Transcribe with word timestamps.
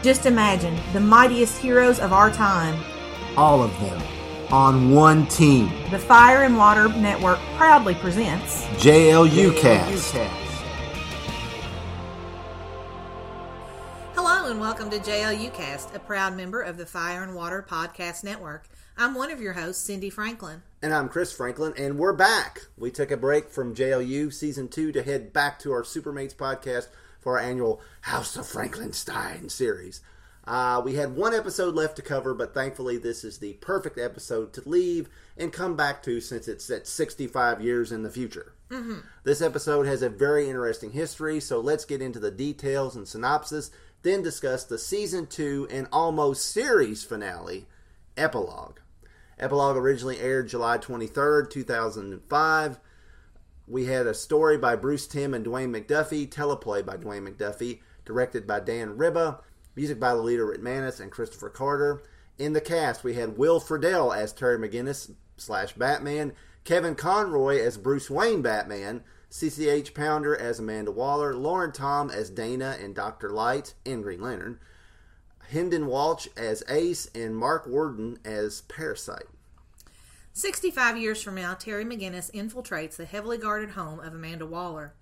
Just 0.00 0.26
imagine 0.26 0.78
the 0.92 1.00
mightiest 1.00 1.58
heroes 1.58 1.98
of 1.98 2.12
our 2.12 2.30
time. 2.30 2.80
All 3.36 3.64
of 3.64 3.72
them 3.80 4.00
on 4.52 4.92
one 4.92 5.26
team. 5.26 5.72
The 5.90 5.98
Fire 5.98 6.44
and 6.44 6.56
Water 6.56 6.88
Network 6.88 7.40
proudly 7.56 7.96
presents 7.96 8.64
JLU 8.76 9.58
Cast. 9.58 10.14
Hello 14.14 14.48
and 14.48 14.60
welcome 14.60 14.88
to 14.90 15.00
JLU 15.00 15.52
Cast, 15.52 15.92
a 15.96 15.98
proud 15.98 16.36
member 16.36 16.62
of 16.62 16.76
the 16.76 16.86
Fire 16.86 17.24
and 17.24 17.34
Water 17.34 17.66
Podcast 17.68 18.22
Network. 18.22 18.68
I'm 18.96 19.16
one 19.16 19.32
of 19.32 19.40
your 19.40 19.54
hosts, 19.54 19.82
Cindy 19.82 20.10
Franklin. 20.10 20.62
And 20.80 20.94
I'm 20.94 21.08
Chris 21.08 21.32
Franklin, 21.32 21.74
and 21.76 21.98
we're 21.98 22.12
back. 22.12 22.68
We 22.76 22.92
took 22.92 23.10
a 23.10 23.16
break 23.16 23.50
from 23.50 23.74
JLU 23.74 24.32
Season 24.32 24.68
2 24.68 24.92
to 24.92 25.02
head 25.02 25.32
back 25.32 25.58
to 25.60 25.72
our 25.72 25.82
Supermates 25.82 26.36
podcast 26.36 26.86
for 27.18 27.38
our 27.38 27.44
annual 27.44 27.80
House 28.02 28.36
of 28.36 28.46
Frankenstein 28.46 29.48
series. 29.48 30.00
Uh, 30.48 30.80
we 30.82 30.94
had 30.94 31.14
one 31.14 31.34
episode 31.34 31.74
left 31.74 31.96
to 31.96 32.02
cover, 32.02 32.32
but 32.32 32.54
thankfully, 32.54 32.96
this 32.96 33.22
is 33.22 33.38
the 33.38 33.52
perfect 33.54 33.98
episode 33.98 34.52
to 34.54 34.66
leave 34.66 35.10
and 35.36 35.52
come 35.52 35.76
back 35.76 36.02
to 36.02 36.22
since 36.22 36.48
it's 36.48 36.70
at 36.70 36.86
65 36.86 37.60
years 37.60 37.92
in 37.92 38.02
the 38.02 38.08
future. 38.08 38.54
Mm-hmm. 38.70 39.00
This 39.24 39.42
episode 39.42 39.86
has 39.86 40.00
a 40.00 40.08
very 40.08 40.48
interesting 40.48 40.92
history, 40.92 41.38
so 41.40 41.60
let's 41.60 41.84
get 41.84 42.00
into 42.00 42.18
the 42.18 42.30
details 42.30 42.96
and 42.96 43.06
synopsis, 43.06 43.70
then 44.02 44.22
discuss 44.22 44.64
the 44.64 44.78
season 44.78 45.26
2 45.26 45.68
and 45.70 45.86
almost 45.92 46.50
series 46.50 47.04
finale, 47.04 47.66
Epilogue. 48.16 48.78
Epilogue 49.38 49.76
originally 49.76 50.18
aired 50.18 50.48
July 50.48 50.78
23rd, 50.78 51.50
2005. 51.50 52.80
We 53.70 53.84
had 53.84 54.06
a 54.06 54.14
story 54.14 54.56
by 54.56 54.76
Bruce 54.76 55.06
Timm 55.06 55.34
and 55.34 55.44
Dwayne 55.44 55.68
McDuffie, 55.68 56.26
teleplay 56.26 56.84
by 56.86 56.96
Dwayne 56.96 57.28
McDuffie, 57.28 57.80
directed 58.06 58.46
by 58.46 58.60
Dan 58.60 58.96
Riba, 58.96 59.40
music 59.76 60.00
by 60.00 60.14
the 60.14 60.22
Lolita 60.22 60.42
Ritmanis 60.42 61.00
and 61.00 61.12
Kristopher 61.12 61.52
Carter. 61.52 62.02
In 62.38 62.54
the 62.54 62.62
cast, 62.62 63.04
we 63.04 63.12
had 63.12 63.36
Will 63.36 63.60
Friedle 63.60 64.16
as 64.16 64.32
Terry 64.32 64.56
McGinnis 64.56 65.10
slash 65.36 65.74
Batman, 65.74 66.32
Kevin 66.64 66.94
Conroy 66.94 67.60
as 67.60 67.76
Bruce 67.76 68.08
Wayne 68.08 68.40
Batman, 68.40 69.02
CCH 69.30 69.92
Pounder 69.92 70.34
as 70.34 70.58
Amanda 70.58 70.90
Waller, 70.90 71.34
Lauren 71.34 71.72
Tom 71.72 72.08
as 72.08 72.30
Dana 72.30 72.78
and 72.80 72.94
Dr. 72.94 73.28
Light 73.28 73.74
and 73.84 74.02
Green 74.02 74.22
Lantern, 74.22 74.60
Hynden 75.52 75.84
Walch 75.84 76.26
as 76.38 76.64
Ace, 76.70 77.10
and 77.14 77.36
Marc 77.36 77.66
Worden 77.66 78.18
as 78.24 78.62
Parasite. 78.62 79.26
65 80.38 80.96
years 80.96 81.20
from 81.20 81.34
now, 81.34 81.54
Terry 81.54 81.84
McGinnis 81.84 82.30
infiltrates 82.30 82.94
the 82.94 83.06
heavily 83.06 83.38
guarded 83.38 83.70
home 83.70 83.98
of 83.98 84.14
Amanda 84.14 84.46
Waller. 84.46 84.94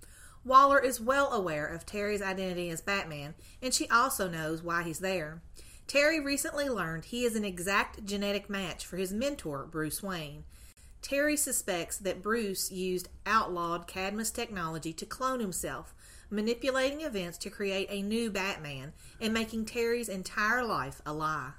Waller 0.47 0.79
is 0.79 0.99
well 0.99 1.31
aware 1.31 1.67
of 1.67 1.85
Terry's 1.85 2.23
identity 2.23 2.71
as 2.71 2.81
Batman, 2.81 3.35
and 3.61 3.75
she 3.75 3.87
also 3.91 4.31
knows 4.31 4.63
why 4.63 4.83
he's 4.83 5.01
there. 5.01 5.43
Terry 5.87 6.19
recently 6.19 6.71
learned 6.71 7.05
he 7.05 7.25
is 7.25 7.37
an 7.37 7.45
exact 7.45 8.07
genetic 8.07 8.49
match 8.49 8.87
for 8.87 8.97
his 8.97 9.13
mentor, 9.13 9.69
Bruce 9.71 10.03
Wayne. 10.03 10.45
Terry 11.03 11.37
suspects 11.37 11.99
that 11.99 12.23
Bruce 12.23 12.73
used 12.73 13.11
outlawed 13.27 13.87
Cadmus 13.87 14.31
technology 14.31 14.95
to 14.95 15.05
clone 15.05 15.41
himself, 15.41 15.95
manipulating 16.31 17.03
events 17.03 17.37
to 17.37 17.51
create 17.51 17.89
a 17.91 18.01
new 18.01 18.31
Batman 18.31 18.95
and 19.21 19.35
making 19.35 19.67
Terry's 19.67 20.09
entire 20.09 20.65
life 20.65 21.03
a 21.05 21.13
lie. 21.13 21.51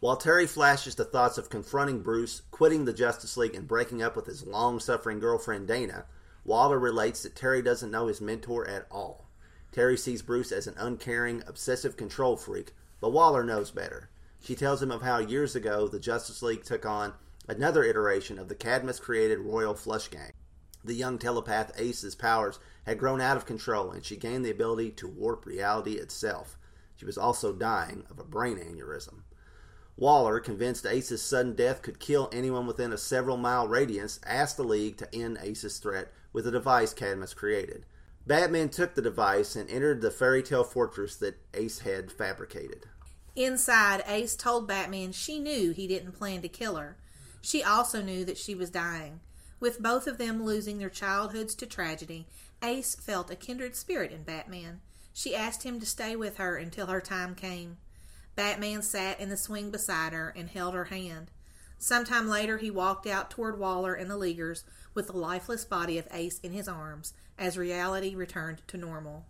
While 0.00 0.16
Terry 0.16 0.46
flashes 0.46 0.94
the 0.94 1.04
thoughts 1.04 1.36
of 1.36 1.50
confronting 1.50 2.00
Bruce, 2.00 2.40
quitting 2.50 2.86
the 2.86 2.92
Justice 2.94 3.36
League, 3.36 3.54
and 3.54 3.68
breaking 3.68 4.02
up 4.02 4.16
with 4.16 4.24
his 4.24 4.46
long 4.46 4.80
suffering 4.80 5.20
girlfriend 5.20 5.68
Dana, 5.68 6.06
Waller 6.42 6.78
relates 6.78 7.22
that 7.22 7.36
Terry 7.36 7.60
doesn't 7.60 7.90
know 7.90 8.06
his 8.06 8.18
mentor 8.18 8.66
at 8.66 8.86
all. 8.90 9.28
Terry 9.72 9.98
sees 9.98 10.22
Bruce 10.22 10.52
as 10.52 10.66
an 10.66 10.74
uncaring, 10.78 11.42
obsessive 11.46 11.98
control 11.98 12.38
freak, 12.38 12.72
but 12.98 13.12
Waller 13.12 13.44
knows 13.44 13.70
better. 13.70 14.08
She 14.42 14.54
tells 14.54 14.82
him 14.82 14.90
of 14.90 15.02
how 15.02 15.18
years 15.18 15.54
ago 15.54 15.86
the 15.86 16.00
Justice 16.00 16.40
League 16.40 16.64
took 16.64 16.86
on 16.86 17.12
another 17.46 17.84
iteration 17.84 18.38
of 18.38 18.48
the 18.48 18.54
Cadmus 18.54 19.00
created 19.00 19.40
Royal 19.40 19.74
Flush 19.74 20.08
Gang. 20.08 20.32
The 20.82 20.94
young 20.94 21.18
telepath 21.18 21.78
Ace's 21.78 22.14
powers 22.14 22.58
had 22.86 22.98
grown 22.98 23.20
out 23.20 23.36
of 23.36 23.44
control, 23.44 23.90
and 23.90 24.02
she 24.02 24.16
gained 24.16 24.46
the 24.46 24.50
ability 24.50 24.92
to 24.92 25.06
warp 25.06 25.44
reality 25.44 25.96
itself. 25.96 26.56
She 26.96 27.04
was 27.04 27.18
also 27.18 27.52
dying 27.52 28.04
of 28.08 28.18
a 28.18 28.24
brain 28.24 28.56
aneurysm. 28.56 29.24
Waller, 30.00 30.40
convinced 30.40 30.86
Ace's 30.86 31.20
sudden 31.20 31.54
death 31.54 31.82
could 31.82 32.00
kill 32.00 32.30
anyone 32.32 32.66
within 32.66 32.90
a 32.90 32.96
several 32.96 33.36
mile 33.36 33.68
radius, 33.68 34.18
asked 34.24 34.56
the 34.56 34.64
League 34.64 34.96
to 34.96 35.14
end 35.14 35.36
Ace's 35.42 35.76
threat 35.76 36.10
with 36.32 36.46
a 36.46 36.50
device 36.50 36.94
Cadmus 36.94 37.34
created. 37.34 37.84
Batman 38.26 38.70
took 38.70 38.94
the 38.94 39.02
device 39.02 39.54
and 39.56 39.68
entered 39.68 40.00
the 40.00 40.10
fairy 40.10 40.42
tale 40.42 40.64
fortress 40.64 41.16
that 41.16 41.38
Ace 41.52 41.80
had 41.80 42.10
fabricated. 42.10 42.86
Inside, 43.36 44.02
Ace 44.06 44.36
told 44.36 44.66
Batman 44.66 45.12
she 45.12 45.38
knew 45.38 45.72
he 45.72 45.86
didn't 45.86 46.12
plan 46.12 46.40
to 46.40 46.48
kill 46.48 46.76
her. 46.76 46.96
She 47.42 47.62
also 47.62 48.00
knew 48.00 48.24
that 48.24 48.38
she 48.38 48.54
was 48.54 48.70
dying. 48.70 49.20
With 49.60 49.82
both 49.82 50.06
of 50.06 50.16
them 50.16 50.42
losing 50.42 50.78
their 50.78 50.88
childhoods 50.88 51.54
to 51.56 51.66
tragedy, 51.66 52.26
Ace 52.62 52.94
felt 52.94 53.30
a 53.30 53.36
kindred 53.36 53.76
spirit 53.76 54.12
in 54.12 54.22
Batman. 54.22 54.80
She 55.12 55.36
asked 55.36 55.64
him 55.64 55.78
to 55.78 55.84
stay 55.84 56.16
with 56.16 56.38
her 56.38 56.56
until 56.56 56.86
her 56.86 57.02
time 57.02 57.34
came. 57.34 57.76
Batman 58.40 58.80
sat 58.80 59.20
in 59.20 59.28
the 59.28 59.36
swing 59.36 59.70
beside 59.70 60.14
her 60.14 60.32
and 60.34 60.48
held 60.48 60.72
her 60.72 60.86
hand. 60.86 61.30
Sometime 61.78 62.26
later, 62.26 62.56
he 62.56 62.70
walked 62.70 63.06
out 63.06 63.30
toward 63.30 63.58
Waller 63.58 63.92
and 63.92 64.10
the 64.10 64.16
Leaguers 64.16 64.64
with 64.94 65.08
the 65.08 65.12
lifeless 65.12 65.66
body 65.66 65.98
of 65.98 66.08
Ace 66.10 66.38
in 66.38 66.52
his 66.52 66.66
arms 66.66 67.12
as 67.38 67.58
reality 67.58 68.14
returned 68.14 68.62
to 68.68 68.78
normal. 68.78 69.26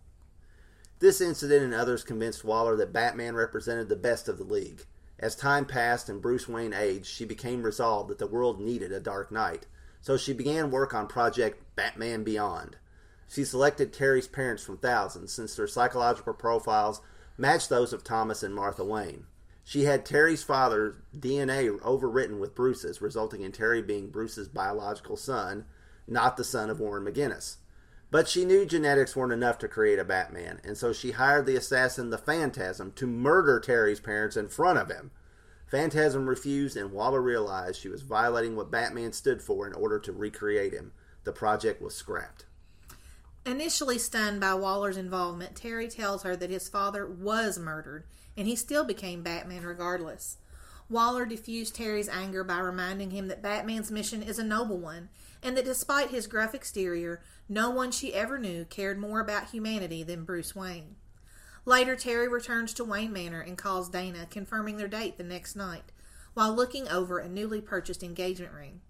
This 1.00 1.20
incident 1.20 1.64
and 1.64 1.74
others 1.74 2.04
convinced 2.04 2.44
Waller 2.44 2.76
that 2.76 2.92
Batman 2.92 3.34
represented 3.34 3.88
the 3.88 3.96
best 3.96 4.28
of 4.28 4.38
the 4.38 4.44
League. 4.44 4.84
As 5.18 5.34
time 5.34 5.64
passed 5.64 6.08
and 6.08 6.22
Bruce 6.22 6.46
Wayne 6.46 6.72
aged, 6.72 7.06
she 7.06 7.24
became 7.24 7.64
resolved 7.64 8.10
that 8.10 8.18
the 8.18 8.28
world 8.28 8.60
needed 8.60 8.92
a 8.92 9.00
Dark 9.00 9.32
Knight. 9.32 9.66
So 10.02 10.16
she 10.16 10.32
began 10.32 10.70
work 10.70 10.94
on 10.94 11.08
Project 11.08 11.64
Batman 11.74 12.22
Beyond. 12.22 12.76
She 13.28 13.42
selected 13.44 13.92
Terry's 13.92 14.28
parents 14.28 14.62
from 14.62 14.78
thousands 14.78 15.32
since 15.32 15.56
their 15.56 15.66
psychological 15.66 16.32
profiles 16.32 17.00
matched 17.40 17.70
those 17.70 17.92
of 17.92 18.04
Thomas 18.04 18.42
and 18.42 18.54
Martha 18.54 18.84
Wayne. 18.84 19.24
She 19.64 19.84
had 19.84 20.04
Terry's 20.04 20.42
father's 20.42 20.96
DNA 21.16 21.70
overwritten 21.80 22.38
with 22.38 22.54
Bruce's, 22.54 23.00
resulting 23.00 23.42
in 23.42 23.50
Terry 23.50 23.80
being 23.80 24.10
Bruce's 24.10 24.48
biological 24.48 25.16
son, 25.16 25.64
not 26.06 26.36
the 26.36 26.44
son 26.44 26.68
of 26.68 26.80
Warren 26.80 27.04
McGinnis. 27.04 27.56
But 28.10 28.28
she 28.28 28.44
knew 28.44 28.66
genetics 28.66 29.16
weren't 29.16 29.32
enough 29.32 29.58
to 29.58 29.68
create 29.68 29.98
a 29.98 30.04
Batman, 30.04 30.60
and 30.64 30.76
so 30.76 30.92
she 30.92 31.12
hired 31.12 31.46
the 31.46 31.56
assassin, 31.56 32.10
the 32.10 32.18
Phantasm, 32.18 32.92
to 32.96 33.06
murder 33.06 33.58
Terry's 33.60 34.00
parents 34.00 34.36
in 34.36 34.48
front 34.48 34.78
of 34.78 34.90
him. 34.90 35.12
Phantasm 35.66 36.28
refused, 36.28 36.76
and 36.76 36.90
Waller 36.90 37.22
realized 37.22 37.80
she 37.80 37.88
was 37.88 38.02
violating 38.02 38.56
what 38.56 38.72
Batman 38.72 39.12
stood 39.12 39.40
for 39.40 39.66
in 39.66 39.72
order 39.72 40.00
to 40.00 40.12
recreate 40.12 40.72
him. 40.72 40.92
The 41.22 41.32
project 41.32 41.80
was 41.80 41.94
scrapped. 41.94 42.46
Initially 43.46 43.98
stunned 43.98 44.40
by 44.40 44.54
Waller's 44.54 44.98
involvement, 44.98 45.56
Terry 45.56 45.88
tells 45.88 46.22
her 46.22 46.36
that 46.36 46.50
his 46.50 46.68
father 46.68 47.06
was 47.06 47.58
murdered, 47.58 48.04
and 48.36 48.46
he 48.46 48.54
still 48.54 48.84
became 48.84 49.22
Batman 49.22 49.64
regardless. 49.64 50.36
Waller 50.90 51.24
diffused 51.24 51.74
Terry's 51.74 52.08
anger 52.08 52.44
by 52.44 52.58
reminding 52.58 53.12
him 53.12 53.28
that 53.28 53.42
Batman's 53.42 53.90
mission 53.90 54.22
is 54.22 54.38
a 54.38 54.44
noble 54.44 54.78
one, 54.78 55.08
and 55.42 55.56
that 55.56 55.64
despite 55.64 56.10
his 56.10 56.26
gruff 56.26 56.54
exterior, 56.54 57.22
no 57.48 57.70
one 57.70 57.92
she 57.92 58.12
ever 58.12 58.38
knew 58.38 58.64
cared 58.64 58.98
more 58.98 59.20
about 59.20 59.50
humanity 59.50 60.02
than 60.02 60.24
Bruce 60.24 60.54
Wayne. 60.54 60.96
Later, 61.64 61.94
Terry 61.94 62.28
returns 62.28 62.74
to 62.74 62.84
Wayne 62.84 63.12
Manor 63.12 63.40
and 63.40 63.56
calls 63.56 63.88
Dana, 63.88 64.26
confirming 64.28 64.76
their 64.76 64.88
date 64.88 65.16
the 65.16 65.24
next 65.24 65.54
night, 65.54 65.92
while 66.34 66.54
looking 66.54 66.88
over 66.88 67.18
a 67.18 67.28
newly 67.28 67.60
purchased 67.60 68.02
engagement 68.02 68.52
ring. 68.52 68.80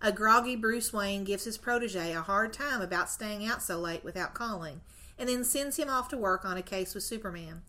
A 0.00 0.12
groggy 0.12 0.54
Bruce 0.54 0.92
Wayne 0.92 1.24
gives 1.24 1.44
his 1.44 1.58
protege 1.58 2.12
a 2.12 2.20
hard 2.20 2.52
time 2.52 2.80
about 2.80 3.10
staying 3.10 3.44
out 3.44 3.62
so 3.62 3.78
late 3.78 4.04
without 4.04 4.32
calling, 4.32 4.80
and 5.18 5.28
then 5.28 5.42
sends 5.42 5.76
him 5.76 5.88
off 5.88 6.08
to 6.10 6.16
work 6.16 6.44
on 6.44 6.56
a 6.56 6.62
case 6.62 6.94
with 6.94 7.02
Superman. 7.02 7.62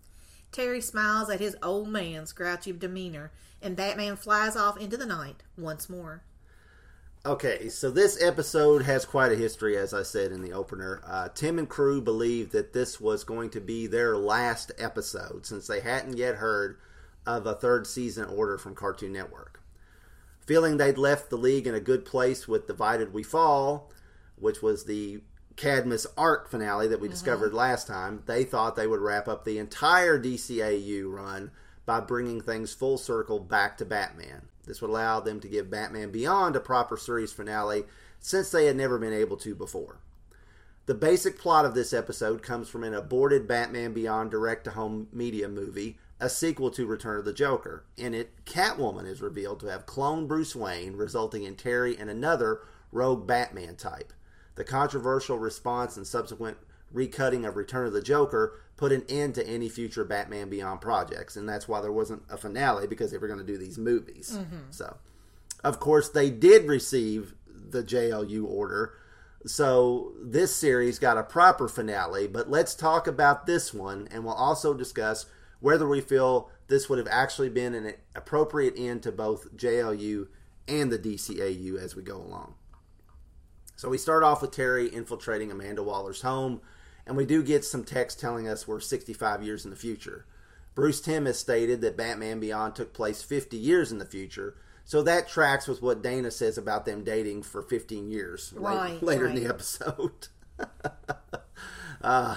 Terry 0.52 0.80
smiles 0.80 1.30
at 1.30 1.40
his 1.40 1.58
old 1.64 1.90
man's 1.90 2.32
grouchy 2.32 2.72
demeanor, 2.72 3.32
and 3.62 3.76
Batman 3.76 4.16
flies 4.16 4.56
off 4.56 4.78
into 4.78 4.96
the 4.96 5.08
night 5.08 5.42
once 5.58 5.90
more. 5.90 6.22
Okay, 7.26 7.68
so 7.68 7.90
this 7.90 8.22
episode 8.22 8.84
has 8.84 9.06
quite 9.06 9.32
a 9.32 9.36
history, 9.36 9.76
as 9.76 9.94
I 9.94 10.04
said 10.04 10.32
in 10.32 10.42
the 10.42 10.54
opener. 10.54 11.02
Uh, 11.06 11.30
Timm 11.30 11.60
and 11.60 11.68
crew 11.68 12.00
believed 12.00 12.52
that 12.54 12.74
this 12.74 13.02
was 13.02 13.24
going 13.24 13.50
to 13.52 13.60
be 13.60 13.88
their 13.88 14.16
last 14.18 14.72
episode 14.78 15.46
since 15.46 15.68
they 15.68 15.82
hadn't 15.82 16.18
yet 16.18 16.36
heard 16.36 16.78
of 17.26 17.46
a 17.46 17.56
third 17.56 17.88
season 17.88 18.26
order 18.26 18.58
from 18.58 18.76
Cartoon 18.76 19.12
Network. 19.12 19.59
Feeling 20.50 20.78
they'd 20.78 20.98
left 20.98 21.30
the 21.30 21.38
league 21.38 21.68
in 21.68 21.76
a 21.76 21.80
good 21.80 22.06
place 22.06 22.48
with 22.48 22.66
Divided 22.66 23.14
We 23.14 23.22
Fall, 23.22 23.92
which 24.36 24.64
was 24.64 24.86
the 24.86 25.22
Cadmus 25.56 26.08
arc 26.18 26.50
finale 26.50 26.88
that 26.88 27.00
we 27.00 27.06
mm-hmm. 27.06 27.14
discovered 27.14 27.54
last 27.54 27.86
time, 27.86 28.24
they 28.26 28.44
thought 28.44 28.76
they 28.76 28.88
would 28.88 29.00
wrap 29.00 29.28
up 29.28 29.46
the 29.46 29.60
entire 29.60 30.20
DCAU 30.20 31.04
run 31.06 31.52
by 31.86 32.00
bringing 32.00 32.42
things 32.42 32.74
full 32.74 32.98
circle 32.98 33.40
back 33.40 33.78
to 33.78 33.86
Batman. 33.86 34.48
This 34.66 34.82
would 34.82 34.90
allow 34.90 35.20
them 35.20 35.40
to 35.40 35.48
give 35.48 35.70
Batman 35.70 36.10
Beyond 36.10 36.56
a 36.56 36.60
proper 36.60 36.98
series 36.98 37.32
finale 37.32 37.84
since 38.20 38.50
they 38.50 38.66
had 38.66 38.76
never 38.76 38.98
been 38.98 39.14
able 39.14 39.38
to 39.38 39.54
before. 39.54 40.00
The 40.88 40.96
basic 40.96 41.38
plot 41.38 41.66
of 41.66 41.76
this 41.76 41.94
episode 41.94 42.42
comes 42.42 42.70
from 42.70 42.84
an 42.84 42.96
aborted 42.96 43.48
Batman 43.48 43.94
Beyond 43.94 44.32
direct 44.32 44.64
to 44.64 44.72
home 44.72 45.10
media 45.14 45.48
movie, 45.48 46.00
a 46.20 46.30
sequel 46.30 46.70
to 46.72 46.86
Return 46.86 47.20
of 47.20 47.26
the 47.26 47.34
Joker. 47.34 47.86
In 47.98 48.14
it, 48.14 48.46
Catwoman 48.46 49.06
is 49.06 49.22
revealed 49.22 49.60
to 49.62 49.68
have 49.68 49.86
cloned 49.86 50.28
Bruce 50.28 50.56
Wayne, 50.56 50.96
resulting 50.96 51.44
in 51.44 51.56
Terry 51.56 51.98
and 51.98 52.10
another 52.10 52.62
rogue 52.92 53.26
Batman 53.26 53.76
type. 53.76 54.14
The 54.56 54.64
controversial 54.64 55.40
response 55.40 55.96
and 55.96 56.06
subsequent 56.06 56.58
recutting 56.94 57.48
of 57.48 57.56
Return 57.56 57.88
of 57.88 57.94
the 57.94 58.02
Joker 58.02 58.60
put 58.76 58.92
an 58.92 59.04
end 59.08 59.36
to 59.36 59.48
any 59.48 59.70
future 59.70 60.04
Batman 60.04 60.50
Beyond 60.50 60.82
projects, 60.82 61.38
and 61.38 61.48
that's 61.48 61.68
why 61.68 61.82
there 61.82 61.92
wasn't 61.92 62.24
a 62.30 62.38
finale 62.38 62.88
because 62.88 63.12
they 63.12 63.18
were 63.18 63.28
going 63.28 63.40
to 63.40 63.46
do 63.46 63.58
these 63.58 63.78
movies. 63.78 64.38
Mm-hmm. 64.38 64.72
So, 64.72 64.98
of 65.64 65.80
course, 65.80 66.10
they 66.10 66.30
did 66.30 66.66
receive 66.66 67.36
the 67.48 67.84
JLU 67.84 68.46
order, 68.46 68.94
so 69.46 70.14
this 70.22 70.56
series 70.56 71.00
got 71.00 71.18
a 71.18 71.24
proper 71.24 71.68
finale. 71.68 72.28
But 72.28 72.50
let's 72.50 72.76
talk 72.76 73.08
about 73.08 73.46
this 73.46 73.74
one, 73.74 74.08
and 74.12 74.26
we'll 74.26 74.34
also 74.34 74.74
discuss 74.74 75.26
whether 75.60 75.88
we 75.88 76.02
feel 76.02 76.50
this 76.68 76.90
would 76.90 77.00
have 77.00 77.08
actually 77.10 77.50
been 77.50 77.74
an 77.74 77.94
appropriate 78.16 78.74
end 78.78 79.04
to 79.04 79.12
both 79.12 79.56
JLU 79.56 80.28
and 80.68 80.92
the 80.92 81.00
DCAU 81.00 81.78
as 81.82 81.96
we 81.96 82.04
go 82.04 82.18
along. 82.18 82.56
So 83.76 83.90
we 83.90 83.98
start 83.98 84.24
off 84.24 84.42
with 84.42 84.52
Terry 84.52 84.88
infiltrating 84.88 85.52
Amanda 85.52 85.82
Waller's 85.82 86.22
home, 86.22 86.62
and 87.08 87.16
we 87.16 87.26
do 87.26 87.42
get 87.42 87.64
some 87.66 87.84
text 87.84 88.20
telling 88.20 88.48
us 88.48 88.68
we're 88.68 88.80
65 88.80 89.42
years 89.42 89.64
in 89.64 89.72
the 89.72 89.78
future. 89.78 90.26
Bruce 90.76 91.02
Timm 91.02 91.26
has 91.26 91.40
stated 91.40 91.82
that 91.82 91.98
Batman 91.98 92.40
Beyond 92.40 92.76
took 92.76 92.94
place 92.94 93.24
50 93.24 93.58
years 93.58 93.92
in 93.92 93.98
the 93.98 94.06
future, 94.06 94.56
so 94.86 95.02
that 95.04 95.28
tracks 95.30 95.68
with 95.68 95.82
what 95.82 96.02
Dana 96.02 96.30
says 96.32 96.58
about 96.58 96.86
them 96.86 97.04
dating 97.04 97.44
for 97.44 97.62
15 97.62 98.10
years 98.10 98.54
Right, 98.56 99.02
later 99.02 99.28
in 99.28 99.34
right. 99.34 99.44
the 99.44 99.50
episode. 99.50 100.28
uh, 102.02 102.36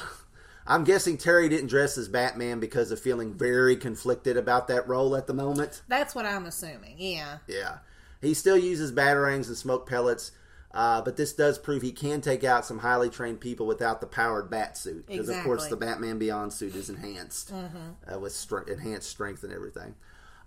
I'm 0.66 0.84
guessing 0.84 1.18
Terry 1.18 1.48
didn't 1.48 1.66
dress 1.68 1.98
as 1.98 2.08
Batman 2.08 2.60
because 2.60 2.90
of 2.90 3.00
feeling 3.00 3.34
very 3.34 3.76
conflicted 3.76 4.36
about 4.36 4.68
that 4.68 4.86
role 4.88 5.16
at 5.16 5.26
the 5.26 5.34
moment. 5.34 5.82
That's 5.88 6.14
what 6.14 6.24
I'm 6.24 6.46
assuming. 6.46 6.94
Yeah. 6.98 7.38
Yeah. 7.48 7.78
He 8.20 8.34
still 8.34 8.56
uses 8.56 8.92
batarangs 8.92 9.48
and 9.48 9.56
smoke 9.56 9.88
pellets, 9.88 10.30
uh, 10.72 11.02
but 11.02 11.16
this 11.16 11.32
does 11.32 11.58
prove 11.58 11.82
he 11.82 11.90
can 11.90 12.20
take 12.20 12.44
out 12.44 12.64
some 12.64 12.78
highly 12.78 13.10
trained 13.10 13.40
people 13.40 13.66
without 13.66 14.00
the 14.00 14.06
powered 14.06 14.48
bat 14.48 14.78
suit. 14.78 15.06
Because, 15.08 15.28
of 15.28 15.42
course, 15.44 15.66
the 15.66 15.76
Batman 15.76 16.18
Beyond 16.18 16.52
suit 16.52 16.76
is 16.76 16.88
enhanced 16.88 17.52
uh, 17.52 18.18
with 18.20 18.32
stre- 18.32 18.68
enhanced 18.68 19.08
strength 19.10 19.42
and 19.42 19.52
everything. 19.52 19.96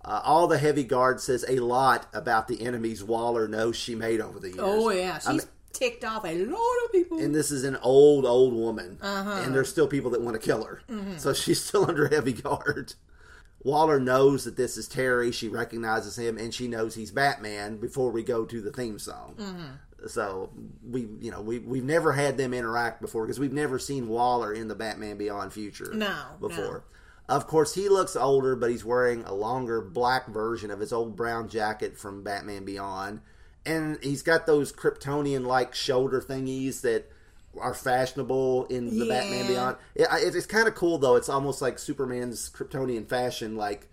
Uh, 0.05 0.21
all 0.23 0.47
the 0.47 0.59
heavy 0.59 0.83
guard 0.83 1.19
says 1.19 1.43
a 1.49 1.57
lot 1.59 2.05
about 2.13 2.47
the 2.47 2.61
enemies 2.61 3.03
Waller 3.03 3.47
knows 3.47 3.75
she 3.75 3.95
made 3.95 4.21
over 4.21 4.39
the 4.39 4.49
years. 4.49 4.59
Oh 4.61 4.89
yeah, 4.91 5.17
she's 5.17 5.27
I 5.27 5.31
mean- 5.33 5.41
ticked 5.77 6.03
off 6.03 6.25
a 6.25 6.45
lot 6.45 6.77
of 6.85 6.91
people. 6.91 7.19
and 7.19 7.33
this 7.33 7.51
is 7.51 7.63
an 7.63 7.77
old, 7.81 8.25
old 8.25 8.53
woman. 8.53 8.97
Uh-huh. 9.01 9.41
And 9.43 9.53
there's 9.53 9.69
still 9.69 9.87
people 9.87 10.11
that 10.11 10.21
want 10.21 10.39
to 10.39 10.45
kill 10.45 10.63
her. 10.63 10.81
Mm-hmm. 10.89 11.17
So 11.17 11.33
she's 11.33 11.63
still 11.63 11.85
under 11.89 12.07
heavy 12.07 12.33
guard. 12.33 12.93
Waller 13.63 13.99
knows 13.99 14.45
that 14.45 14.57
this 14.57 14.77
is 14.77 14.87
Terry. 14.87 15.31
She 15.31 15.49
recognizes 15.49 16.17
him, 16.17 16.37
and 16.37 16.53
she 16.53 16.67
knows 16.67 16.93
he's 16.93 17.11
Batman 17.11 17.77
before 17.77 18.11
we 18.11 18.21
go 18.21 18.45
to 18.45 18.61
the 18.61 18.71
theme 18.71 18.99
song. 18.99 19.35
Mm-hmm. 19.39 20.07
So 20.07 20.51
we, 20.87 21.07
you 21.19 21.31
know, 21.31 21.41
we 21.41 21.57
we've 21.57 21.83
never 21.83 22.11
had 22.11 22.37
them 22.37 22.53
interact 22.53 23.01
before 23.01 23.25
because 23.25 23.39
we've 23.39 23.51
never 23.53 23.79
seen 23.79 24.07
Waller 24.07 24.53
in 24.53 24.67
the 24.67 24.75
Batman 24.75 25.17
Beyond 25.17 25.51
future. 25.51 25.91
No, 25.95 26.15
before. 26.39 26.83
Of 27.27 27.47
course, 27.47 27.73
he 27.73 27.89
looks 27.89 28.15
older, 28.15 28.55
but 28.55 28.69
he's 28.69 28.85
wearing 28.85 29.23
a 29.23 29.33
longer 29.33 29.81
black 29.81 30.27
version 30.27 30.69
of 30.69 30.79
his 30.79 30.93
old 30.93 31.15
brown 31.15 31.49
jacket 31.49 31.97
from 31.97 32.21
Batman 32.23 32.65
Beyond, 32.65 33.21
and 33.65 33.97
he's 34.03 34.21
got 34.21 34.45
those 34.45 34.71
Kryptonian-like 34.71 35.73
shoulder 35.75 36.21
thingies 36.21 36.81
that 36.81 37.11
are 37.59 37.73
fashionable 37.73 38.65
in 38.65 38.97
the 38.99 39.07
Batman 39.07 39.45
Yeah. 39.45 39.47
Beyond. 39.47 39.77
It, 39.95 40.07
it- 40.11 40.35
it's 40.35 40.45
kind 40.45 40.67
of 40.67 40.75
cool 40.75 40.97
though. 40.97 41.15
It's 41.15 41.29
almost 41.29 41.61
like 41.61 41.79
Superman's 41.79 42.49
Kryptonian 42.49 43.07
fashion, 43.07 43.55
like 43.55 43.87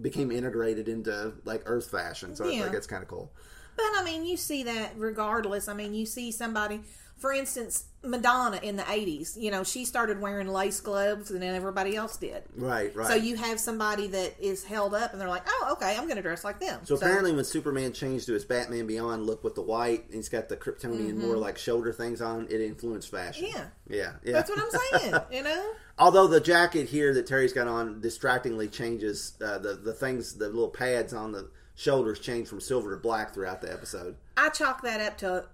became 0.00 0.30
integrated 0.30 0.88
into 0.88 1.32
like 1.44 1.62
Earth 1.66 1.90
fashion. 1.90 2.34
So 2.36 2.46
I 2.46 2.58
think 2.58 2.74
it's 2.74 2.86
kind 2.86 3.02
of 3.02 3.08
cool. 3.08 3.30
But 3.76 3.84
I 3.96 4.02
mean, 4.04 4.24
you 4.26 4.36
see 4.36 4.62
that 4.64 4.92
regardless. 4.96 5.68
I 5.68 5.74
mean, 5.74 5.94
you 5.94 6.04
see 6.04 6.30
somebody, 6.32 6.80
for 7.20 7.32
instance, 7.32 7.84
Madonna 8.02 8.58
in 8.62 8.76
the 8.76 8.82
'80s. 8.82 9.36
You 9.40 9.50
know, 9.50 9.62
she 9.62 9.84
started 9.84 10.20
wearing 10.20 10.48
lace 10.48 10.80
gloves, 10.80 11.30
and 11.30 11.42
then 11.42 11.54
everybody 11.54 11.94
else 11.94 12.16
did. 12.16 12.42
Right, 12.56 12.94
right. 12.96 13.06
So 13.06 13.14
you 13.14 13.36
have 13.36 13.60
somebody 13.60 14.08
that 14.08 14.34
is 14.40 14.64
held 14.64 14.94
up, 14.94 15.12
and 15.12 15.20
they're 15.20 15.28
like, 15.28 15.46
"Oh, 15.46 15.68
okay, 15.72 15.96
I'm 15.96 16.04
going 16.04 16.16
to 16.16 16.22
dress 16.22 16.42
like 16.42 16.58
them." 16.58 16.80
So 16.84 16.96
apparently, 16.96 17.32
when 17.32 17.44
Superman 17.44 17.92
changed 17.92 18.26
to 18.26 18.32
his 18.32 18.44
Batman 18.44 18.86
Beyond 18.86 19.26
look 19.26 19.44
with 19.44 19.54
the 19.54 19.62
white, 19.62 20.06
and 20.06 20.14
he's 20.14 20.28
got 20.28 20.48
the 20.48 20.56
Kryptonian 20.56 21.16
more 21.16 21.36
like 21.36 21.58
shoulder 21.58 21.92
things 21.92 22.20
on, 22.20 22.46
it 22.50 22.60
influenced 22.60 23.10
fashion. 23.10 23.46
Mm-hmm. 23.46 23.58
Yeah. 23.92 23.98
yeah, 23.98 24.12
yeah. 24.24 24.32
that's 24.32 24.50
what 24.50 24.58
I'm 24.58 25.00
saying. 25.00 25.14
you 25.32 25.42
know, 25.42 25.72
Although 26.00 26.28
the 26.28 26.40
jacket 26.40 26.88
here 26.88 27.12
that 27.12 27.26
Terry's 27.26 27.52
got 27.52 27.68
on 27.68 28.00
distractingly 28.00 28.68
changes 28.68 29.34
uh, 29.44 29.58
the 29.58 29.74
the 29.74 29.92
things, 29.92 30.34
the 30.34 30.46
little 30.46 30.70
pads 30.70 31.12
on 31.12 31.32
the 31.32 31.50
shoulders 31.74 32.18
change 32.18 32.48
from 32.48 32.60
silver 32.60 32.90
to 32.90 32.96
black 32.96 33.34
throughout 33.34 33.60
the 33.60 33.70
episode. 33.70 34.16
I 34.36 34.48
chalk 34.48 34.82
that 34.82 35.00
up 35.00 35.18
to 35.18 35.44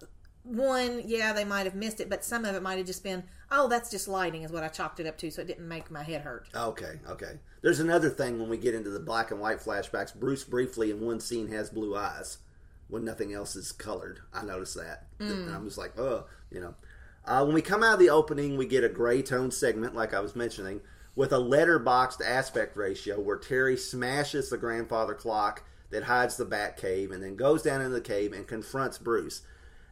one. 0.47 1.03
Yeah, 1.05 1.33
they 1.33 1.45
might 1.45 1.67
have 1.67 1.75
missed 1.75 2.01
it, 2.01 2.09
but 2.09 2.25
some 2.25 2.45
of 2.45 2.55
it 2.55 2.63
might 2.63 2.79
have 2.79 2.87
just 2.87 3.03
been, 3.03 3.25
"Oh, 3.51 3.69
that's 3.69 3.91
just 3.91 4.09
lighting," 4.09 4.43
is 4.43 4.53
what 4.53 4.63
I 4.63 4.69
chalked 4.69 5.01
it 5.01 5.07
up 5.07 5.19
to, 5.19 5.31
so 5.31 5.43
it 5.43 5.49
didn't 5.49 5.69
make 5.69 5.91
my 5.91 6.03
head 6.03 6.23
hurt. 6.23 6.49
Okay, 6.55 7.01
okay. 7.09 7.39
There's 7.63 7.81
another 7.81 8.11
thing 8.11 8.39
when 8.39 8.49
we 8.49 8.57
get 8.57 8.75
into 8.75 8.91
the 8.91 9.01
black 9.01 9.31
and 9.31 9.41
white 9.41 9.59
flashbacks. 9.59 10.15
Bruce 10.15 10.45
briefly 10.45 10.91
in 10.91 11.01
one 11.01 11.21
scene 11.21 11.49
has 11.49 11.71
blue 11.71 11.97
eyes 11.97 12.39
when 12.89 13.05
nothing 13.05 13.33
else 13.33 13.57
is 13.57 13.73
colored. 13.73 14.21
I 14.33 14.45
noticed 14.45 14.77
that. 14.77 15.07
And 15.19 15.55
I'm 15.55 15.65
just 15.65 15.79
like, 15.79 15.99
oh, 15.99 16.27
you 16.51 16.61
know. 16.61 16.75
Uh, 17.25 17.45
when 17.45 17.55
we 17.55 17.63
come 17.63 17.83
out 17.83 17.95
of 17.95 17.99
the 17.99 18.11
opening, 18.11 18.57
we 18.57 18.67
get 18.67 18.85
a 18.85 18.89
gray 18.89 19.21
tone 19.21 19.51
segment, 19.51 19.97
like 19.97 20.15
I 20.15 20.21
was 20.21 20.37
mentioning, 20.37 20.81
with 21.17 21.33
a 21.33 21.39
letterboxed 21.39 22.25
aspect 22.25 22.77
ratio 22.77 23.19
where 23.21 23.37
Terry 23.37 23.77
smashes 23.77 24.49
the 24.49 24.59
grandfather 24.59 25.15
clock 25.15 25.65
that 25.91 26.05
hides 26.05 26.37
the 26.37 26.45
bat 26.45 26.77
cave 26.77 27.11
and 27.11 27.23
then 27.23 27.35
goes 27.35 27.63
down 27.63 27.81
into 27.81 27.95
the 27.95 28.01
cave 28.01 28.33
and 28.33 28.47
confronts 28.47 28.99
Bruce. 28.99 29.43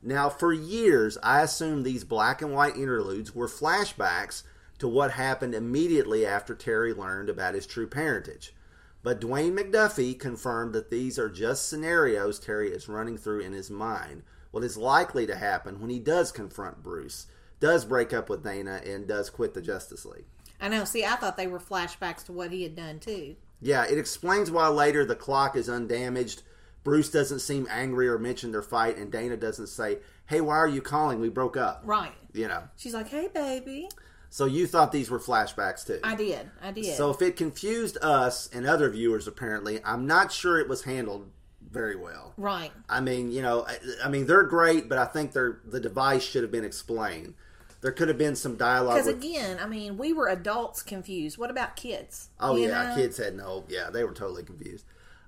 Now, 0.06 0.28
for 0.28 0.52
years, 0.52 1.16
I 1.22 1.40
assumed 1.40 1.84
these 1.84 2.04
black 2.04 2.42
and 2.42 2.52
white 2.52 2.76
interludes 2.76 3.34
were 3.34 3.48
flashbacks 3.48 4.42
to 4.78 4.86
what 4.86 5.12
happened 5.12 5.54
immediately 5.54 6.26
after 6.26 6.54
Terry 6.54 6.92
learned 6.92 7.30
about 7.30 7.54
his 7.54 7.66
true 7.66 7.86
parentage. 7.86 8.54
But 9.02 9.18
Dwayne 9.18 9.58
McDuffie 9.58 10.18
confirmed 10.18 10.74
that 10.74 10.90
these 10.90 11.18
are 11.18 11.30
just 11.30 11.68
scenarios 11.68 12.38
Terry 12.38 12.70
is 12.70 12.86
running 12.86 13.16
through 13.16 13.40
in 13.40 13.54
his 13.54 13.70
mind. 13.70 14.24
What 14.50 14.62
is 14.62 14.76
likely 14.76 15.26
to 15.26 15.36
happen 15.36 15.80
when 15.80 15.88
he 15.88 16.00
does 16.00 16.30
confront 16.30 16.82
Bruce, 16.82 17.26
does 17.58 17.86
break 17.86 18.12
up 18.12 18.28
with 18.28 18.44
Dana, 18.44 18.82
and 18.84 19.08
does 19.08 19.30
quit 19.30 19.54
the 19.54 19.62
Justice 19.62 20.04
League. 20.04 20.26
I 20.60 20.68
know. 20.68 20.84
See, 20.84 21.04
I 21.04 21.16
thought 21.16 21.38
they 21.38 21.46
were 21.46 21.58
flashbacks 21.58 22.24
to 22.26 22.32
what 22.32 22.52
he 22.52 22.62
had 22.62 22.76
done 22.76 22.98
too. 22.98 23.36
Yeah, 23.62 23.84
it 23.84 23.96
explains 23.96 24.50
why 24.50 24.68
later 24.68 25.06
the 25.06 25.16
clock 25.16 25.56
is 25.56 25.68
undamaged. 25.68 26.42
Bruce 26.85 27.11
doesn't 27.11 27.41
seem 27.41 27.67
angry 27.71 28.07
or 28.09 28.19
mention 28.19 28.53
their 28.53 28.62
fight, 28.62 28.97
and 28.99 29.11
Dana 29.11 29.37
doesn't 29.37 29.67
say, 29.69 29.99
Hey, 30.26 30.41
why 30.41 30.57
are 30.57 30.69
you 30.69 30.81
calling? 30.81 31.21
We 31.21 31.29
broke 31.29 31.57
up. 31.57 31.83
Right. 31.85 32.12
You 32.33 32.49
know. 32.49 32.62
She's 32.76 32.95
like, 32.95 33.09
"Hey, 33.09 33.29
baby." 33.33 33.88
So 34.31 34.47
you 34.47 34.67
thought 34.67 34.91
these 34.91 35.11
were 35.11 35.19
flashbacks 35.21 35.87
too. 35.87 36.00
I 36.03 36.14
did. 36.17 36.50
I 36.62 36.73
did. 36.73 36.97
So 36.97 37.11
if 37.11 37.21
it 37.23 37.37
confused 37.37 37.99
us 38.03 38.49
and 38.53 38.67
other 38.67 38.88
viewers, 38.91 39.29
apparently, 39.29 39.81
I'm 39.85 40.07
not 40.07 40.33
sure 40.33 40.59
it 40.59 40.69
was 40.69 40.83
handled 40.85 41.31
very 41.71 41.95
well. 41.97 42.33
right. 42.37 42.73
I 42.88 43.00
mean, 43.00 43.31
you 43.33 43.43
know, 43.43 43.64
I, 43.69 43.79
I 44.05 44.09
mean, 44.09 44.26
they're 44.26 44.43
great, 44.45 44.88
but 44.88 44.97
I 44.99 45.05
think 45.07 45.33
they're 45.33 45.61
the 45.67 45.79
device 45.81 46.23
should 46.25 46.43
have 46.43 46.50
been 46.53 46.64
explained. 46.64 47.35
There 47.81 47.93
could 47.93 48.09
have 48.09 48.17
been 48.19 48.35
some 48.35 48.57
dialogue. 48.57 48.95
Because 48.97 49.09
again, 49.09 49.59
I 49.61 49.67
mean, 49.67 49.99
we 49.99 50.12
were 50.12 50.29
adults 50.29 50.83
confused. 50.83 51.37
What 51.37 51.50
about 51.50 51.76
kids? 51.76 52.31
oh 52.41 52.57
You 52.57 52.69
yeah, 52.69 52.88
know? 52.88 52.97
kids 52.97 53.19
had 53.19 53.37
no. 53.37 53.64
Yeah, 53.69 53.91
they 53.91 54.05
were 54.05 54.14
totally 54.14 54.43
confused. 54.43 54.85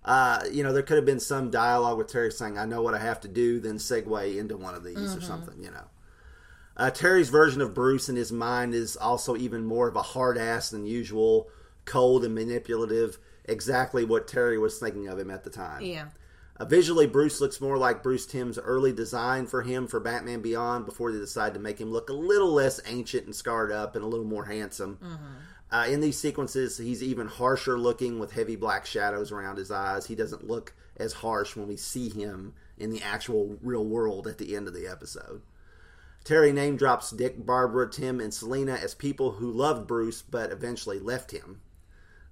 Uh, 0.06 0.44
you 0.50 0.62
know, 0.62 0.72
there 0.72 0.82
could 0.84 0.96
have 0.96 1.04
been 1.04 1.20
some 1.20 1.50
dialogue 1.50 1.98
with 1.98 2.06
Terry 2.06 2.30
saying, 2.30 2.56
"I 2.58 2.64
know 2.64 2.80
what 2.80 2.94
I 2.94 2.98
have 2.98 3.20
to 3.22 3.28
do," 3.28 3.58
then 3.60 3.76
segue 3.78 4.38
into 4.38 4.56
one 4.56 4.74
of 4.74 4.84
these 4.84 4.96
Mm-hmm. 4.96 5.18
or 5.18 5.20
something. 5.20 5.62
You 5.62 5.72
know. 5.72 5.84
Uh, 6.76 6.90
Terry's 6.90 7.28
version 7.30 7.60
of 7.60 7.74
Bruce 7.74 8.08
in 8.08 8.16
his 8.16 8.30
mind 8.30 8.74
is 8.74 8.96
also 8.96 9.36
even 9.36 9.64
more 9.64 9.88
of 9.88 9.96
a 9.96 10.02
hard 10.02 10.36
ass 10.38 10.70
than 10.70 10.86
usual, 10.86 11.48
cold 11.86 12.24
and 12.24 12.34
manipulative. 12.34 13.18
Exactly 13.46 14.04
what 14.04 14.28
Terry 14.28 14.58
was 14.58 14.78
thinking 14.78 15.08
of 15.08 15.18
him 15.18 15.30
at 15.30 15.42
the 15.44 15.50
time. 15.50 15.82
Yeah. 15.82 16.06
Uh, 16.58 16.64
visually, 16.64 17.06
Bruce 17.06 17.40
looks 17.40 17.60
more 17.60 17.76
like 17.78 18.02
Bruce 18.02 18.26
Timm's 18.26 18.58
early 18.58 18.92
design 18.92 19.46
for 19.46 19.62
him 19.62 19.86
for 19.86 20.00
Batman 20.00 20.40
Beyond 20.40 20.84
before 20.86 21.12
they 21.12 21.18
decided 21.18 21.54
to 21.54 21.60
make 21.60 21.78
him 21.80 21.90
look 21.92 22.08
a 22.10 22.14
little 22.14 22.52
less 22.52 22.80
ancient 22.86 23.24
and 23.26 23.34
scarred 23.34 23.70
up 23.72 23.94
and 23.94 24.04
a 24.04 24.08
little 24.08 24.24
more 24.26 24.44
handsome. 24.46 24.98
Uh, 25.70 25.86
in 25.88 26.00
these 26.00 26.18
sequences, 26.18 26.78
he's 26.78 27.02
even 27.02 27.26
harsher 27.26 27.78
looking 27.78 28.18
with 28.18 28.32
heavy 28.32 28.56
black 28.56 28.86
shadows 28.86 29.32
around 29.32 29.58
his 29.58 29.70
eyes. 29.70 30.06
He 30.06 30.14
doesn't 30.14 30.46
look 30.46 30.74
as 30.96 31.12
harsh 31.14 31.56
when 31.56 31.66
we 31.66 31.76
see 31.76 32.08
him 32.08 32.54
in 32.78 32.90
the 32.90 33.02
actual 33.02 33.58
real 33.62 33.84
world 33.84 34.26
at 34.26 34.38
the 34.38 34.54
end 34.54 34.68
of 34.68 34.74
the 34.74 34.86
episode. 34.86 35.42
Terry 36.24 36.52
name 36.52 36.76
drops 36.76 37.10
Dick, 37.10 37.44
Barbara, 37.44 37.88
Tim, 37.90 38.20
and 38.20 38.32
Selina 38.32 38.74
as 38.74 38.94
people 38.94 39.32
who 39.32 39.50
loved 39.50 39.86
Bruce 39.86 40.22
but 40.22 40.50
eventually 40.50 40.98
left 40.98 41.30
him. 41.30 41.60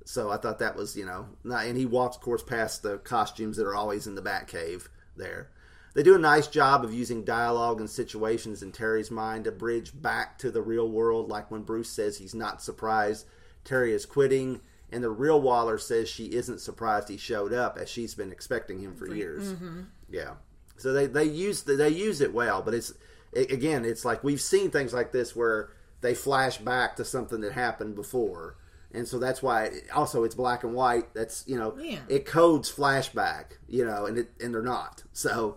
So 0.04 0.30
I 0.30 0.36
thought 0.36 0.58
that 0.58 0.76
was, 0.76 0.96
you 0.96 1.06
know, 1.06 1.28
not, 1.42 1.66
and 1.66 1.78
he 1.78 1.86
walks, 1.86 2.16
of 2.16 2.22
course, 2.22 2.42
past 2.42 2.82
the 2.82 2.98
costumes 2.98 3.56
that 3.56 3.66
are 3.66 3.74
always 3.74 4.06
in 4.06 4.16
the 4.16 4.22
Batcave 4.22 4.88
there. 5.16 5.48
They 5.94 6.02
do 6.02 6.14
a 6.16 6.18
nice 6.18 6.48
job 6.48 6.84
of 6.84 6.92
using 6.92 7.24
dialogue 7.24 7.78
and 7.80 7.88
situations 7.88 8.62
in 8.62 8.72
Terry's 8.72 9.10
mind 9.10 9.44
to 9.44 9.52
bridge 9.52 9.92
back 10.00 10.38
to 10.38 10.50
the 10.50 10.62
real 10.62 10.88
world, 10.88 11.28
like 11.28 11.50
when 11.50 11.62
Bruce 11.62 11.88
says 11.90 12.18
he's 12.18 12.34
not 12.34 12.60
surprised 12.62 13.26
Terry 13.64 13.92
is 13.94 14.04
quitting, 14.04 14.60
and 14.92 15.02
the 15.02 15.10
real 15.10 15.40
Waller 15.40 15.78
says 15.78 16.08
she 16.08 16.26
isn't 16.26 16.60
surprised 16.60 17.08
he 17.08 17.16
showed 17.16 17.52
up, 17.52 17.78
as 17.78 17.88
she's 17.88 18.14
been 18.14 18.30
expecting 18.30 18.78
him 18.80 18.94
for 18.94 19.12
years. 19.12 19.52
Mm-hmm. 19.54 19.80
Yeah, 20.10 20.34
so 20.76 20.92
they 20.92 21.06
they 21.06 21.24
use 21.24 21.62
they 21.62 21.88
use 21.88 22.20
it 22.20 22.34
well, 22.34 22.60
but 22.62 22.74
it's 22.74 22.92
it, 23.32 23.50
again, 23.50 23.84
it's 23.84 24.04
like 24.04 24.22
we've 24.22 24.40
seen 24.40 24.70
things 24.70 24.92
like 24.92 25.12
this 25.12 25.34
where 25.34 25.70
they 26.02 26.14
flash 26.14 26.58
back 26.58 26.96
to 26.96 27.04
something 27.04 27.40
that 27.40 27.52
happened 27.52 27.94
before. 27.94 28.56
And 28.92 29.08
so 29.08 29.18
that's 29.18 29.42
why 29.42 29.70
also 29.92 30.22
it's 30.22 30.34
black 30.36 30.62
and 30.62 30.74
white. 30.74 31.14
That's 31.14 31.42
you 31.48 31.56
know 31.56 31.76
Yeah. 31.78 32.00
it 32.08 32.26
codes 32.26 32.70
flashback, 32.70 33.44
you 33.66 33.84
know, 33.84 34.06
and 34.06 34.18
it 34.18 34.30
and 34.40 34.54
they're 34.54 34.62
not. 34.62 35.02
So 35.12 35.56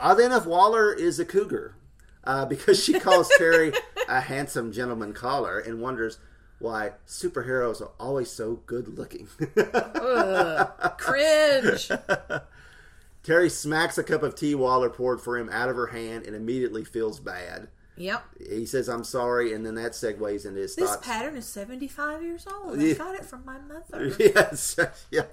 oddly 0.00 0.24
enough, 0.24 0.46
Waller 0.46 0.92
is 0.92 1.18
a 1.18 1.24
cougar 1.24 1.74
uh, 2.24 2.44
because 2.46 2.82
she 2.82 2.98
calls 3.00 3.30
Terry 3.38 3.72
a 4.08 4.20
handsome 4.22 4.72
gentleman 4.72 5.12
caller 5.12 5.58
and 5.58 5.80
wonders 5.80 6.18
why 6.58 6.92
superheroes 7.06 7.80
are 7.80 7.92
always 8.00 8.30
so 8.30 8.56
good 8.66 8.98
looking. 8.98 9.28
Cringe. 10.98 11.90
Terry 13.22 13.50
smacks 13.50 13.98
a 13.98 14.02
cup 14.02 14.22
of 14.22 14.34
tea 14.34 14.54
Waller 14.54 14.90
poured 14.90 15.20
for 15.20 15.36
him 15.38 15.48
out 15.50 15.68
of 15.68 15.76
her 15.76 15.88
hand 15.88 16.24
and 16.26 16.34
immediately 16.34 16.84
feels 16.84 17.20
bad. 17.20 17.68
yep. 17.96 18.24
He 18.38 18.64
says, 18.66 18.88
"I'm 18.88 19.04
sorry," 19.04 19.52
and 19.52 19.64
then 19.66 19.74
that 19.74 19.92
segues 19.92 20.46
into 20.46 20.60
his 20.60 20.74
This 20.76 20.88
thoughts. 20.90 21.06
pattern 21.06 21.36
is 21.36 21.46
75 21.46 22.22
years 22.22 22.46
old. 22.46 22.80
Yeah. 22.80 22.92
I 22.92 22.96
got 22.96 23.14
it 23.16 23.24
from 23.24 23.44
my 23.44 23.58
mother. 23.58 24.14
yes, 24.18 24.76
yeah, 25.10 25.26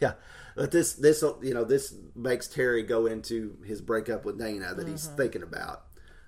yeah. 0.00 0.12
But 0.56 0.70
this, 0.70 0.92
this, 0.94 1.22
you 1.42 1.52
know, 1.52 1.64
this 1.64 1.94
makes 2.14 2.46
Terry 2.46 2.82
go 2.82 3.06
into 3.06 3.58
his 3.64 3.80
breakup 3.80 4.24
with 4.24 4.38
Dana 4.38 4.74
that 4.74 4.86
he's 4.86 5.06
thinking 5.06 5.42
about. 5.42 5.84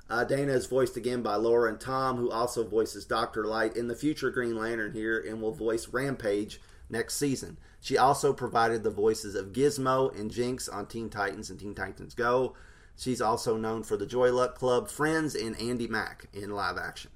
Uh, 0.09 0.25
Dana 0.25 0.52
is 0.52 0.66
voiced 0.66 0.97
again 0.97 1.23
by 1.23 1.35
Lauren 1.37 1.78
Tom, 1.78 2.16
who 2.16 2.30
also 2.30 2.66
voices 2.66 3.04
Doctor 3.04 3.45
Light 3.45 3.76
in 3.76 3.88
the 3.88 3.95
future 3.95 4.30
Green 4.30 4.56
Lantern 4.56 4.92
here, 4.92 5.18
and 5.18 5.40
will 5.40 5.52
voice 5.52 5.88
Rampage 5.88 6.61
next 6.88 7.16
season. 7.16 7.56
She 7.80 7.99
also 7.99 8.33
provided 8.33 8.83
the 8.83 8.90
voices 8.90 9.35
of 9.35 9.52
Gizmo 9.52 10.16
and 10.18 10.30
Jinx 10.30 10.68
on 10.68 10.87
Teen 10.87 11.09
Titans 11.09 11.50
and 11.50 11.59
Teen 11.59 11.75
Titans 11.75 12.14
Go. 12.14 12.54
She's 12.97 13.21
also 13.21 13.56
known 13.56 13.83
for 13.83 13.97
the 13.97 14.06
Joy 14.06 14.33
Luck 14.33 14.54
Club, 14.54 14.88
Friends, 14.88 15.35
and 15.35 15.59
Andy 15.61 15.87
Mack 15.87 16.28
in 16.33 16.50
live 16.50 16.78
action. 16.78 17.11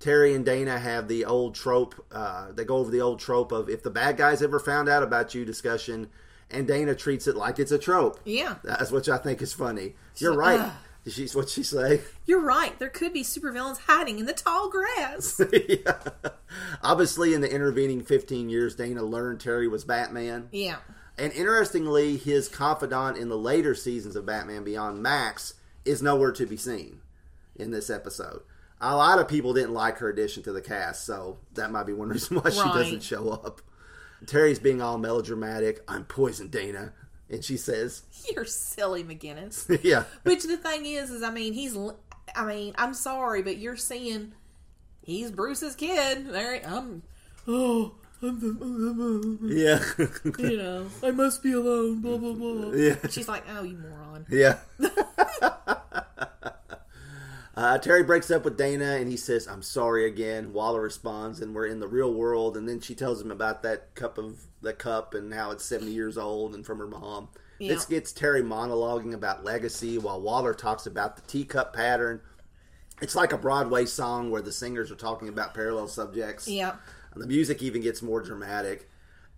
Terry 0.00 0.34
and 0.34 0.44
Dana 0.44 0.78
have 0.78 1.06
the 1.08 1.26
old 1.26 1.54
trope. 1.54 1.94
Uh, 2.10 2.50
they 2.52 2.64
go 2.64 2.78
over 2.78 2.90
the 2.90 3.02
old 3.02 3.20
trope 3.20 3.52
of 3.52 3.68
if 3.68 3.82
the 3.82 3.90
bad 3.90 4.16
guys 4.16 4.42
ever 4.42 4.58
found 4.58 4.88
out 4.88 5.02
about 5.02 5.34
you 5.34 5.44
discussion, 5.44 6.08
and 6.50 6.66
Dana 6.66 6.94
treats 6.94 7.26
it 7.26 7.36
like 7.36 7.58
it's 7.58 7.70
a 7.70 7.78
trope. 7.78 8.18
Yeah. 8.24 8.56
That's 8.64 8.90
which 8.90 9.08
I 9.08 9.18
think 9.18 9.40
is 9.42 9.52
funny. 9.52 9.94
You're 10.16 10.36
right. 10.36 10.58
Ugh. 10.60 10.72
She's 11.06 11.34
what 11.34 11.48
she 11.48 11.62
say. 11.62 12.02
You're 12.26 12.42
right. 12.42 12.78
There 12.78 12.90
could 12.90 13.12
be 13.12 13.22
supervillains 13.22 13.78
hiding 13.78 14.18
in 14.18 14.26
the 14.26 14.34
tall 14.34 14.68
grass. 14.68 15.40
yeah. 15.68 15.98
Obviously, 16.82 17.32
in 17.32 17.40
the 17.40 17.50
intervening 17.50 18.02
15 18.02 18.48
years, 18.50 18.74
Dana 18.74 19.02
learned 19.02 19.40
Terry 19.40 19.68
was 19.68 19.84
Batman. 19.84 20.48
yeah. 20.52 20.76
And 21.18 21.32
interestingly, 21.34 22.16
his 22.16 22.48
confidant 22.48 23.18
in 23.18 23.28
the 23.28 23.36
later 23.36 23.74
seasons 23.74 24.16
of 24.16 24.24
Batman 24.24 24.64
Beyond, 24.64 25.02
Max, 25.02 25.54
is 25.84 26.00
nowhere 26.00 26.32
to 26.32 26.46
be 26.46 26.56
seen 26.56 27.00
in 27.56 27.72
this 27.72 27.90
episode. 27.90 28.40
A 28.80 28.96
lot 28.96 29.18
of 29.18 29.28
people 29.28 29.52
didn't 29.52 29.74
like 29.74 29.98
her 29.98 30.08
addition 30.08 30.42
to 30.44 30.52
the 30.52 30.62
cast, 30.62 31.04
so 31.04 31.38
that 31.54 31.70
might 31.70 31.84
be 31.86 31.92
one 31.92 32.08
reason 32.08 32.38
why 32.38 32.50
she 32.50 32.62
doesn't 32.62 33.02
show 33.02 33.28
up. 33.30 33.60
Terry's 34.26 34.58
being 34.58 34.80
all 34.82 34.98
melodramatic. 34.98 35.82
I'm 35.88 36.04
poison, 36.04 36.48
Dana. 36.48 36.92
And 37.28 37.44
she 37.44 37.56
says, 37.56 38.02
You're 38.34 38.44
silly, 38.44 39.04
McGinnis. 39.04 39.66
Yeah. 39.84 40.04
Which 40.24 40.44
the 40.44 40.56
thing 40.56 40.86
is, 40.86 41.10
is 41.10 41.22
I 41.22 41.30
mean, 41.30 41.52
he's. 41.52 41.76
I 42.34 42.44
mean, 42.44 42.74
I'm 42.78 42.94
sorry, 42.94 43.42
but 43.42 43.58
you're 43.58 43.76
seeing 43.76 44.32
he's 45.02 45.30
Bruce's 45.30 45.74
kid. 45.74 46.28
There, 46.28 46.60
I'm. 46.66 47.02
Oh, 47.48 47.94
I'm 48.22 48.38
the. 48.38 49.38
Yeah. 49.54 50.38
You 50.50 50.56
know, 50.58 50.86
I 51.02 51.10
must 51.10 51.42
be 51.42 51.52
alone. 51.52 52.00
Blah 52.02 52.18
blah 52.18 52.32
blah. 52.34 52.72
yeah. 52.74 52.96
She's 53.08 53.26
like, 53.28 53.44
oh, 53.50 53.62
you 53.62 53.78
moron. 53.78 54.26
Yeah. 54.30 54.58
Uh, 57.60 57.76
Terry 57.76 58.02
breaks 58.02 58.30
up 58.30 58.42
with 58.46 58.56
Dana 58.56 58.96
and 58.96 59.10
he 59.10 59.18
says, 59.18 59.46
I'm 59.46 59.60
sorry 59.60 60.06
again. 60.06 60.54
Waller 60.54 60.80
responds, 60.80 61.40
and 61.42 61.54
we're 61.54 61.66
in 61.66 61.78
the 61.78 61.86
real 61.86 62.14
world. 62.14 62.56
And 62.56 62.66
then 62.66 62.80
she 62.80 62.94
tells 62.94 63.20
him 63.20 63.30
about 63.30 63.62
that 63.64 63.94
cup 63.94 64.16
of 64.16 64.46
the 64.62 64.72
cup 64.72 65.12
and 65.12 65.34
how 65.34 65.50
it's 65.50 65.62
70 65.66 65.90
years 65.90 66.16
old 66.16 66.54
and 66.54 66.64
from 66.64 66.78
her 66.78 66.86
mom. 66.86 67.28
Yeah. 67.58 67.74
This 67.74 67.84
gets 67.84 68.12
Terry 68.12 68.40
monologuing 68.42 69.12
about 69.12 69.44
legacy 69.44 69.98
while 69.98 70.22
Waller 70.22 70.54
talks 70.54 70.86
about 70.86 71.16
the 71.16 71.22
teacup 71.22 71.74
pattern. 71.74 72.22
It's 73.02 73.14
like 73.14 73.34
a 73.34 73.38
Broadway 73.38 73.84
song 73.84 74.30
where 74.30 74.40
the 74.40 74.52
singers 74.52 74.90
are 74.90 74.96
talking 74.96 75.28
about 75.28 75.52
parallel 75.52 75.88
subjects. 75.88 76.48
Yeah. 76.48 76.76
And 77.12 77.22
the 77.22 77.26
music 77.26 77.62
even 77.62 77.82
gets 77.82 78.00
more 78.00 78.22
dramatic. 78.22 78.88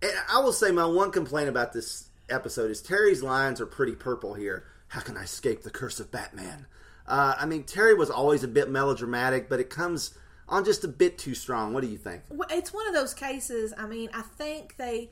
And 0.01 0.13
I 0.33 0.39
will 0.39 0.53
say 0.53 0.71
my 0.71 0.85
one 0.85 1.11
complaint 1.11 1.49
about 1.49 1.73
this 1.73 2.07
episode 2.29 2.71
is 2.71 2.81
Terry's 2.81 3.21
lines 3.21 3.59
are 3.59 3.65
pretty 3.65 3.95
purple 3.95 4.33
here. 4.33 4.63
How 4.87 5.01
can 5.01 5.17
I 5.17 5.23
escape 5.23 5.63
the 5.63 5.69
curse 5.69 5.99
of 5.99 6.09
Batman? 6.09 6.67
Uh, 7.07 7.35
I 7.37 7.45
mean, 7.45 7.63
Terry 7.63 7.93
was 7.93 8.09
always 8.09 8.43
a 8.43 8.47
bit 8.47 8.69
melodramatic, 8.69 9.49
but 9.49 9.59
it 9.59 9.69
comes 9.69 10.17
on 10.47 10.65
just 10.65 10.83
a 10.83 10.87
bit 10.87 11.17
too 11.17 11.35
strong. 11.35 11.73
What 11.73 11.81
do 11.81 11.89
you 11.89 11.97
think? 11.97 12.23
It's 12.49 12.73
one 12.73 12.87
of 12.87 12.93
those 12.93 13.13
cases. 13.13 13.73
I 13.77 13.87
mean, 13.87 14.09
I 14.13 14.21
think 14.21 14.77
they 14.77 15.09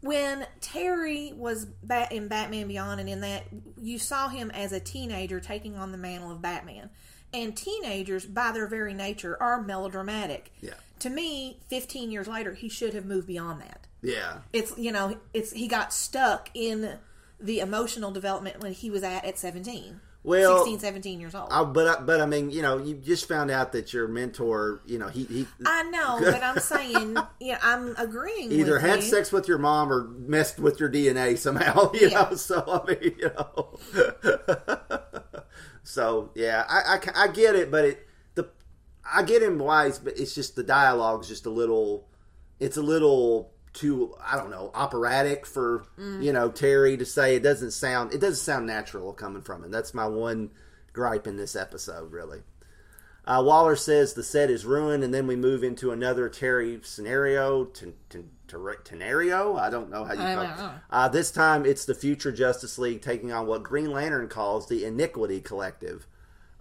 when 0.00 0.46
Terry 0.60 1.32
was 1.34 1.64
bat 1.64 2.12
in 2.12 2.28
Batman 2.28 2.68
Beyond, 2.68 3.00
and 3.00 3.08
in 3.08 3.20
that 3.22 3.44
you 3.80 3.98
saw 3.98 4.28
him 4.28 4.50
as 4.52 4.72
a 4.72 4.80
teenager 4.80 5.40
taking 5.40 5.76
on 5.76 5.92
the 5.92 5.98
mantle 5.98 6.30
of 6.30 6.42
Batman. 6.42 6.90
And 7.32 7.54
teenagers, 7.54 8.24
by 8.24 8.52
their 8.52 8.66
very 8.66 8.94
nature, 8.94 9.36
are 9.42 9.60
melodramatic. 9.60 10.50
Yeah. 10.62 10.74
To 11.00 11.10
me, 11.10 11.60
15 11.68 12.10
years 12.10 12.26
later, 12.26 12.54
he 12.54 12.70
should 12.70 12.94
have 12.94 13.04
moved 13.04 13.26
beyond 13.26 13.60
that. 13.60 13.86
Yeah. 14.00 14.38
It's 14.52 14.76
you 14.78 14.92
know, 14.92 15.18
it's 15.34 15.52
he 15.52 15.68
got 15.68 15.92
stuck 15.92 16.50
in 16.54 16.98
the 17.40 17.60
emotional 17.60 18.10
development 18.10 18.60
when 18.60 18.72
he 18.72 18.90
was 18.90 19.02
at 19.02 19.24
at 19.24 19.38
17. 19.38 20.00
Well, 20.28 20.58
16, 20.58 20.78
17 20.80 21.20
years 21.20 21.34
old. 21.34 21.48
I, 21.50 21.64
but 21.64 21.86
I- 21.86 22.00
but 22.02 22.20
I 22.20 22.26
mean, 22.26 22.50
you 22.50 22.62
know, 22.62 22.78
you 22.78 22.94
just 22.94 23.26
found 23.26 23.50
out 23.50 23.72
that 23.72 23.92
your 23.92 24.06
mentor, 24.08 24.80
you 24.86 24.98
know, 24.98 25.08
he 25.08 25.24
he 25.24 25.46
I 25.66 25.82
know, 25.84 26.18
but 26.20 26.42
I'm 26.42 26.58
saying, 26.60 27.16
yeah, 27.40 27.58
I'm 27.62 27.96
agreeing. 27.96 28.52
either 28.52 28.78
had 28.78 28.96
you. 28.96 29.02
sex 29.10 29.32
with 29.32 29.48
your 29.48 29.58
mom 29.58 29.90
or 29.92 30.04
messed 30.04 30.58
with 30.58 30.78
your 30.80 30.90
DNA 30.90 31.36
somehow. 31.38 31.90
You 31.98 32.08
Yeah. 32.10 32.28
know, 32.30 32.36
so 32.36 32.62
I 32.86 32.90
mean, 32.90 33.14
you 33.18 33.30
know. 33.36 33.78
so 35.82 36.30
yeah, 36.34 36.64
I, 36.68 36.98
I 37.16 37.24
I 37.24 37.28
get 37.28 37.56
it, 37.56 37.70
but 37.70 37.84
it 37.84 38.06
the 38.34 38.48
I 39.10 39.22
get 39.22 39.42
him 39.42 39.58
wise, 39.58 39.98
but 39.98 40.18
it's 40.18 40.34
just 40.34 40.56
the 40.56 40.62
dialogue's 40.62 41.28
just 41.28 41.46
a 41.46 41.50
little. 41.50 42.06
It's 42.60 42.76
a 42.76 42.82
little 42.82 43.52
too 43.78 44.14
I 44.24 44.36
don't 44.36 44.50
know 44.50 44.70
operatic 44.74 45.46
for 45.46 45.84
Mm. 45.98 46.22
you 46.22 46.32
know 46.32 46.50
Terry 46.50 46.96
to 46.96 47.04
say. 47.06 47.36
It 47.36 47.42
doesn't 47.42 47.70
sound 47.72 48.12
it 48.12 48.20
doesn't 48.20 48.36
sound 48.44 48.66
natural 48.66 49.12
coming 49.12 49.42
from 49.42 49.64
him. 49.64 49.70
That's 49.70 49.94
my 49.94 50.06
one 50.06 50.50
gripe 50.92 51.26
in 51.26 51.36
this 51.36 51.54
episode, 51.56 52.12
really. 52.12 52.42
Uh, 53.24 53.42
Waller 53.44 53.76
says 53.76 54.14
the 54.14 54.22
set 54.22 54.48
is 54.50 54.64
ruined, 54.64 55.04
and 55.04 55.12
then 55.12 55.26
we 55.26 55.36
move 55.36 55.62
into 55.62 55.90
another 55.92 56.30
Terry 56.30 56.80
scenario. 56.82 57.66
Ten, 57.66 57.92
ten, 58.08 58.30
Tenario? 58.48 59.58
I 59.60 59.68
don't 59.68 59.90
know 59.90 60.04
how 60.04 60.12
you 60.14 60.18
call 60.18 60.42
it. 60.42 60.72
Uh, 60.90 61.08
this 61.08 61.30
time 61.30 61.66
it's 61.66 61.84
the 61.84 61.94
future 61.94 62.32
Justice 62.32 62.78
League 62.78 63.02
taking 63.02 63.30
on 63.30 63.46
what 63.46 63.62
Green 63.62 63.90
Lantern 63.92 64.28
calls 64.28 64.66
the 64.68 64.84
Iniquity 64.86 65.40
Collective. 65.40 66.06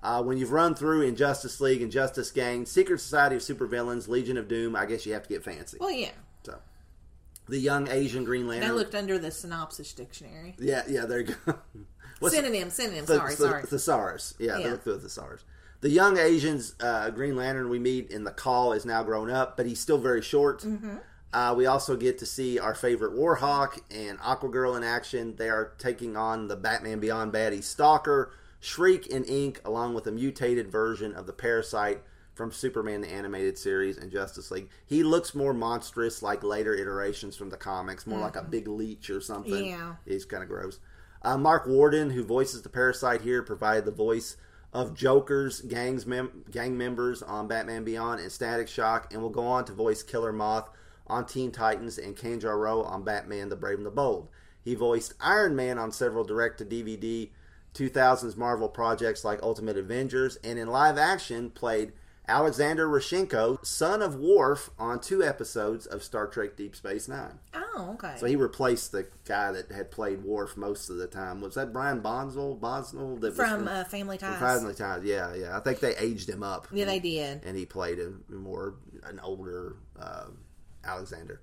Uh, 0.04 0.22
when 0.22 0.38
you've 0.38 0.52
run 0.52 0.76
through 0.76 1.02
Injustice 1.02 1.60
League, 1.62 1.82
Injustice 1.82 2.32
Gang, 2.32 2.66
Secret 2.66 3.00
Society 3.00 3.38
of 3.38 3.42
Supervillains, 3.42 4.08
Legion 4.10 4.38
of 4.38 4.48
Doom, 4.50 4.76
I 4.76 4.86
guess 4.86 5.06
you 5.06 5.14
have 5.14 5.24
to 5.24 5.30
get 5.30 5.44
fancy. 5.44 5.78
Well, 5.80 5.90
yeah. 5.92 6.12
The 7.50 7.58
young 7.60 7.88
Asian 7.90 8.24
Green 8.24 8.48
Lantern. 8.48 8.70
I 8.70 8.74
looked 8.74 8.96
under 8.96 9.18
the 9.18 9.32
synopsis 9.32 9.94
dictionary. 9.94 10.56
yeah, 10.60 10.84
yeah, 10.88 11.06
there 11.06 11.20
you 11.22 11.36
go. 11.46 11.56
What's- 12.20 12.36
Synonym, 12.36 12.70
synonym. 12.70 13.06
the, 13.06 13.16
Sorry, 13.16 13.32
the, 13.36 13.38
sorry. 13.38 13.64
thesaurus. 13.64 14.34
Yeah, 14.40 14.58
Yeah. 14.58 14.64
they 14.66 14.72
look 14.72 14.84
through 14.84 14.96
the 14.96 15.00
thesaurus. 15.02 15.44
The 15.82 15.90
young 15.90 16.18
Asian's 16.18 16.74
uh, 16.80 17.10
Green 17.12 17.36
Lantern 17.36 17.70
we 17.70 17.78
meet 17.80 18.10
in 18.12 18.24
the 18.24 18.32
call 18.32 18.74
is 18.74 18.86
now 18.86 19.04
grown 19.04 19.30
up, 19.30 19.56
but 19.56 19.66
he's 19.68 19.80
still 19.80 20.00
very 20.00 20.22
short. 20.24 20.64
Mm-hmm. 20.64 20.96
Uh, 21.34 21.54
we 21.56 21.66
also 21.68 21.96
get 21.96 22.18
to 22.20 22.26
see 22.26 22.58
our 22.58 22.74
favorite 22.74 23.14
Warhawk 23.14 23.80
and 23.92 24.18
Aquagirl 24.20 24.76
in 24.76 24.84
action. 24.84 25.36
They 25.36 25.50
are 25.50 25.74
taking 25.78 26.18
on 26.18 26.48
the 26.48 26.56
Batman 26.56 27.00
Beyond 27.00 27.32
baddie 27.32 27.64
Stalker, 27.64 28.32
Shriek, 28.60 29.14
and 29.14 29.24
Inque, 29.26 29.62
along 29.64 29.94
with 29.94 30.08
a 30.08 30.12
mutated 30.12 30.72
version 30.72 31.14
of 31.14 31.28
the 31.28 31.34
Parasite 31.34 32.02
from 32.38 32.52
Superman 32.52 33.02
the 33.02 33.12
Animated 33.12 33.58
Series 33.58 33.98
and 33.98 34.12
Justice 34.12 34.52
League. 34.52 34.70
He 34.86 35.04
looks 35.04 35.34
more 35.34 35.54
monstrous 35.54 36.22
like 36.22 36.44
later 36.44 36.74
iterations 36.74 37.36
from 37.36 37.50
the 37.50 37.58
comics, 37.58 38.06
more 38.06 38.20
like 38.20 38.36
a 38.36 38.44
big 38.44 38.68
leech 38.68 39.10
or 39.10 39.20
something. 39.20 39.54
Mm-hmm. 39.54 39.66
Yeah. 39.66 39.96
He's 40.06 40.24
kind 40.24 40.44
of 40.44 40.50
gross. 40.50 40.80
Uh, 41.24 41.38
Marc 41.38 41.66
Worden, 41.66 42.12
who 42.12 42.24
voices 42.24 42.62
the 42.62 42.70
Parasite 42.70 43.22
here, 43.22 43.42
provided 43.42 43.86
the 43.86 43.92
voice 43.92 44.38
of 44.72 44.94
Joker's 44.94 45.62
gangs 45.62 46.06
mem- 46.06 46.44
gang 46.52 46.78
members 46.78 47.24
on 47.24 47.48
Batman 47.48 47.84
Beyond 47.84 48.22
and 48.22 48.32
Static 48.32 48.68
Shock, 48.68 49.12
and 49.12 49.22
will 49.22 49.30
go 49.30 49.46
on 49.46 49.66
to 49.66 49.74
voice 49.74 50.04
Killer 50.04 50.32
Moth 50.32 50.70
on 51.08 51.26
Teen 51.26 51.52
Titans 51.52 51.98
and 51.98 52.16
Kanjar 52.16 52.58
Ro 52.60 52.84
on 52.84 53.04
Batman: 53.04 53.50
The 53.50 53.56
Brave 53.56 53.78
and 53.78 53.86
the 53.86 53.92
Bold. 53.92 54.30
He 54.64 54.76
voiced 54.76 55.16
Iron 55.20 55.56
Man 55.56 55.80
on 55.80 55.92
several 55.92 56.24
direct-to-DVD 56.24 57.32
2000s 57.74 58.36
Marvel 58.38 58.70
projects 58.70 59.24
like 59.24 59.42
Ultimate 59.42 59.78
Avengers, 59.78 60.38
and 60.44 60.60
in 60.60 60.68
live 60.68 60.98
action 60.98 61.50
played 61.50 61.94
Alexander 62.30 62.88
Rozhenko, 62.88 63.66
son 63.66 64.02
of 64.02 64.16
Worf, 64.16 64.70
on 64.78 65.00
two 65.00 65.24
episodes 65.24 65.86
of 65.86 66.04
Star 66.04 66.28
Trek 66.28 66.58
Deep 66.58 66.76
Space 66.76 67.08
Nine. 67.08 67.40
Oh, 67.54 67.92
okay. 67.94 68.16
So 68.18 68.26
he 68.26 68.36
replaced 68.36 68.92
the 68.92 69.08
guy 69.26 69.54
that 69.54 69.72
had 69.72 69.92
played 69.92 70.24
Worf 70.24 70.58
most 70.58 70.90
of 70.90 70.98
the 70.98 71.08
time. 71.08 71.40
Was 71.40 71.56
that 71.56 71.72
Brian 71.72 72.02
Bonsall? 72.02 72.56
Bonsall 72.60 73.16
that 73.22 73.34
from 73.34 73.68
uh, 73.68 73.86
Family 73.86 74.18
Ties. 74.18 74.40
Family 74.40 74.74
Ties. 74.74 75.04
Yeah, 75.04 75.34
yeah. 75.36 75.56
I 75.56 75.62
think 75.62 75.80
they 75.80 75.96
aged 75.96 76.28
him 76.28 76.44
up. 76.44 76.68
Yeah, 76.72 76.86
they 76.86 77.00
did. 77.00 77.44
and 77.46 77.56
he 77.58 77.66
played 77.66 78.00
a 78.00 78.12
more 78.30 78.76
an 79.04 79.20
older 79.22 79.78
uh, 79.98 80.26
Alexander. 80.84 81.42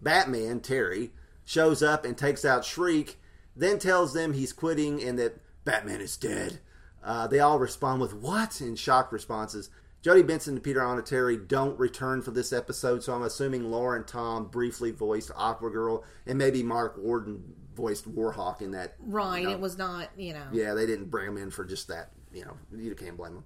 Batman 0.00 0.60
Terry 0.60 1.10
shows 1.44 1.82
up 1.82 2.04
and 2.04 2.16
takes 2.16 2.44
out 2.44 2.64
Shriek, 2.64 3.18
then 3.56 3.78
tells 3.78 4.14
them 4.14 4.32
he's 4.32 4.52
quitting 4.52 5.02
and 5.02 5.18
that 5.18 5.38
Batman 5.64 6.00
is 6.00 6.16
dead. 6.16 6.60
Uh, 7.04 7.26
they 7.26 7.40
all 7.40 7.58
respond 7.58 8.00
with 8.00 8.14
"What?" 8.14 8.60
in 8.60 8.74
shocked 8.76 9.12
responses. 9.12 9.70
Jodi 10.02 10.22
Benson 10.22 10.54
and 10.54 10.62
Peter 10.62 10.80
Onorati 10.80 11.48
don't 11.48 11.78
return 11.78 12.22
for 12.22 12.30
this 12.30 12.52
episode, 12.52 13.02
so 13.02 13.12
I'm 13.14 13.22
assuming 13.22 13.70
Lauren 13.70 14.04
Tom 14.04 14.46
briefly 14.46 14.90
voiced 14.92 15.30
Aqua 15.36 15.70
Girl, 15.70 16.04
and 16.26 16.38
maybe 16.38 16.62
Marc 16.62 16.96
Worden 16.96 17.42
voiced 17.74 18.08
Warhawk 18.12 18.60
in 18.62 18.70
that. 18.72 18.94
Right. 19.00 19.40
you 19.42 19.46
know, 19.48 19.52
It 19.54 19.60
was 19.60 19.76
not, 19.76 20.10
you 20.16 20.34
know. 20.34 20.44
yeah, 20.52 20.74
they 20.74 20.86
didn't 20.86 21.10
bring 21.10 21.26
him 21.26 21.36
in 21.36 21.50
for 21.50 21.64
just 21.64 21.88
that. 21.88 22.10
You 22.32 22.44
know, 22.44 22.56
you 22.76 22.94
can't 22.94 23.16
blame 23.16 23.34
them. 23.34 23.44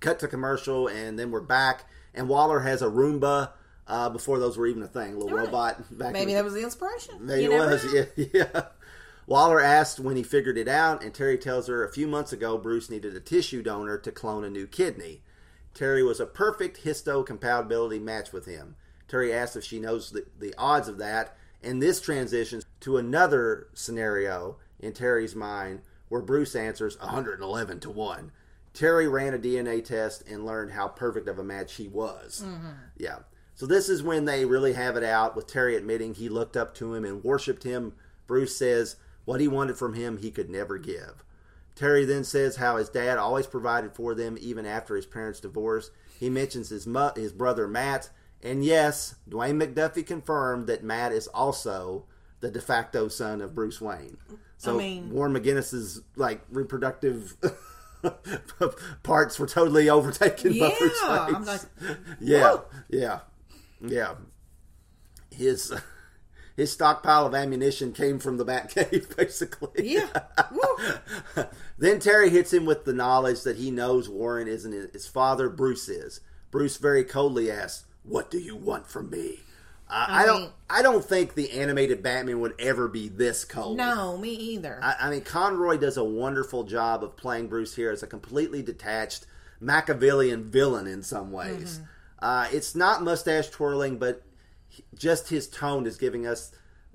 Cut 0.00 0.18
to 0.20 0.28
commercial, 0.28 0.88
and 0.88 1.18
then 1.18 1.30
we're 1.30 1.40
back. 1.40 1.84
And 2.14 2.28
Waller 2.28 2.60
has 2.60 2.80
a 2.82 2.86
Roomba. 2.86 3.50
Uh, 3.86 4.08
before 4.08 4.38
those 4.38 4.56
were 4.56 4.66
even 4.68 4.82
a 4.82 4.86
thing, 4.86 5.14
a 5.14 5.18
little 5.18 5.36
Right. 5.36 5.46
robot. 5.46 5.98
Back 5.98 6.12
Maybe 6.12 6.30
in, 6.32 6.36
that 6.38 6.44
was 6.44 6.54
the 6.54 6.62
inspiration. 6.62 7.16
maybe 7.26 7.42
You 7.42 7.52
it 7.52 7.58
was. 7.58 7.84
know. 7.84 8.04
Yeah, 8.16 8.26
yeah. 8.54 8.62
Waller 9.26 9.60
asked 9.60 9.98
when 10.00 10.16
he 10.16 10.22
figured 10.22 10.56
it 10.56 10.68
out, 10.68 11.02
and 11.02 11.12
Terry 11.12 11.36
tells 11.36 11.66
her 11.66 11.84
a 11.84 11.92
few 11.92 12.06
months 12.06 12.32
ago 12.32 12.56
Bruce 12.56 12.88
needed 12.88 13.14
a 13.16 13.20
tissue 13.20 13.60
donor 13.62 13.98
to 13.98 14.12
clone 14.12 14.44
a 14.44 14.50
new 14.50 14.66
kidney. 14.68 15.22
Terry 15.74 16.02
was 16.02 16.20
a 16.20 16.26
perfect 16.26 16.84
histocompatibility 16.84 18.00
match 18.00 18.32
with 18.32 18.46
him. 18.46 18.76
Terry 19.08 19.32
asks 19.32 19.56
if 19.56 19.64
she 19.64 19.78
knows 19.78 20.10
the, 20.10 20.24
the 20.38 20.54
odds 20.56 20.88
of 20.88 20.98
that, 20.98 21.36
and 21.62 21.82
this 21.82 22.00
transitions 22.00 22.64
to 22.80 22.96
another 22.96 23.68
scenario 23.74 24.56
in 24.80 24.92
Terry's 24.92 25.34
mind 25.34 25.82
where 26.08 26.22
Bruce 26.22 26.54
answers 26.54 26.98
111 26.98 27.80
to 27.80 27.90
1. 27.90 28.32
Terry 28.74 29.06
ran 29.06 29.34
a 29.34 29.38
DNA 29.38 29.84
test 29.84 30.26
and 30.28 30.46
learned 30.46 30.72
how 30.72 30.88
perfect 30.88 31.28
of 31.28 31.38
a 31.38 31.44
match 31.44 31.74
he 31.74 31.88
was. 31.88 32.42
Mm-hmm. 32.46 32.70
Yeah. 32.96 33.18
So 33.54 33.66
this 33.66 33.88
is 33.88 34.02
when 34.02 34.24
they 34.24 34.44
really 34.44 34.72
have 34.72 34.96
it 34.96 35.04
out 35.04 35.36
with 35.36 35.46
Terry 35.46 35.76
admitting 35.76 36.14
he 36.14 36.28
looked 36.28 36.56
up 36.56 36.74
to 36.76 36.94
him 36.94 37.04
and 37.04 37.22
worshipped 37.22 37.64
him. 37.64 37.92
Bruce 38.26 38.56
says 38.56 38.96
what 39.24 39.40
he 39.40 39.48
wanted 39.48 39.76
from 39.76 39.94
him 39.94 40.18
he 40.18 40.30
could 40.30 40.50
never 40.50 40.78
give. 40.78 41.22
Terry 41.74 42.04
then 42.04 42.24
says 42.24 42.56
how 42.56 42.76
his 42.76 42.88
dad 42.88 43.18
always 43.18 43.46
provided 43.46 43.94
for 43.94 44.14
them 44.14 44.36
even 44.40 44.66
after 44.66 44.94
his 44.96 45.06
parents' 45.06 45.40
divorce. 45.40 45.90
He 46.20 46.28
mentions 46.30 46.68
his 46.68 46.86
mu- 46.86 47.10
his 47.16 47.32
brother 47.32 47.66
Matt, 47.66 48.10
and 48.42 48.64
yes, 48.64 49.14
Dwayne 49.28 49.60
McDuffie 49.62 50.06
confirmed 50.06 50.66
that 50.66 50.84
Matt 50.84 51.12
is 51.12 51.26
also 51.28 52.04
the 52.40 52.50
de 52.50 52.60
facto 52.60 53.08
son 53.08 53.40
of 53.40 53.54
Bruce 53.54 53.80
Wayne. 53.80 54.16
So 54.58 54.74
I 54.74 54.78
mean- 54.78 55.10
Warren 55.10 55.32
McGinnis's 55.32 56.02
like 56.16 56.42
reproductive 56.50 57.36
parts 59.02 59.38
were 59.38 59.46
totally 59.46 59.88
overtaken 59.88 60.58
by 60.58 60.74
Bruce 60.78 60.98
Yeah, 61.02 61.26
I'm 61.34 61.44
like, 61.44 61.60
Yeah, 62.20 62.56
yeah, 62.88 63.20
yeah. 63.80 64.14
His 65.30 65.72
his 66.62 66.72
stockpile 66.72 67.26
of 67.26 67.34
ammunition 67.34 67.92
came 67.92 68.18
from 68.20 68.36
the 68.36 68.44
Batcave, 68.44 69.16
basically. 69.16 69.88
Yeah. 69.88 70.06
Then 71.78 71.98
Terry 71.98 72.30
hits 72.30 72.52
him 72.52 72.64
with 72.64 72.84
the 72.84 72.92
knowledge 72.92 73.42
that 73.42 73.56
he 73.56 73.72
knows 73.72 74.08
Warren 74.08 74.46
isn't 74.46 74.92
his 74.92 75.08
father. 75.08 75.48
Bruce 75.48 75.88
is. 75.88 76.20
Bruce 76.52 76.76
very 76.76 77.02
coldly 77.02 77.50
asks, 77.50 77.86
"What 78.04 78.30
do 78.30 78.38
you 78.38 78.54
want 78.54 78.86
from 78.86 79.10
me?" 79.10 79.40
I, 79.88 80.04
I, 80.04 80.22
I 80.22 80.26
don't. 80.26 80.40
mean- 80.42 80.50
I 80.70 80.82
don't 80.82 81.04
think 81.04 81.34
the 81.34 81.50
animated 81.50 82.00
Batman 82.00 82.38
would 82.38 82.54
ever 82.60 82.86
be 82.86 83.08
this 83.08 83.44
cold. 83.44 83.76
no, 83.78 84.16
me 84.16 84.30
either. 84.30 84.78
I, 84.80 84.94
I 85.00 85.10
mean, 85.10 85.22
Conroy 85.22 85.76
does 85.76 85.96
a 85.96 86.04
wonderful 86.04 86.62
job 86.62 87.02
of 87.02 87.16
playing 87.16 87.48
Bruce 87.48 87.74
here 87.74 87.90
as 87.90 88.04
a 88.04 88.06
completely 88.06 88.62
detached 88.62 89.26
Machiavellian 89.58 90.50
villain 90.52 90.86
in 90.86 91.02
some 91.02 91.32
ways. 91.32 91.78
Mm-hmm. 91.78 91.84
Uh, 92.24 92.46
it's 92.52 92.76
not 92.76 93.02
mustache 93.02 93.50
twirling, 93.50 93.98
but 93.98 94.22
just 94.94 95.28
his 95.28 95.48
tone 95.48 95.86
is 95.86 95.96
giving 95.96 96.26
us 96.26 96.52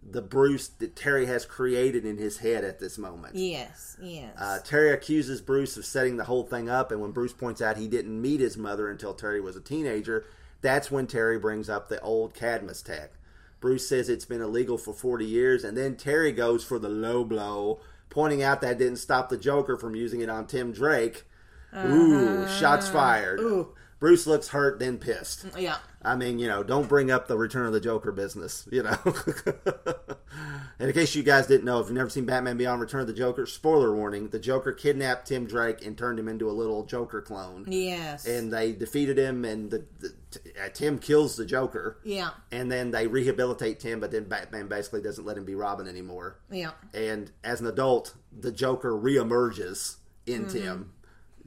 the 0.09 0.21
Bruce 0.21 0.67
that 0.67 0.95
Terry 0.95 1.25
has 1.25 1.45
created 1.45 2.05
in 2.05 2.17
his 2.17 2.37
head 2.37 2.63
at 2.63 2.79
this 2.79 2.97
moment. 2.97 3.35
yes, 3.35 3.97
yes. 4.01 4.33
Uh, 4.39 4.59
Terry 4.63 4.91
accuses 4.91 5.41
Bruce 5.41 5.75
of 5.75 5.85
setting 5.85 6.17
the 6.17 6.23
whole 6.23 6.43
thing 6.43 6.69
up, 6.69 6.91
and 6.91 7.01
when 7.01 7.11
Bruce 7.11 7.33
points 7.33 7.61
out 7.61 7.77
he 7.77 7.87
didn't 7.87 8.21
meet 8.21 8.39
his 8.39 8.57
mother 8.57 8.89
until 8.89 9.13
Terry 9.13 9.41
was 9.41 9.55
a 9.55 9.61
teenager, 9.61 10.25
that's 10.61 10.89
when 10.89 11.07
Terry 11.07 11.37
brings 11.37 11.69
up 11.69 11.89
the 11.89 11.99
old 12.01 12.33
Cadmus 12.33 12.81
tech. 12.81 13.11
Bruce 13.59 13.87
says 13.89 14.07
it's 14.07 14.25
been 14.25 14.41
illegal 14.41 14.77
for 14.77 14.93
40 14.93 15.25
years, 15.25 15.63
and 15.63 15.75
then 15.75 15.95
Terry 15.95 16.31
goes 16.31 16.63
for 16.63 16.79
the 16.79 16.89
low 16.89 17.23
blow, 17.23 17.79
pointing 18.09 18.43
out 18.43 18.61
that 18.61 18.77
didn't 18.77 18.97
stop 18.97 19.29
the 19.29 19.37
Joker 19.37 19.77
from 19.77 19.95
using 19.95 20.21
it 20.21 20.29
on 20.29 20.47
Tim 20.47 20.71
Drake. 20.71 21.25
Ooh, 21.75 22.47
shots 22.47 22.87
fired. 22.87 23.39
Ooh. 23.39 23.73
Bruce 23.99 24.27
looks 24.27 24.49
hurt, 24.49 24.79
then 24.79 24.97
pissed. 24.97 25.45
yeah. 25.57 25.77
I 26.03 26.15
mean, 26.15 26.39
you 26.39 26.47
know, 26.47 26.63
don't 26.63 26.88
bring 26.88 27.10
up 27.12 27.27
the 27.27 27.38
Return 27.38 27.65
of 27.65 27.73
the 27.73 27.79
Joker 27.81 28.12
business, 28.12 28.67
you 28.71 28.83
know. 28.83 28.97
and 30.79 30.88
in 30.89 30.93
case 30.93 31.15
you 31.15 31.23
guys 31.23 31.47
didn't 31.47 31.65
know, 31.65 31.79
if 31.79 31.88
you've 31.88 31.95
never 31.95 32.10
seen 32.10 32.25
Batman 32.25 32.57
Beyond 32.57 32.79
Return 32.81 33.01
of 33.01 33.07
the 33.07 33.13
Joker, 33.13 33.45
spoiler 33.45 33.93
warning, 33.95 34.29
the 34.29 34.39
Joker 34.39 34.71
kidnapped 34.71 35.27
Tim 35.27 35.45
Drake 35.47 35.86
and 35.86 35.97
turned 35.97 36.19
him 36.19 36.27
into 36.27 36.49
a 36.49 36.53
little 36.53 36.86
Joker 36.86 37.21
clone. 37.21 37.65
Yes. 37.67 38.25
And 38.25 38.53
they 38.53 38.71
defeated 38.71 39.17
him, 39.17 39.43
and 39.43 39.71
the, 39.71 39.86
the, 39.99 40.13
uh, 40.63 40.69
Tim 40.73 40.99
kills 40.99 41.36
the 41.36 41.45
Joker. 41.45 41.97
yeah. 42.05 42.29
And 42.51 42.71
then 42.71 42.91
they 42.91 43.07
rehabilitate 43.07 43.79
Tim, 43.79 43.99
but 43.99 44.12
then 44.12 44.25
Batman 44.25 44.67
basically 44.67 45.01
doesn't 45.01 45.25
let 45.25 45.38
him 45.38 45.45
be 45.45 45.55
Robin 45.55 45.88
anymore. 45.88 46.39
Yeah. 46.51 46.71
And 46.93 47.31
as 47.43 47.60
an 47.62 47.67
adult, 47.67 48.13
the 48.38 48.51
Joker 48.51 48.91
reemerges 48.91 49.97
in 50.25 50.45
Mm-hmm. 50.45 50.57
Tim. 50.57 50.91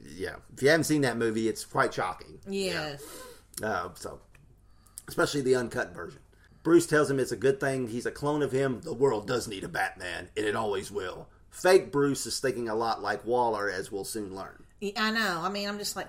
Yeah. 0.03 0.35
If 0.53 0.61
you 0.63 0.69
haven't 0.69 0.85
seen 0.85 1.01
that 1.01 1.17
movie, 1.17 1.47
it's 1.47 1.65
quite 1.65 1.93
shocking. 1.93 2.39
Yes. 2.47 3.03
Uh, 3.61 3.89
so, 3.95 4.19
especially 5.07 5.41
the 5.41 5.55
uncut 5.55 5.93
version. 5.93 6.19
Bruce 6.63 6.85
tells 6.85 7.09
him 7.09 7.19
it's 7.19 7.31
a 7.31 7.37
good 7.37 7.59
thing 7.59 7.87
he's 7.87 8.05
a 8.05 8.11
clone 8.11 8.43
of 8.43 8.51
him. 8.51 8.81
The 8.81 8.93
world 8.93 9.27
does 9.27 9.47
need 9.47 9.63
a 9.63 9.67
Batman, 9.67 10.29
and 10.37 10.45
it 10.45 10.55
always 10.55 10.91
will. 10.91 11.27
Fake 11.49 11.91
Bruce 11.91 12.25
is 12.25 12.39
thinking 12.39 12.69
a 12.69 12.75
lot 12.75 13.01
like 13.01 13.25
Waller, 13.25 13.69
as 13.69 13.91
we'll 13.91 14.05
soon 14.05 14.35
learn. 14.35 14.63
I 14.97 15.11
know. 15.11 15.41
I 15.43 15.49
mean, 15.49 15.67
I'm 15.67 15.77
just 15.77 15.95
like, 15.95 16.07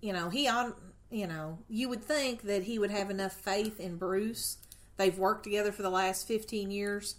you 0.00 0.12
know, 0.12 0.30
he 0.30 0.48
on, 0.48 0.74
you 1.10 1.26
know, 1.26 1.58
you 1.68 1.88
would 1.88 2.02
think 2.02 2.42
that 2.42 2.62
he 2.64 2.78
would 2.78 2.90
have 2.90 3.10
enough 3.10 3.32
faith 3.32 3.78
in 3.78 3.96
Bruce. 3.96 4.56
They've 4.96 5.16
worked 5.16 5.44
together 5.44 5.72
for 5.72 5.82
the 5.82 5.90
last 5.90 6.26
15 6.26 6.70
years. 6.70 7.16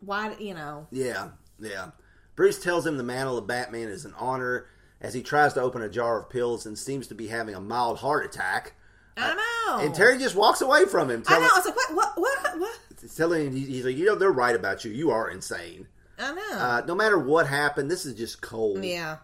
Why, 0.00 0.36
you 0.38 0.54
know, 0.54 0.86
Yeah, 0.90 1.30
yeah. 1.58 1.90
Bruce 2.36 2.62
tells 2.62 2.86
him 2.86 2.96
the 2.96 3.02
mantle 3.02 3.38
of 3.38 3.46
Batman 3.48 3.88
is 3.88 4.04
an 4.04 4.14
honor 4.16 4.66
as 5.00 5.14
he 5.14 5.22
tries 5.22 5.52
to 5.54 5.60
open 5.60 5.82
a 5.82 5.88
jar 5.88 6.20
of 6.20 6.30
pills 6.30 6.66
and 6.66 6.78
seems 6.78 7.06
to 7.08 7.14
be 7.14 7.28
having 7.28 7.54
a 7.54 7.60
mild 7.60 7.98
heart 7.98 8.24
attack. 8.24 8.74
I 9.16 9.34
know. 9.34 9.84
And 9.84 9.94
Terry 9.94 10.18
just 10.18 10.36
walks 10.36 10.60
away 10.60 10.84
from 10.86 11.10
him, 11.10 11.22
I 11.26 11.38
know. 11.38 11.46
I 11.46 11.56
was 11.56 11.66
like, 11.66 11.74
what, 11.74 11.94
what, 11.94 12.18
what, 12.18 12.58
what? 12.58 12.78
telling 13.16 13.46
him, 13.48 13.56
he's 13.56 13.84
like, 13.84 13.96
you 13.96 14.06
know, 14.06 14.14
they're 14.14 14.30
right 14.30 14.56
about 14.56 14.84
you. 14.84 14.90
You 14.90 15.10
are 15.10 15.30
insane. 15.30 15.86
I 16.18 16.32
know. 16.32 16.58
Uh, 16.58 16.82
no 16.86 16.94
matter 16.94 17.18
what 17.18 17.46
happened, 17.46 17.90
this 17.90 18.06
is 18.06 18.14
just 18.14 18.40
cold. 18.40 18.84
yeah. 18.84 19.18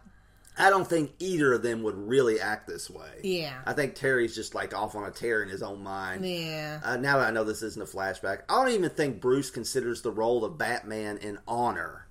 I 0.56 0.70
don't 0.70 0.86
think 0.86 1.12
either 1.18 1.52
of 1.54 1.62
them 1.62 1.82
would 1.82 1.96
really 1.96 2.40
act 2.40 2.68
this 2.68 2.88
way. 2.88 3.10
Yeah. 3.24 3.60
I 3.66 3.72
think 3.72 3.96
Terry's 3.96 4.36
just 4.36 4.54
like 4.54 4.72
off 4.72 4.94
on 4.94 5.04
a 5.04 5.10
tear 5.10 5.42
in 5.42 5.48
his 5.48 5.64
own 5.64 5.82
mind. 5.82 6.24
Yeah. 6.24 6.80
Uh, 6.84 6.96
now 6.96 7.18
that 7.18 7.26
I 7.26 7.30
know 7.32 7.42
this 7.42 7.62
isn't 7.62 7.82
a 7.82 7.86
flashback, 7.86 8.42
I 8.48 8.62
don't 8.62 8.72
even 8.72 8.90
think 8.90 9.20
Bruce 9.20 9.50
considers 9.50 10.02
the 10.02 10.12
role 10.12 10.44
of 10.44 10.56
Batman 10.56 11.18
an 11.18 11.38
honor. 11.48 12.03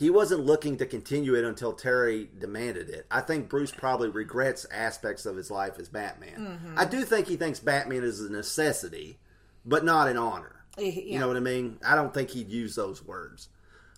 He 0.00 0.08
wasn't 0.08 0.46
looking 0.46 0.78
to 0.78 0.86
continue 0.86 1.34
it 1.34 1.44
until 1.44 1.74
Terry 1.74 2.30
demanded 2.38 2.88
it. 2.88 3.06
I 3.10 3.20
think 3.20 3.50
Bruce 3.50 3.70
probably 3.70 4.08
regrets 4.08 4.66
aspects 4.72 5.26
of 5.26 5.36
his 5.36 5.50
life 5.50 5.78
as 5.78 5.90
Batman. 5.90 6.58
Mm-hmm. 6.58 6.78
I 6.78 6.86
do 6.86 7.04
think 7.04 7.28
he 7.28 7.36
thinks 7.36 7.60
Batman 7.60 8.02
is 8.02 8.18
a 8.18 8.32
necessity, 8.32 9.18
but 9.66 9.84
not 9.84 10.08
an 10.08 10.16
honor. 10.16 10.64
Yeah. 10.78 10.86
You 10.86 11.18
know 11.18 11.28
what 11.28 11.36
I 11.36 11.40
mean? 11.40 11.78
I 11.86 11.94
don't 11.94 12.14
think 12.14 12.30
he'd 12.30 12.48
use 12.48 12.74
those 12.76 13.04
words. 13.04 13.50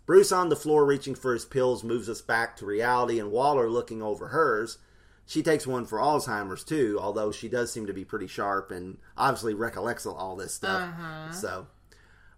Bruce 0.05 0.33
on 0.33 0.49
the 0.49 0.57
floor 0.57 0.85
reaching 0.85 1.15
for 1.15 1.33
his 1.33 1.45
pills 1.45 1.85
moves 1.85 2.09
us 2.09 2.21
back 2.21 2.57
to 2.57 2.67
reality, 2.67 3.21
and 3.21 3.31
Waller 3.31 3.71
looking 3.71 4.03
over 4.03 4.29
hers. 4.29 4.79
She 5.25 5.41
takes 5.41 5.69
one 5.69 5.87
for 5.87 5.99
Alzheimer's 5.99 6.65
too, 6.65 6.99
although 7.01 7.31
she 7.31 7.49
does 7.49 7.73
seem 7.73 7.87
to 7.87 7.93
be 7.93 8.05
pretty 8.05 8.27
sharp 8.27 8.73
and 8.73 8.99
obviously 9.17 9.55
recollects 9.55 10.05
all 10.05 10.35
this 10.35 10.53
stuff. 10.53 10.93
So, 11.33 11.69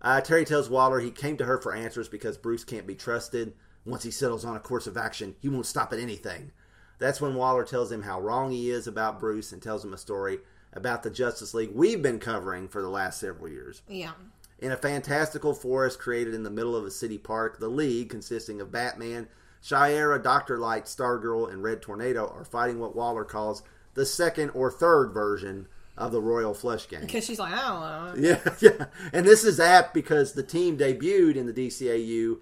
uh, 0.05 0.21
Terry 0.21 0.45
tells 0.45 0.71
Waller 0.71 1.01
he 1.01 1.11
came 1.11 1.37
to 1.39 1.47
her 1.47 1.59
for 1.59 1.75
answers 1.75 2.09
because 2.09 2.37
Bruce 2.37 2.63
can't 2.63 2.87
be 2.87 2.95
trusted. 2.95 3.55
Once 3.87 4.03
he 4.03 4.11
settles 4.11 4.45
on 4.45 4.55
a 4.55 4.61
course 4.61 4.87
of 4.87 4.97
action, 4.97 5.35
he 5.41 5.49
won't 5.49 5.67
stop 5.67 5.93
at 5.93 5.99
anything. 5.99 6.53
That's 6.99 7.21
when 7.21 7.35
Waller 7.35 7.65
tells 7.65 7.91
him 7.91 8.03
how 8.03 8.21
wrong 8.21 8.53
he 8.53 8.71
is 8.71 8.87
about 8.87 9.19
Bruce 9.19 9.51
and 9.51 9.61
tells 9.63 9.85
him 9.85 9.93
a 9.93 9.99
story 9.99 10.39
about 10.73 11.03
the 11.03 11.11
Justice 11.11 11.55
League 11.55 11.73
we've 11.75 12.03
been 12.03 12.19
covering 12.19 12.69
for 12.69 12.83
the 12.83 12.89
last 12.89 13.19
several 13.19 13.49
years. 13.49 13.83
Yeah. 13.89 14.13
In 14.59 14.73
a 14.73 14.77
fantastical 14.77 15.55
forest 15.55 15.99
created 15.99 16.35
in 16.35 16.43
the 16.43 16.51
middle 16.51 16.77
of 16.77 16.85
a 16.85 16.91
city 16.91 17.19
park, 17.19 17.59
the 17.59 17.69
League, 17.69 18.11
consisting 18.11 18.61
of 18.61 18.71
Batman, 18.71 19.29
Shayera, 19.63 20.23
Dr. 20.23 20.59
Light, 20.59 20.85
Stargirl, 20.85 21.51
and 21.51 21.63
Red 21.63 21.83
Tornado, 21.83 22.27
are 22.27 22.45
fighting 22.45 22.79
what 22.79 22.95
Waller 22.95 23.25
calls 23.25 23.63
the 23.95 24.07
second 24.07 24.51
or 24.51 24.71
third 24.71 25.13
version 25.13 25.67
of 25.97 26.13
the 26.13 26.21
Royal 26.21 26.55
Flush 26.55 26.87
Gang. 26.87 27.03
Because 27.03 27.25
she's 27.25 27.39
like, 27.39 27.53
I 27.53 28.15
don't 28.15 28.21
know. 28.21 28.29
Yeah, 28.31 28.55
yeah. 28.61 28.87
And 29.13 29.25
this 29.27 29.45
is 29.45 29.61
apt 29.61 29.95
because 29.95 30.33
the 30.33 30.43
team 30.43 30.77
debuted 30.79 31.37
in 31.37 31.47
the 31.47 31.53
DCAU 31.53 32.39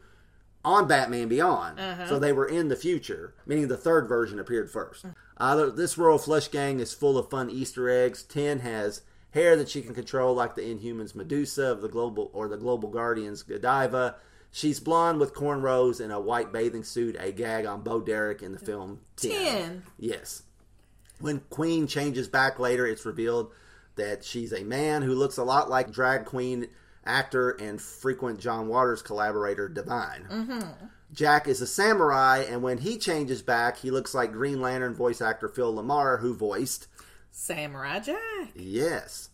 on 0.64 0.86
Batman 0.88 1.28
Beyond. 1.28 1.78
So 2.08 2.18
they 2.18 2.32
were 2.32 2.46
in 2.46 2.68
the 2.68 2.76
future, 2.76 3.34
meaning 3.46 3.68
the 3.68 3.76
third 3.76 4.08
version 4.08 4.38
appeared 4.38 4.70
first. 4.70 5.04
Uh, 5.36 5.66
this 5.70 5.98
Royal 5.98 6.18
Flush 6.18 6.48
Gang 6.48 6.78
is 6.80 6.94
full 6.94 7.18
of 7.18 7.28
fun 7.30 7.50
Easter 7.50 7.88
eggs. 7.90 8.22
Ten 8.22 8.60
has 8.60 9.02
hair 9.32 9.56
that 9.56 9.68
she 9.68 9.82
can 9.82 9.94
control, 9.94 10.34
like 10.34 10.54
the 10.54 10.62
Inhumans 10.62 11.14
Medusa 11.14 11.64
of 11.64 11.80
the 11.82 11.88
Global 11.88 12.30
or 12.32 12.48
the 12.48 12.56
Global 12.56 12.88
Guardians 12.90 13.42
Godiva. 13.42 14.16
She's 14.52 14.78
blonde 14.80 15.18
with 15.18 15.34
cornrows 15.34 15.98
and 15.98 16.12
a 16.12 16.20
white 16.20 16.52
bathing 16.52 16.84
suit, 16.84 17.16
a 17.18 17.32
gag 17.32 17.64
on 17.64 17.80
Bo 17.80 18.00
Derek 18.02 18.42
in 18.42 18.52
the 18.52 18.58
film 18.58 19.00
Ten. 19.16 19.30
Ten. 19.32 19.82
Yes. 19.98 20.42
When 21.22 21.40
Queen 21.50 21.86
changes 21.86 22.28
back 22.28 22.58
later, 22.58 22.86
it's 22.86 23.06
revealed 23.06 23.52
that 23.96 24.24
she's 24.24 24.52
a 24.52 24.64
man 24.64 25.02
who 25.02 25.14
looks 25.14 25.36
a 25.36 25.44
lot 25.44 25.70
like 25.70 25.92
drag 25.92 26.24
queen 26.24 26.68
actor 27.04 27.50
and 27.50 27.80
frequent 27.80 28.40
John 28.40 28.68
Waters 28.68 29.02
collaborator 29.02 29.68
Divine. 29.68 30.26
Mm-hmm. 30.30 30.86
Jack 31.12 31.46
is 31.46 31.60
a 31.60 31.66
samurai, 31.66 32.44
and 32.48 32.62
when 32.62 32.78
he 32.78 32.96
changes 32.96 33.42
back, 33.42 33.76
he 33.76 33.90
looks 33.90 34.14
like 34.14 34.32
Green 34.32 34.62
Lantern 34.62 34.94
voice 34.94 35.20
actor 35.20 35.48
Phil 35.48 35.74
LaMarr, 35.74 36.20
who 36.20 36.34
voiced 36.34 36.88
Samurai 37.30 37.98
Jack. 37.98 38.52
Yes. 38.54 39.28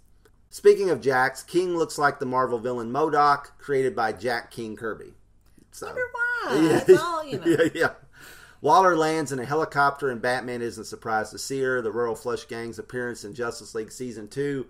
Speaking 0.51 0.91
of 0.91 1.01
Jacks, 1.01 1.43
King 1.43 1.77
looks 1.77 1.99
like 1.99 2.19
the 2.19 2.27
Marvel 2.27 2.59
villain 2.59 2.91
MODOK, 2.91 3.59
created 3.59 3.95
by 3.95 4.13
Jack 4.13 4.51
King 4.51 4.75
Kirby. 4.77 5.15
So, 5.71 5.87
Wonder 5.87 6.03
why. 6.13 6.69
That's 6.87 7.01
all, 7.01 7.25
you 7.25 7.39
know. 7.39 7.47
yeah, 7.47 7.69
yeah. 7.75 7.91
Waller 8.61 8.97
lands 8.97 9.31
in 9.31 9.39
a 9.39 9.45
helicopter, 9.45 10.11
and 10.11 10.21
Batman 10.21 10.63
isn't 10.63 10.85
surprised 10.85 11.31
to 11.33 11.39
see 11.39 11.61
her. 11.61 11.81
The 11.81 11.93
Royal 11.93 12.17
Flush 12.17 12.47
Gang's 12.47 12.79
appearance 12.79 13.25
in 13.25 13.35
Justice 13.35 13.75
League 13.75 13.93
Season 13.93 14.29
2 14.29 14.67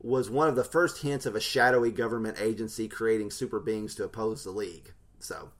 was 0.00 0.30
one 0.30 0.48
of 0.48 0.56
the 0.56 0.64
first 0.64 1.02
hints 1.02 1.26
of 1.26 1.34
a 1.34 1.40
shadowy 1.40 1.90
government 1.90 2.40
agency 2.40 2.88
creating 2.88 3.30
super 3.30 3.60
beings 3.60 3.94
to 3.96 4.04
oppose 4.04 4.44
the 4.44 4.50
League. 4.50 4.92
So, 5.18 5.50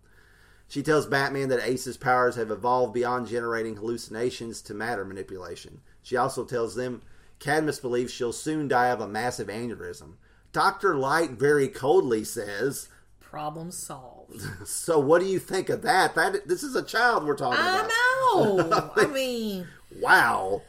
she 0.68 0.83
tells 0.83 1.07
Batman 1.07 1.48
that 1.48 1.66
Ace's 1.66 1.96
powers 1.96 2.37
have 2.37 2.50
evolved 2.50 2.94
beyond 2.94 3.26
generating 3.26 3.76
hallucinations 3.76 4.62
to 4.62 4.74
matter 4.74 5.04
manipulation. 5.04 5.81
She 6.02 6.16
also 6.16 6.44
tells 6.44 6.74
them 6.74 7.02
Cadmus 7.38 7.81
believes 7.81 8.12
she'll 8.12 8.33
soon 8.33 8.68
die 8.68 8.88
of 8.88 9.00
a 9.00 9.09
massive 9.09 9.48
aneurysm. 9.48 10.14
Dr. 10.52 10.96
Light 10.96 11.33
very 11.33 11.68
coldly 11.68 12.24
says, 12.24 12.88
Problem 13.31 13.71
solved. 13.71 14.43
So 14.67 14.99
what 14.99 15.21
do 15.21 15.27
you 15.27 15.38
think 15.38 15.69
of 15.69 15.83
that? 15.83 16.14
That 16.14 16.47
this 16.49 16.62
is 16.62 16.75
a 16.75 16.83
child 16.83 17.25
we're 17.25 17.37
talking 17.37 17.61
about. 17.61 17.91
I 17.91 18.33
know. 18.35 18.93
I 18.97 19.07
mean, 19.07 19.67
Wow. 20.01 20.62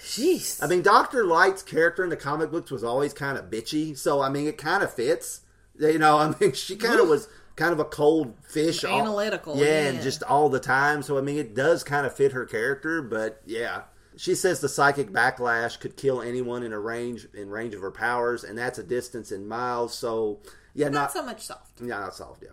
jeez. 0.00 0.62
I 0.62 0.66
mean, 0.66 0.82
Dr. 0.82 1.24
Light's 1.24 1.62
character 1.62 2.04
in 2.04 2.10
the 2.10 2.16
comic 2.16 2.50
books 2.50 2.70
was 2.70 2.84
always 2.84 3.12
kind 3.12 3.36
of 3.38 3.46
bitchy, 3.50 3.96
so 3.96 4.20
I 4.20 4.28
mean, 4.28 4.46
it 4.46 4.58
kind 4.58 4.82
of 4.82 4.92
fits. 4.92 5.40
You 5.78 5.98
know, 5.98 6.18
I 6.18 6.34
mean, 6.40 6.52
she 6.52 6.76
kind 6.76 7.00
of 7.00 7.08
was 7.08 7.28
kind 7.56 7.72
of 7.72 7.80
a 7.80 7.84
cold 7.84 8.34
fish, 8.42 8.84
all- 8.84 9.00
Analytical, 9.00 9.56
yeah, 9.56 9.86
and 9.88 10.02
just 10.02 10.22
all 10.22 10.48
the 10.48 10.60
time. 10.60 11.02
So 11.02 11.18
I 11.18 11.20
mean, 11.20 11.38
it 11.38 11.54
does 11.54 11.82
kind 11.84 12.06
of 12.06 12.14
fit 12.14 12.32
her 12.32 12.44
character, 12.46 13.02
but 13.02 13.42
yeah. 13.46 13.82
She 14.16 14.34
says 14.34 14.60
the 14.60 14.68
psychic 14.68 15.10
backlash 15.10 15.80
could 15.80 15.96
kill 15.96 16.20
anyone 16.20 16.62
in 16.62 16.72
a 16.74 16.78
range 16.78 17.26
in 17.34 17.48
range 17.48 17.74
of 17.74 17.80
her 17.80 17.90
powers, 17.90 18.44
and 18.44 18.56
that's 18.58 18.78
a 18.78 18.82
distance 18.82 19.32
in 19.32 19.48
miles. 19.48 19.94
So 19.94 20.40
yeah, 20.74 20.86
not, 20.88 20.92
not 20.92 21.12
so 21.12 21.22
much 21.24 21.42
soft. 21.42 21.80
yeah, 21.80 21.98
not 22.00 22.14
solved 22.14 22.42
yet. 22.42 22.52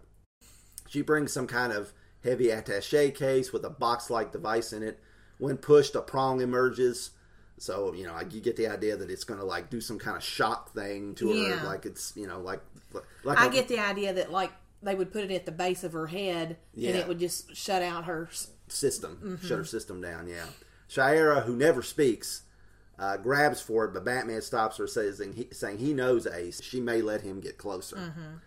She 0.88 1.02
brings 1.02 1.32
some 1.32 1.48
kind 1.48 1.72
of 1.72 1.94
heavy 2.24 2.50
attache 2.50 3.12
case 3.12 3.54
with 3.54 3.64
a 3.66 3.70
box 3.70 4.10
like 4.10 4.32
device 4.32 4.74
in 4.74 4.84
it. 4.84 5.00
When 5.38 5.58
pushed, 5.58 5.96
a 5.96 6.02
prong 6.02 6.42
emerges. 6.42 7.12
So, 7.58 7.94
you 7.94 8.06
know, 8.06 8.14
like 8.14 8.34
you 8.34 8.42
get 8.42 8.56
the 8.56 8.68
idea 8.68 8.96
that 8.98 9.10
it's 9.10 9.24
going 9.24 9.40
to 9.40 9.46
like 9.46 9.70
do 9.70 9.80
some 9.82 10.00
kind 10.00 10.16
of 10.18 10.24
shock 10.24 10.74
thing 10.74 11.16
to 11.16 11.28
Yeah. 11.30 11.58
her. 11.60 11.68
Like 11.68 11.86
it's, 11.86 12.14
you 12.16 12.28
know, 12.28 12.40
like. 12.42 12.62
like 13.24 13.38
I 13.38 13.48
a- 13.48 13.52
get 13.52 13.68
the 13.68 13.80
idea 13.80 14.14
that 14.14 14.32
like 14.32 14.52
they 14.82 14.96
would 14.96 15.12
put 15.12 15.26
it 15.26 15.32
at 15.32 15.46
the 15.46 15.52
base 15.52 15.84
of 15.84 15.92
her 15.94 16.08
head 16.08 16.58
Yeah. 16.74 16.90
and 16.92 17.00
it 17.00 17.08
would 17.08 17.20
just 17.20 17.56
shut 17.56 17.82
out 17.82 18.06
her. 18.06 18.30
system, 18.68 19.18
Mm-hmm. 19.24 19.48
shut 19.48 19.58
her 19.58 19.66
system 19.66 20.00
down. 20.02 20.28
Yeah, 20.28 20.46
Shayera, 20.90 21.44
who 21.44 21.56
never 21.56 21.82
speaks, 21.82 22.44
uh, 23.00 23.18
grabs 23.18 23.62
for 23.62 23.86
it, 23.86 23.94
but 23.94 24.04
Batman 24.04 24.42
stops 24.42 24.78
her, 24.78 24.88
saying 24.88 25.34
he, 25.34 25.48
saying 25.52 25.78
he 25.78 25.94
knows 25.94 26.28
Ace. 26.28 26.62
She 26.62 26.82
may 26.82 27.02
let 27.02 27.22
him 27.22 27.40
get 27.40 27.58
closer. 27.58 27.96
Mm-hmm. 27.96 28.38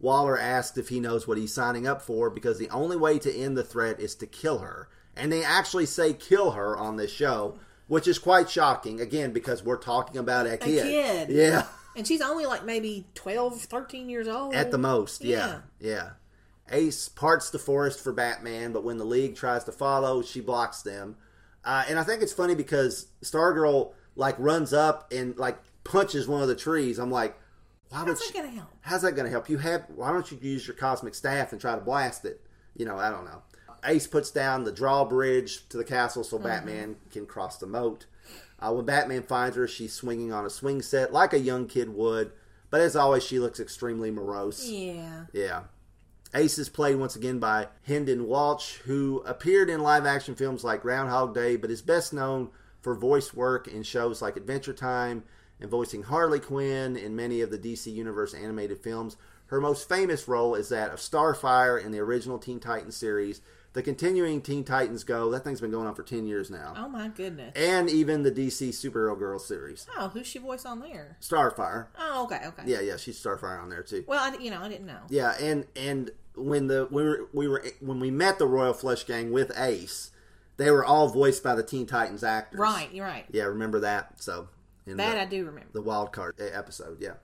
Waller 0.00 0.38
asks 0.38 0.78
if 0.78 0.88
he 0.88 1.00
knows 1.00 1.26
what 1.26 1.38
he's 1.38 1.52
signing 1.52 1.86
up 1.86 2.00
for 2.00 2.30
because 2.30 2.58
the 2.58 2.70
only 2.70 2.96
way 2.96 3.18
to 3.18 3.34
end 3.34 3.56
the 3.56 3.64
threat 3.64 4.00
is 4.00 4.14
to 4.16 4.26
kill 4.26 4.58
her, 4.58 4.88
and 5.14 5.30
they 5.30 5.44
actually 5.44 5.86
say 5.86 6.14
kill 6.14 6.52
her 6.52 6.76
on 6.76 6.96
this 6.96 7.12
show, 7.12 7.58
which 7.86 8.08
is 8.08 8.18
quite 8.18 8.48
shocking. 8.48 9.00
Again, 9.00 9.32
because 9.32 9.62
we're 9.62 9.76
talking 9.76 10.16
about 10.16 10.46
a 10.46 10.56
kid. 10.56 10.84
kid. 10.84 11.28
Yeah. 11.30 11.66
And 11.96 12.06
she's 12.06 12.22
only 12.22 12.46
like 12.46 12.64
maybe 12.64 13.06
12, 13.14 13.60
13 13.62 14.08
years 14.08 14.28
old. 14.28 14.54
At 14.54 14.70
the 14.70 14.78
most, 14.78 15.24
yeah. 15.24 15.60
yeah. 15.80 16.10
Ace 16.70 17.08
parts 17.08 17.50
the 17.50 17.58
forest 17.58 18.00
for 18.02 18.12
Batman, 18.12 18.72
but 18.72 18.84
when 18.84 18.98
the 18.98 19.04
League 19.04 19.34
tries 19.34 19.64
to 19.64 19.72
follow, 19.72 20.22
she 20.22 20.40
blocks 20.40 20.82
them. 20.82 21.16
Uh, 21.64 21.84
and 21.88 21.98
I 21.98 22.04
think 22.04 22.22
it's 22.22 22.32
funny 22.32 22.54
because 22.54 23.08
Stargirl 23.22 23.92
like 24.18 24.34
runs 24.38 24.72
up 24.72 25.10
and 25.12 25.38
like 25.38 25.58
punches 25.84 26.28
one 26.28 26.42
of 26.42 26.48
the 26.48 26.56
trees. 26.56 26.98
I'm 26.98 27.10
like, 27.10 27.38
why 27.88 28.04
How's 28.04 28.20
that 28.20 28.34
going 28.34 28.50
to 28.50 28.56
help? 28.56 28.68
How's 28.82 29.02
that 29.02 29.12
going 29.12 29.24
to 29.24 29.30
help? 29.30 29.48
You 29.48 29.58
have 29.58 29.84
why 29.94 30.12
don't 30.12 30.30
you 30.30 30.38
use 30.42 30.66
your 30.66 30.76
cosmic 30.76 31.14
staff 31.14 31.52
and 31.52 31.60
try 31.60 31.74
to 31.74 31.80
blast 31.80 32.24
it? 32.24 32.42
You 32.76 32.84
know, 32.84 32.98
I 32.98 33.10
don't 33.10 33.24
know. 33.24 33.42
Ace 33.84 34.08
puts 34.08 34.30
down 34.30 34.64
the 34.64 34.72
drawbridge 34.72 35.68
to 35.68 35.76
the 35.76 35.84
castle 35.84 36.24
so 36.24 36.38
Batman 36.38 36.96
can 37.12 37.26
cross 37.26 37.58
the 37.58 37.66
moat. 37.66 38.06
Uh, 38.58 38.72
when 38.72 38.84
Batman 38.84 39.22
finds 39.22 39.56
her, 39.56 39.68
she's 39.68 39.92
swinging 39.92 40.32
on 40.32 40.44
a 40.44 40.50
swing 40.50 40.82
set 40.82 41.12
like 41.12 41.32
a 41.32 41.38
young 41.38 41.68
kid 41.68 41.88
would, 41.94 42.32
but 42.70 42.80
as 42.80 42.96
always, 42.96 43.22
she 43.22 43.38
looks 43.38 43.60
extremely 43.60 44.10
morose. 44.10 44.68
Yeah. 44.68 45.26
Yeah. 45.32 45.62
Ace 46.34 46.58
is 46.58 46.68
played 46.68 46.96
once 46.96 47.14
again 47.14 47.38
by 47.38 47.68
Hynden 47.86 48.26
Walch, 48.26 48.78
who 48.78 49.22
appeared 49.24 49.70
in 49.70 49.80
live 49.80 50.04
action 50.04 50.34
films 50.34 50.64
like 50.64 50.82
Groundhog 50.82 51.34
Day, 51.34 51.54
but 51.54 51.70
is 51.70 51.80
best 51.80 52.12
known 52.12 52.50
for 52.88 52.94
voice 52.94 53.34
work 53.34 53.68
in 53.68 53.82
shows 53.82 54.22
like 54.22 54.34
Adventure 54.34 54.72
Time 54.72 55.22
and 55.60 55.70
voicing 55.70 56.04
Harley 56.04 56.40
Quinn 56.40 56.96
in 56.96 57.14
many 57.14 57.42
of 57.42 57.50
the 57.50 57.58
DC 57.58 57.92
Universe 57.92 58.32
animated 58.32 58.78
films. 58.78 59.18
Her 59.48 59.60
most 59.60 59.86
famous 59.86 60.26
role 60.26 60.54
is 60.54 60.70
that 60.70 60.90
of 60.90 60.98
Starfire 60.98 61.84
in 61.84 61.92
the 61.92 61.98
original 61.98 62.38
Teen 62.38 62.58
Titans 62.58 62.96
series. 62.96 63.42
The 63.74 63.82
continuing 63.82 64.40
Teen 64.40 64.64
Titans 64.64 65.04
Go, 65.04 65.30
that 65.32 65.44
thing's 65.44 65.60
been 65.60 65.70
going 65.70 65.86
on 65.86 65.94
for 65.94 66.02
10 66.02 66.26
years 66.26 66.50
now. 66.50 66.72
Oh 66.78 66.88
my 66.88 67.08
goodness. 67.08 67.52
And 67.54 67.90
even 67.90 68.22
the 68.22 68.32
DC 68.32 68.70
Superhero 68.70 69.18
Girl 69.18 69.38
series. 69.38 69.86
Oh, 69.98 70.08
who's 70.08 70.26
she 70.26 70.38
voice 70.38 70.64
on 70.64 70.80
there? 70.80 71.18
Starfire. 71.20 71.88
Oh, 71.98 72.24
okay, 72.24 72.40
okay. 72.46 72.62
Yeah, 72.64 72.80
yeah, 72.80 72.96
she's 72.96 73.22
Starfire 73.22 73.60
on 73.60 73.68
there 73.68 73.82
too. 73.82 74.04
Well, 74.06 74.32
I, 74.32 74.34
you 74.38 74.50
know, 74.50 74.62
I 74.62 74.70
didn't 74.70 74.86
know. 74.86 75.00
Yeah, 75.10 75.36
and 75.38 75.66
and 75.76 76.10
when 76.34 76.68
the 76.68 76.88
we 76.90 77.02
were 77.02 77.28
we 77.34 77.48
were 77.48 77.62
when 77.80 78.00
we 78.00 78.10
met 78.10 78.38
the 78.38 78.46
Royal 78.46 78.72
Flush 78.72 79.04
Gang 79.04 79.30
with 79.30 79.52
Ace, 79.58 80.10
they 80.58 80.70
were 80.70 80.84
all 80.84 81.08
voiced 81.08 81.42
by 81.42 81.54
the 81.54 81.62
Teen 81.62 81.86
Titans 81.86 82.22
actors. 82.22 82.60
Right, 82.60 82.92
you're 82.92 83.06
right. 83.06 83.24
Yeah, 83.32 83.44
remember 83.44 83.80
that? 83.80 84.20
So 84.20 84.48
in 84.86 84.96
That 84.98 85.14
the, 85.14 85.20
I 85.22 85.24
do 85.24 85.46
remember. 85.46 85.70
the 85.72 85.82
wild 85.82 86.12
card 86.12 86.34
episode, 86.38 86.98
yeah. 87.00 87.14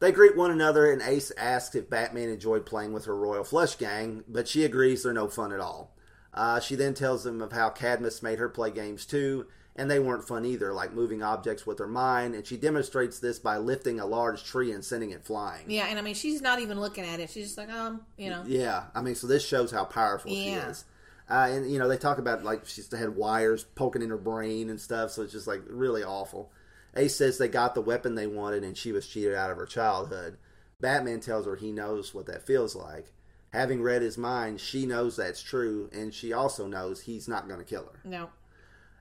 They 0.00 0.12
greet 0.12 0.36
one 0.36 0.50
another, 0.52 0.92
and 0.92 1.02
Ace 1.02 1.32
asks 1.36 1.74
if 1.74 1.90
Batman 1.90 2.28
enjoyed 2.28 2.64
playing 2.66 2.92
with 2.92 3.06
her 3.06 3.16
Royal 3.16 3.42
Flush 3.42 3.76
Gang, 3.76 4.22
but 4.28 4.46
she 4.46 4.64
agrees 4.64 5.02
they're 5.02 5.12
no 5.12 5.26
fun 5.28 5.52
at 5.52 5.58
all. 5.60 5.96
Uh, 6.32 6.60
she 6.60 6.76
then 6.76 6.94
tells 6.94 7.24
them 7.24 7.40
of 7.42 7.50
how 7.52 7.70
Cadmus 7.70 8.22
made 8.22 8.38
her 8.38 8.48
play 8.48 8.70
games 8.70 9.04
too, 9.06 9.46
and 9.74 9.90
they 9.90 9.98
weren't 9.98 10.26
fun 10.26 10.44
either, 10.44 10.72
like 10.72 10.92
moving 10.92 11.20
objects 11.22 11.66
with 11.66 11.80
her 11.80 11.88
mind, 11.88 12.36
and 12.36 12.46
she 12.46 12.56
demonstrates 12.56 13.18
this 13.18 13.40
by 13.40 13.56
lifting 13.56 13.98
a 13.98 14.06
large 14.06 14.44
tree 14.44 14.70
and 14.70 14.84
sending 14.84 15.10
it 15.10 15.24
flying. 15.24 15.68
Yeah, 15.68 15.86
and 15.88 15.98
I 15.98 16.02
mean, 16.02 16.14
she's 16.14 16.40
not 16.40 16.60
even 16.60 16.80
looking 16.80 17.04
at 17.04 17.18
it. 17.18 17.30
She's 17.30 17.46
just 17.46 17.58
like, 17.58 17.70
um, 17.70 18.02
you 18.16 18.30
know. 18.30 18.44
Yeah, 18.46 18.84
I 18.94 19.02
mean, 19.02 19.16
so 19.16 19.26
this 19.26 19.44
shows 19.44 19.72
how 19.72 19.84
powerful 19.84 20.30
she 20.30 20.50
is. 20.50 20.84
Uh, 21.30 21.48
and 21.50 21.70
you 21.70 21.78
know, 21.78 21.88
they 21.88 21.98
talk 21.98 22.18
about 22.18 22.42
like 22.44 22.66
she's 22.66 22.90
had 22.90 23.16
wires 23.16 23.64
poking 23.64 24.02
in 24.02 24.10
her 24.10 24.16
brain 24.16 24.70
and 24.70 24.80
stuff, 24.80 25.10
so 25.10 25.22
it's 25.22 25.32
just 25.32 25.46
like 25.46 25.62
really 25.68 26.02
awful. 26.02 26.50
Ace 26.96 27.14
says 27.16 27.36
they 27.38 27.48
got 27.48 27.74
the 27.74 27.80
weapon 27.82 28.14
they 28.14 28.26
wanted, 28.26 28.64
and 28.64 28.76
she 28.76 28.92
was 28.92 29.06
cheated 29.06 29.34
out 29.34 29.50
of 29.50 29.58
her 29.58 29.66
childhood. 29.66 30.38
Batman 30.80 31.20
tells 31.20 31.44
her 31.46 31.56
he 31.56 31.70
knows 31.72 32.14
what 32.14 32.26
that 32.26 32.46
feels 32.46 32.74
like. 32.74 33.12
Having 33.52 33.82
read 33.82 34.02
his 34.02 34.16
mind, 34.18 34.60
she 34.60 34.86
knows 34.86 35.16
that's 35.16 35.42
true, 35.42 35.90
and 35.92 36.12
she 36.14 36.32
also 36.32 36.66
knows 36.66 37.02
he's 37.02 37.28
not 37.28 37.46
going 37.48 37.58
to 37.60 37.64
kill 37.64 37.84
her. 37.92 38.00
No. 38.04 38.30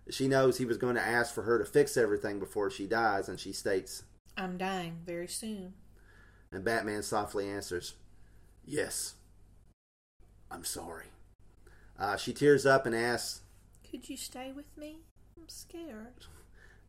She 0.10 0.28
knows 0.28 0.58
he 0.58 0.66
was 0.66 0.78
going 0.78 0.96
to 0.96 1.06
ask 1.06 1.34
for 1.34 1.44
her 1.44 1.60
to 1.60 1.66
fix 1.66 1.98
everything 1.98 2.40
before 2.40 2.70
she 2.70 2.88
dies, 2.88 3.28
and 3.30 3.40
she 3.40 3.52
states, 3.52 4.04
I'm 4.38 4.58
dying 4.58 5.00
very 5.06 5.28
soon. 5.28 5.74
and 6.52 6.64
Batman 6.64 7.04
softly 7.04 7.50
answers, 7.50 7.94
Yes, 8.66 9.16
I'm 10.50 10.64
sorry. 10.64 11.06
Uh, 12.00 12.16
she 12.16 12.34
tears 12.34 12.66
up 12.66 12.86
and 12.86 12.96
asks, 12.96 13.42
Could 13.90 14.10
you 14.10 14.18
stay 14.18 14.52
with 14.52 14.78
me? 14.78 15.00
I'm 15.38 15.50
scared. 15.50 16.26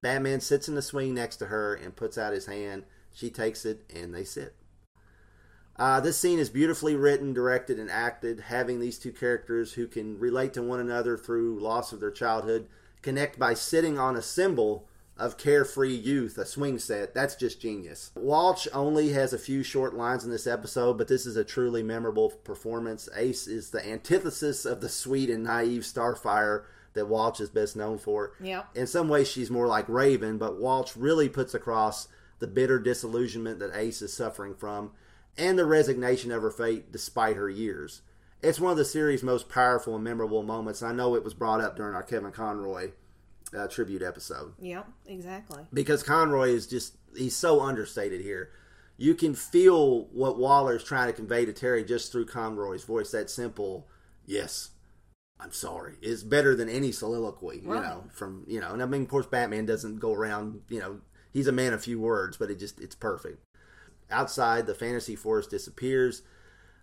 Batman 0.01 0.41
sits 0.41 0.69
in 0.69 0.75
the 0.75 0.83
swing 0.83 1.15
next 1.15 1.37
to 1.37 1.47
her 1.47 1.75
and 1.75 1.97
puts 1.97 2.19
out 2.19 2.33
his 2.33 2.47
hand. 2.47 2.85
She 3.13 3.31
takes 3.31 3.65
it 3.65 3.91
and 3.95 4.15
they 4.15 4.25
sit. 4.25 4.55
Uh, 5.77 6.01
this 6.01 6.19
scene 6.19 6.41
is 6.41 6.51
beautifully 6.51 6.97
written, 6.97 7.33
directed, 7.33 7.79
and 7.79 7.91
acted. 7.91 8.41
Having 8.41 8.81
these 8.81 8.99
two 8.99 9.13
characters 9.13 9.75
who 9.75 9.87
can 9.87 10.19
relate 10.19 10.53
to 10.55 10.63
one 10.63 10.81
another 10.81 11.17
through 11.17 11.61
loss 11.61 11.93
of 11.93 12.01
their 12.01 12.11
childhood 12.11 12.69
connect 13.01 13.39
by 13.39 13.55
sitting 13.55 13.99
on 13.99 14.17
a 14.17 14.23
symbol 14.23 14.88
of 15.19 15.37
carefree 15.37 15.95
youth, 15.95 16.39
a 16.39 16.47
swing 16.47 16.79
set. 16.79 17.15
That's 17.15 17.35
just 17.35 17.61
genius. 17.61 18.11
Walch 18.15 18.69
only 18.73 19.11
has 19.11 19.33
a 19.33 19.39
few 19.39 19.63
short 19.63 19.95
lines 19.95 20.25
in 20.25 20.31
this 20.31 20.47
episode, 20.47 20.97
but 20.97 21.09
this 21.09 21.27
is 21.27 21.37
a 21.37 21.45
truly 21.45 21.83
memorable 21.83 22.31
performance. 22.31 23.09
Ace 23.17 23.47
is 23.47 23.71
the 23.71 23.87
antithesis 23.87 24.65
of 24.65 24.81
the 24.81 24.89
sweet 24.89 25.29
and 25.29 25.45
naive 25.45 25.83
Starfire 25.83 26.65
that 26.95 27.09
Walch 27.09 27.41
is 27.41 27.51
best 27.51 27.77
known 27.77 27.99
for. 27.99 28.33
Yep. 28.41 28.69
In 28.77 28.87
some 28.87 29.09
ways, 29.09 29.29
she's 29.29 29.51
more 29.51 29.67
like 29.67 29.89
Raven, 29.89 30.39
but 30.39 30.61
Walch 30.61 30.93
really 30.97 31.29
puts 31.29 31.55
across 31.55 32.09
the 32.39 32.47
bitter 32.47 32.79
disillusionment 32.79 33.59
that 33.59 33.75
Ace 33.75 34.01
is 34.03 34.13
suffering 34.13 34.55
from 34.55 34.93
and 35.37 35.59
the 35.59 35.67
resignation 35.67 36.33
of 36.33 36.43
her 36.43 36.51
fate 36.51 36.91
despite 36.93 37.37
her 37.37 37.49
years. 37.49 38.03
It's 38.43 38.61
one 38.61 38.73
of 38.73 38.79
the 38.79 38.85
series' 38.85 39.23
most 39.23 39.49
powerful 39.49 39.97
and 39.97 40.05
memorable 40.05 40.43
moments. 40.45 40.83
I 40.83 40.93
know 40.93 41.15
it 41.15 41.25
was 41.25 41.35
brought 41.35 41.61
up 41.61 41.77
during 41.77 41.95
our 41.95 42.03
Kevin 42.03 42.31
Conroy 42.31 42.93
uh, 43.57 43.67
tribute 43.69 44.03
episode 44.03 44.53
Yep, 44.61 44.87
exactly. 45.07 45.65
because 45.73 46.03
Conroy 46.03 46.49
is 46.51 46.67
just 46.67 46.97
he's 47.17 47.37
so 47.37 47.61
understated 47.61 48.21
here. 48.21 48.51
You 48.97 49.15
can 49.15 49.35
feel 49.35 50.07
what 50.07 50.39
Waller's 50.39 50.83
trying 50.85 51.07
to 51.07 51.13
convey 51.13 51.45
to 51.47 51.53
Terry 51.53 51.85
just 51.85 52.11
through 52.11 52.27
Conroy's 52.27 52.85
voice. 52.85 53.11
That 53.13 53.31
simple, 53.31 53.87
yes, 54.27 54.71
I'm 55.41 55.53
sorry, 55.53 55.95
is 56.03 56.25
better 56.25 56.57
than 56.57 56.69
any 56.69 56.91
soliloquy. 56.93 57.61
You 57.65 57.73
Right. 57.73 57.83
know, 57.85 58.05
from 58.13 58.45
you 58.49 58.61
know, 58.61 58.73
and 58.73 58.83
I 58.83 58.87
mean, 58.87 59.03
of 59.03 59.09
course, 59.09 59.27
Batman 59.27 59.67
doesn't 59.67 59.99
go 60.01 60.13
around. 60.13 60.63
You 60.69 60.81
know, 60.81 61.01
he's 61.33 61.47
a 61.47 61.53
man 61.53 61.73
of 61.73 61.83
few 61.85 62.01
words, 62.01 62.37
but 62.37 62.51
it 62.51 62.59
just 62.59 62.81
it's 62.81 62.97
perfect. 62.97 63.43
Outside, 64.11 64.67
the 64.67 64.75
fantasy 64.75 65.15
forest 65.17 65.51
disappears. 65.51 66.23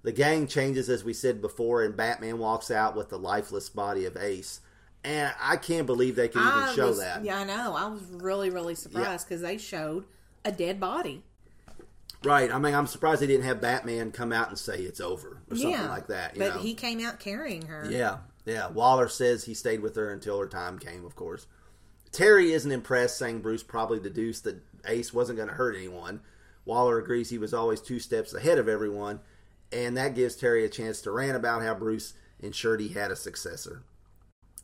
The 0.03 0.11
gang 0.11 0.45
changes, 0.47 0.87
as 0.89 1.03
we 1.03 1.13
said 1.13 1.41
before, 1.41 1.83
and 1.83 1.97
Batman 1.97 2.37
walks 2.37 2.69
out 2.69 2.95
with 2.95 3.09
the 3.09 3.17
lifeless 3.19 3.69
body 3.69 4.05
of 4.05 4.15
Ace. 4.15 4.61
And 5.05 5.33
I 5.39 5.57
can't 5.57 5.85
believe 5.85 6.15
they 6.15 6.27
could 6.27 6.41
even 6.41 6.51
I 6.51 6.73
show 6.73 6.87
was- 6.87 6.99
that. 6.99 7.23
Yeah, 7.23 7.39
I 7.39 7.43
know. 7.43 7.75
I 7.75 7.87
was 7.87 8.01
really, 8.11 8.49
really 8.49 8.75
surprised 8.75 9.27
because 9.27 9.41
they 9.41 9.57
showed 9.57 10.05
a 10.43 10.51
dead 10.51 10.79
body. 10.79 11.23
Right. 12.23 12.51
I 12.51 12.57
mean, 12.57 12.73
I'm 12.73 12.87
surprised 12.87 13.21
they 13.21 13.27
didn't 13.27 13.45
have 13.45 13.61
Batman 13.61 14.11
come 14.11 14.33
out 14.33 14.49
and 14.49 14.57
say 14.57 14.79
it's 14.79 14.99
over 14.99 15.43
or 15.49 15.55
something 15.55 15.69
yeah, 15.69 15.89
like 15.89 16.07
that. 16.07 16.35
You 16.35 16.39
but 16.39 16.55
know? 16.55 16.61
he 16.61 16.73
came 16.73 17.05
out 17.05 17.19
carrying 17.19 17.67
her. 17.67 17.87
yeah, 17.89 18.17
yeah. 18.45 18.67
Waller 18.69 19.07
says 19.07 19.43
he 19.43 19.53
stayed 19.53 19.81
with 19.81 19.95
her 19.95 20.11
until 20.11 20.39
her 20.39 20.47
time 20.47 20.79
came. 20.79 21.05
Of 21.05 21.15
course, 21.15 21.45
Terry 22.11 22.51
isn't 22.51 22.71
impressed, 22.71 23.19
saying 23.19 23.41
Bruce 23.41 23.61
probably 23.61 23.99
deduced 23.99 24.43
that 24.45 24.59
Ace 24.87 25.13
wasn't 25.13 25.37
going 25.37 25.49
to 25.49 25.55
hurt 25.55 25.75
anyone. 25.75 26.21
Waller 26.65 26.97
agrees 26.97 27.29
he 27.29 27.37
was 27.37 27.53
always 27.53 27.79
two 27.79 27.99
steps 27.99 28.33
ahead 28.33 28.57
of 28.57 28.67
everyone, 28.67 29.19
and 29.71 29.95
that 29.97 30.15
gives 30.15 30.35
Terry 30.35 30.65
a 30.65 30.69
chance 30.69 31.01
to 31.01 31.11
rant 31.11 31.37
about 31.37 31.61
how 31.61 31.75
Bruce 31.75 32.15
ensured 32.39 32.81
he 32.81 32.87
had 32.87 33.11
a 33.11 33.15
successor. 33.15 33.83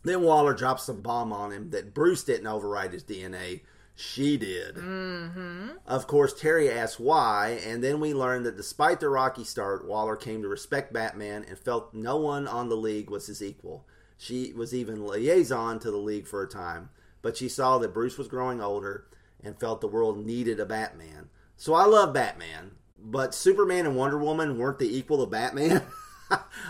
Then 0.03 0.21
Waller 0.21 0.53
drops 0.53 0.83
some 0.83 1.01
bomb 1.01 1.31
on 1.31 1.51
him 1.51 1.69
that 1.71 1.93
Bruce 1.93 2.23
didn't 2.23 2.47
overwrite 2.47 2.93
his 2.93 3.03
DNA. 3.03 3.61
She 3.95 4.37
did. 4.37 4.75
Mm-hmm. 4.75 5.69
Of 5.85 6.07
course, 6.07 6.33
Terry 6.33 6.71
asks 6.71 6.99
why, 6.99 7.59
and 7.63 7.83
then 7.83 7.99
we 7.99 8.13
learn 8.13 8.43
that 8.43 8.57
despite 8.57 8.99
the 8.99 9.09
rocky 9.09 9.43
start, 9.43 9.87
Waller 9.87 10.15
came 10.15 10.41
to 10.41 10.47
respect 10.47 10.93
Batman 10.93 11.45
and 11.47 11.57
felt 11.57 11.93
no 11.93 12.17
one 12.17 12.47
on 12.47 12.69
the 12.69 12.77
League 12.77 13.09
was 13.09 13.27
his 13.27 13.43
equal. 13.43 13.85
She 14.17 14.53
was 14.53 14.73
even 14.73 15.05
liaison 15.05 15.79
to 15.79 15.91
the 15.91 15.97
League 15.97 16.27
for 16.27 16.41
a 16.41 16.49
time, 16.49 16.89
but 17.21 17.37
she 17.37 17.49
saw 17.49 17.77
that 17.79 17.93
Bruce 17.93 18.17
was 18.17 18.27
growing 18.27 18.61
older 18.61 19.05
and 19.43 19.59
felt 19.59 19.81
the 19.81 19.87
world 19.87 20.25
needed 20.25 20.59
a 20.59 20.65
Batman. 20.65 21.29
So 21.57 21.73
I 21.73 21.85
love 21.85 22.13
Batman, 22.13 22.71
but 22.97 23.35
Superman 23.35 23.85
and 23.85 23.95
Wonder 23.95 24.17
Woman 24.17 24.57
weren't 24.57 24.79
the 24.79 24.95
equal 24.95 25.21
of 25.21 25.31
Batman. 25.31 25.83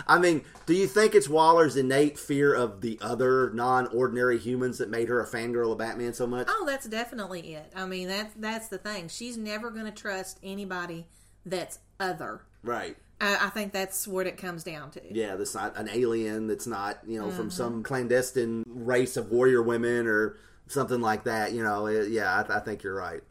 I 0.06 0.18
mean, 0.18 0.44
do 0.66 0.74
you 0.74 0.86
think 0.86 1.14
it's 1.14 1.28
Waller's 1.28 1.76
innate 1.76 2.18
fear 2.18 2.54
of 2.54 2.80
the 2.80 2.98
other 3.00 3.50
non-ordinary 3.52 4.38
humans 4.38 4.78
that 4.78 4.88
made 4.90 5.08
her 5.08 5.20
a 5.20 5.26
fangirl 5.26 5.72
of 5.72 5.78
Batman 5.78 6.12
so 6.14 6.26
much? 6.26 6.46
Oh, 6.50 6.64
that's 6.66 6.86
definitely 6.86 7.54
it. 7.54 7.72
I 7.74 7.86
mean, 7.86 8.08
that's 8.08 8.34
that's 8.36 8.68
the 8.68 8.78
thing. 8.78 9.08
She's 9.08 9.36
never 9.36 9.70
going 9.70 9.84
to 9.86 9.90
trust 9.92 10.38
anybody 10.42 11.06
that's 11.46 11.78
other. 12.00 12.42
Right. 12.62 12.96
I, 13.20 13.46
I 13.46 13.48
think 13.50 13.72
that's 13.72 14.06
what 14.08 14.26
it 14.26 14.36
comes 14.36 14.64
down 14.64 14.90
to. 14.92 15.00
Yeah, 15.10 15.36
that's 15.36 15.54
not 15.54 15.76
an 15.76 15.88
alien. 15.92 16.46
That's 16.48 16.66
not 16.66 16.98
you 17.06 17.18
know 17.20 17.26
Mm-hmm. 17.28 17.36
from 17.36 17.50
some 17.50 17.82
clandestine 17.82 18.64
race 18.66 19.16
of 19.16 19.30
warrior 19.30 19.62
women 19.62 20.06
or 20.06 20.36
something 20.68 21.00
like 21.00 21.24
that. 21.24 21.52
You 21.52 21.62
know, 21.62 21.86
it- 21.86 22.10
yeah, 22.10 22.44
I, 22.48 22.56
I 22.56 22.60
think 22.60 22.82
you're 22.82 22.94
right. 22.96 23.22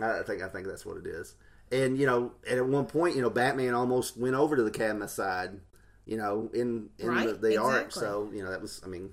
I, 0.00 0.20
I 0.20 0.22
think 0.22 0.42
I 0.42 0.48
think 0.48 0.66
that's 0.66 0.84
what 0.86 0.96
it 0.98 1.06
is. 1.06 1.34
And 1.70 1.98
you 1.98 2.06
know, 2.06 2.32
and 2.48 2.58
at 2.58 2.66
one 2.66 2.86
point, 2.86 3.14
you 3.16 3.20
know, 3.22 3.28
Batman 3.30 3.74
almost 3.74 4.16
went 4.16 4.34
over 4.34 4.56
to 4.56 4.62
the 4.62 4.70
Cadmus 4.70 5.12
side. 5.12 5.60
You 6.08 6.16
know, 6.16 6.50
in 6.52 6.88
in 6.98 7.08
Right, 7.08 7.26
the, 7.28 7.34
the 7.34 7.48
exactly. 7.52 8.00
So 8.00 8.30
you 8.34 8.42
know, 8.42 8.50
that 8.50 8.60
was. 8.60 8.80
I 8.84 8.88
mean, 8.88 9.10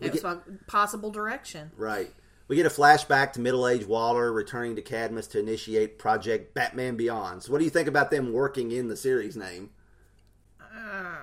It 0.00 0.12
was 0.12 0.20
get- 0.20 0.66
possible 0.66 1.10
direction. 1.10 1.70
Right. 1.76 2.12
We 2.48 2.56
get 2.56 2.66
a 2.66 2.70
flashback 2.70 3.32
to 3.34 3.40
middle-aged 3.40 3.86
Waller 3.86 4.32
returning 4.32 4.74
to 4.74 4.82
Cadmus 4.82 5.28
to 5.28 5.38
initiate 5.38 6.00
Project 6.00 6.52
Batman 6.52 6.96
Beyond. 6.96 7.44
So, 7.44 7.52
what 7.52 7.58
do 7.58 7.64
you 7.64 7.70
think 7.70 7.86
about 7.86 8.10
them 8.10 8.32
working 8.32 8.72
in 8.72 8.88
the 8.88 8.96
series 8.96 9.36
name? 9.36 9.70
Uh, 10.60 11.14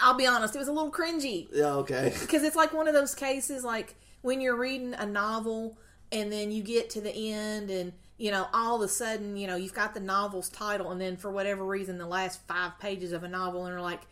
I'll 0.00 0.14
be 0.14 0.26
honest, 0.26 0.54
it 0.56 0.58
was 0.58 0.68
a 0.68 0.72
little 0.72 0.90
cringy 0.90 1.48
Yeah. 1.52 1.74
Okay. 1.74 2.14
because 2.20 2.42
it's 2.42 2.56
like 2.56 2.72
one 2.72 2.88
of 2.88 2.94
those 2.94 3.14
cases 3.14 3.64
like 3.64 3.94
when 4.22 4.40
you're 4.40 4.56
reading 4.56 4.94
a 4.94 5.06
novel 5.06 5.78
and 6.10 6.32
then 6.32 6.50
you 6.50 6.62
get 6.62 6.90
to 6.90 7.00
the 7.00 7.32
end 7.32 7.70
and 7.70 7.92
you 8.18 8.30
know 8.30 8.46
all 8.52 8.76
of 8.76 8.82
a 8.82 8.88
sudden 8.88 9.36
you 9.36 9.46
know 9.46 9.56
you've 9.56 9.74
got 9.74 9.94
the 9.94 10.00
novel's 10.00 10.48
title 10.48 10.90
and 10.90 11.00
then 11.00 11.16
for 11.16 11.30
whatever 11.30 11.64
reason 11.64 11.98
the 11.98 12.06
last 12.06 12.40
five 12.46 12.78
pages 12.78 13.12
of 13.12 13.24
a 13.24 13.28
novel 13.28 13.64
and 13.66 13.72
you're 13.72 13.80
like 13.80 14.02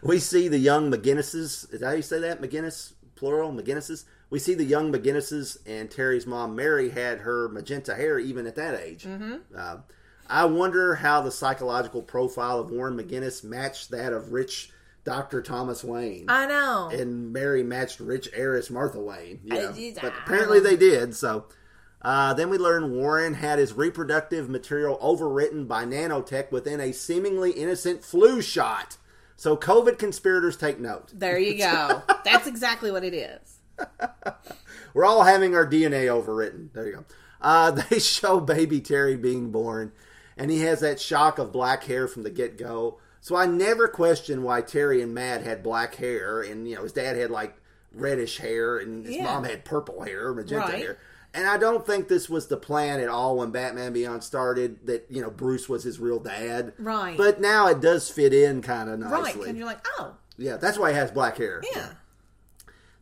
we 0.04 0.20
see 0.20 0.48
the 0.50 0.58
young 0.58 0.92
McGinnises. 0.92 1.72
Is 1.74 1.80
that 1.80 1.86
how 1.88 1.92
you 1.94 2.02
say 2.02 2.20
that? 2.20 2.42
McGinnis 2.42 2.92
plural 3.16 3.54
McGinnises. 3.54 4.04
We 4.32 4.40
see 4.40 4.56
the 4.56 4.64
young 4.64 4.92
McGinnises, 4.92 5.58
and 5.68 5.92
Terry's 5.92 6.26
mom 6.26 6.56
Mary 6.56 6.90
had 6.90 7.20
her 7.20 7.50
magenta 7.50 7.94
hair 7.94 8.18
even 8.18 8.48
at 8.48 8.56
that 8.56 8.80
age. 8.80 9.04
Mm-hmm. 9.04 9.36
Uh, 9.56 9.78
I 10.28 10.46
wonder 10.46 10.96
how 10.96 11.22
the 11.22 11.32
psychological 11.32 12.02
profile 12.02 12.58
of 12.60 12.72
Warren 12.72 12.98
McGinnis 12.98 13.44
matched 13.44 13.92
that 13.92 14.14
of 14.14 14.32
rich 14.32 14.72
Dr. 15.04 15.42
Thomas 15.42 15.84
Wayne. 15.84 16.26
I 16.30 16.46
know. 16.46 16.90
and 16.94 17.34
Mary 17.34 17.64
matched 17.64 18.00
rich 18.00 18.30
heiress 18.34 18.70
Martha 18.70 19.00
Wayne. 19.02 19.42
You 19.44 19.54
know. 19.54 19.72
did- 19.74 19.96
but 20.02 20.14
apparently 20.24 20.60
they 20.62 20.78
did. 20.78 21.16
So 21.16 21.46
uh, 22.02 22.34
then 22.34 22.50
we 22.50 22.58
learn 22.58 22.92
Warren 22.96 23.34
had 23.34 23.60
his 23.60 23.74
reproductive 23.74 24.50
material 24.50 24.98
overwritten 25.00 25.68
by 25.68 25.86
nanotech 25.86 26.52
within 26.52 26.80
a 26.80 26.94
seemingly 26.94 27.52
innocent 27.52 28.04
flu 28.04 28.42
shot. 28.42 28.98
So 29.36 29.58
COVID 29.58 29.98
conspirators 29.98 30.56
take 30.56 30.80
note. 30.80 31.10
there 31.14 31.38
you 31.40 31.58
go. 31.58 32.04
That's 32.24 32.48
exactly 32.48 32.92
what 32.92 33.04
it 33.04 33.14
is. 33.14 33.60
We're 34.94 35.06
all 35.06 35.24
having 35.24 35.56
our 35.56 35.66
DNA 35.66 36.06
overwritten. 36.08 36.74
There 36.74 36.86
you 36.88 36.94
go. 36.94 37.06
Uh, 37.42 37.72
they 37.90 38.00
show 38.00 38.40
baby 38.40 38.82
Terry 38.82 39.16
being 39.16 39.52
born, 39.52 39.92
and 40.38 40.52
he 40.52 40.62
has 40.62 40.80
that 40.82 41.00
shock 41.00 41.40
of 41.40 41.52
black 41.52 41.84
hair 41.86 42.08
from 42.08 42.24
the 42.24 42.30
get 42.30 42.58
go. 42.58 43.00
So 43.22 43.36
I 43.36 43.46
never 43.46 43.88
questioned 43.88 44.44
why 44.44 44.62
Terry 44.62 45.02
and 45.02 45.14
Matt 45.14 45.44
had 45.44 45.64
black 45.64 45.96
hair, 45.96 46.42
and 46.42 46.68
you 46.68 46.76
know 46.76 46.84
his 46.84 46.94
dad 46.94 47.16
had 47.16 47.32
like 47.32 47.56
reddish 47.94 48.38
hair, 48.40 48.78
and 48.78 49.06
his 49.06 49.16
Yeah. 49.16 49.24
mom 49.26 49.44
had 49.44 49.64
purple 49.66 50.04
hair, 50.04 50.34
magenta 50.34 50.66
Right. 50.68 50.76
hair. 50.80 50.98
And 51.34 51.48
I 51.48 51.56
don't 51.58 51.86
think 51.86 52.10
this 52.10 52.30
was 52.30 52.48
the 52.48 52.58
plan 52.58 53.00
at 53.00 53.08
all 53.08 53.38
when 53.38 53.52
Batman 53.52 53.94
Beyond 53.94 54.22
started. 54.24 54.86
That 54.88 55.06
you 55.10 55.22
know 55.22 55.30
Bruce 55.30 55.70
was 55.70 55.84
his 55.84 56.00
real 56.00 56.20
dad, 56.20 56.74
Right. 56.78 57.16
But 57.18 57.40
now 57.40 57.68
it 57.68 57.80
does 57.80 58.10
fit 58.10 58.34
in 58.34 58.62
kind 58.62 58.90
of 58.90 59.00
Right. 59.00 59.24
nicely. 59.24 59.50
And 59.50 59.58
you're 59.58 59.68
like, 59.68 59.86
oh, 59.98 60.16
yeah, 60.38 60.58
that's 60.58 60.78
why 60.78 60.90
he 60.92 60.98
has 60.98 61.12
black 61.12 61.38
hair. 61.38 61.62
yeah. 61.76 61.90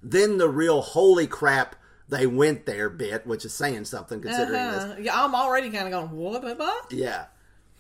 Then 0.02 0.38
the 0.38 0.50
real 0.50 0.82
holy 0.82 1.28
crap 1.28 1.76
they 2.10 2.26
went 2.26 2.66
there 2.66 2.90
bit, 2.90 3.28
which 3.28 3.46
is 3.46 3.54
saying 3.54 3.86
something 3.86 4.20
considering 4.22 4.52
this. 4.52 4.84
Uh-huh. 4.84 4.96
Yeah, 5.00 5.24
I'm 5.24 5.36
already 5.36 5.70
kind 5.70 5.86
of 5.86 5.92
going, 5.92 6.12
what, 6.12 6.42
what, 6.44 6.58
what? 6.58 6.92
Yeah. 6.92 7.26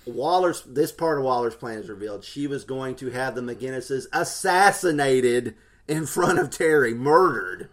Waller's 0.05 0.61
this 0.63 0.91
part 0.91 1.17
of 1.17 1.23
Waller's 1.23 1.55
plan 1.55 1.79
is 1.79 1.89
revealed. 1.89 2.23
She 2.23 2.47
was 2.47 2.63
going 2.63 2.95
to 2.97 3.09
have 3.09 3.35
the 3.35 3.41
McGinnises 3.41 4.05
assassinated 4.13 5.55
in 5.87 6.05
front 6.05 6.39
of 6.39 6.49
Terry, 6.49 6.93
murdered. 6.93 7.69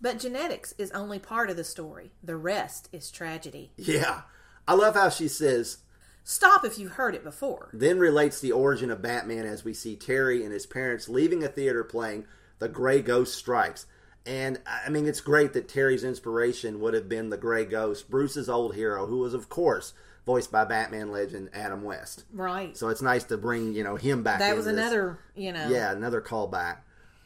But 0.00 0.18
genetics 0.18 0.74
is 0.78 0.90
only 0.92 1.18
part 1.18 1.50
of 1.50 1.56
the 1.56 1.64
story. 1.64 2.12
The 2.22 2.36
rest 2.36 2.88
is 2.92 3.10
tragedy. 3.10 3.72
Yeah. 3.76 4.22
I 4.68 4.74
love 4.74 4.94
how 4.94 5.08
she 5.08 5.26
says, 5.28 5.78
Stop 6.22 6.64
if 6.64 6.78
you've 6.78 6.92
heard 6.92 7.14
it 7.14 7.24
before. 7.24 7.70
then 7.72 7.98
relates 7.98 8.40
the 8.40 8.52
origin 8.52 8.90
of 8.90 9.02
Batman 9.02 9.46
as 9.46 9.64
we 9.64 9.72
see 9.72 9.96
Terry 9.96 10.42
and 10.44 10.52
his 10.52 10.66
parents 10.66 11.08
leaving 11.08 11.44
a 11.44 11.48
theater 11.48 11.84
playing 11.84 12.26
The 12.58 12.68
Gray 12.68 13.02
Ghost 13.02 13.34
Strikes. 13.34 13.86
And 14.24 14.60
I 14.66 14.88
mean, 14.88 15.06
it's 15.06 15.20
great 15.20 15.52
that 15.52 15.68
Terry's 15.68 16.02
inspiration 16.02 16.80
would 16.80 16.94
have 16.94 17.08
been 17.08 17.30
the 17.30 17.36
Gray 17.36 17.64
Ghost, 17.64 18.10
Bruce's 18.10 18.48
old 18.48 18.74
hero, 18.74 19.06
who 19.06 19.18
was, 19.18 19.34
of 19.34 19.48
course, 19.48 19.92
voiced 20.26 20.50
by 20.50 20.64
Batman 20.64 21.12
legend 21.12 21.50
Adam 21.54 21.84
West. 21.84 22.24
Right. 22.32 22.76
So 22.76 22.88
it's 22.88 23.02
nice 23.02 23.24
to 23.24 23.36
bring 23.36 23.72
you 23.72 23.84
know 23.84 23.94
him 23.96 24.24
back. 24.24 24.40
that 24.40 24.56
was 24.56 24.64
this. 24.64 24.74
another, 24.74 25.18
you 25.36 25.52
know. 25.52 25.68
yeah, 25.68 25.92
another 25.92 26.20
callback. 26.20 26.78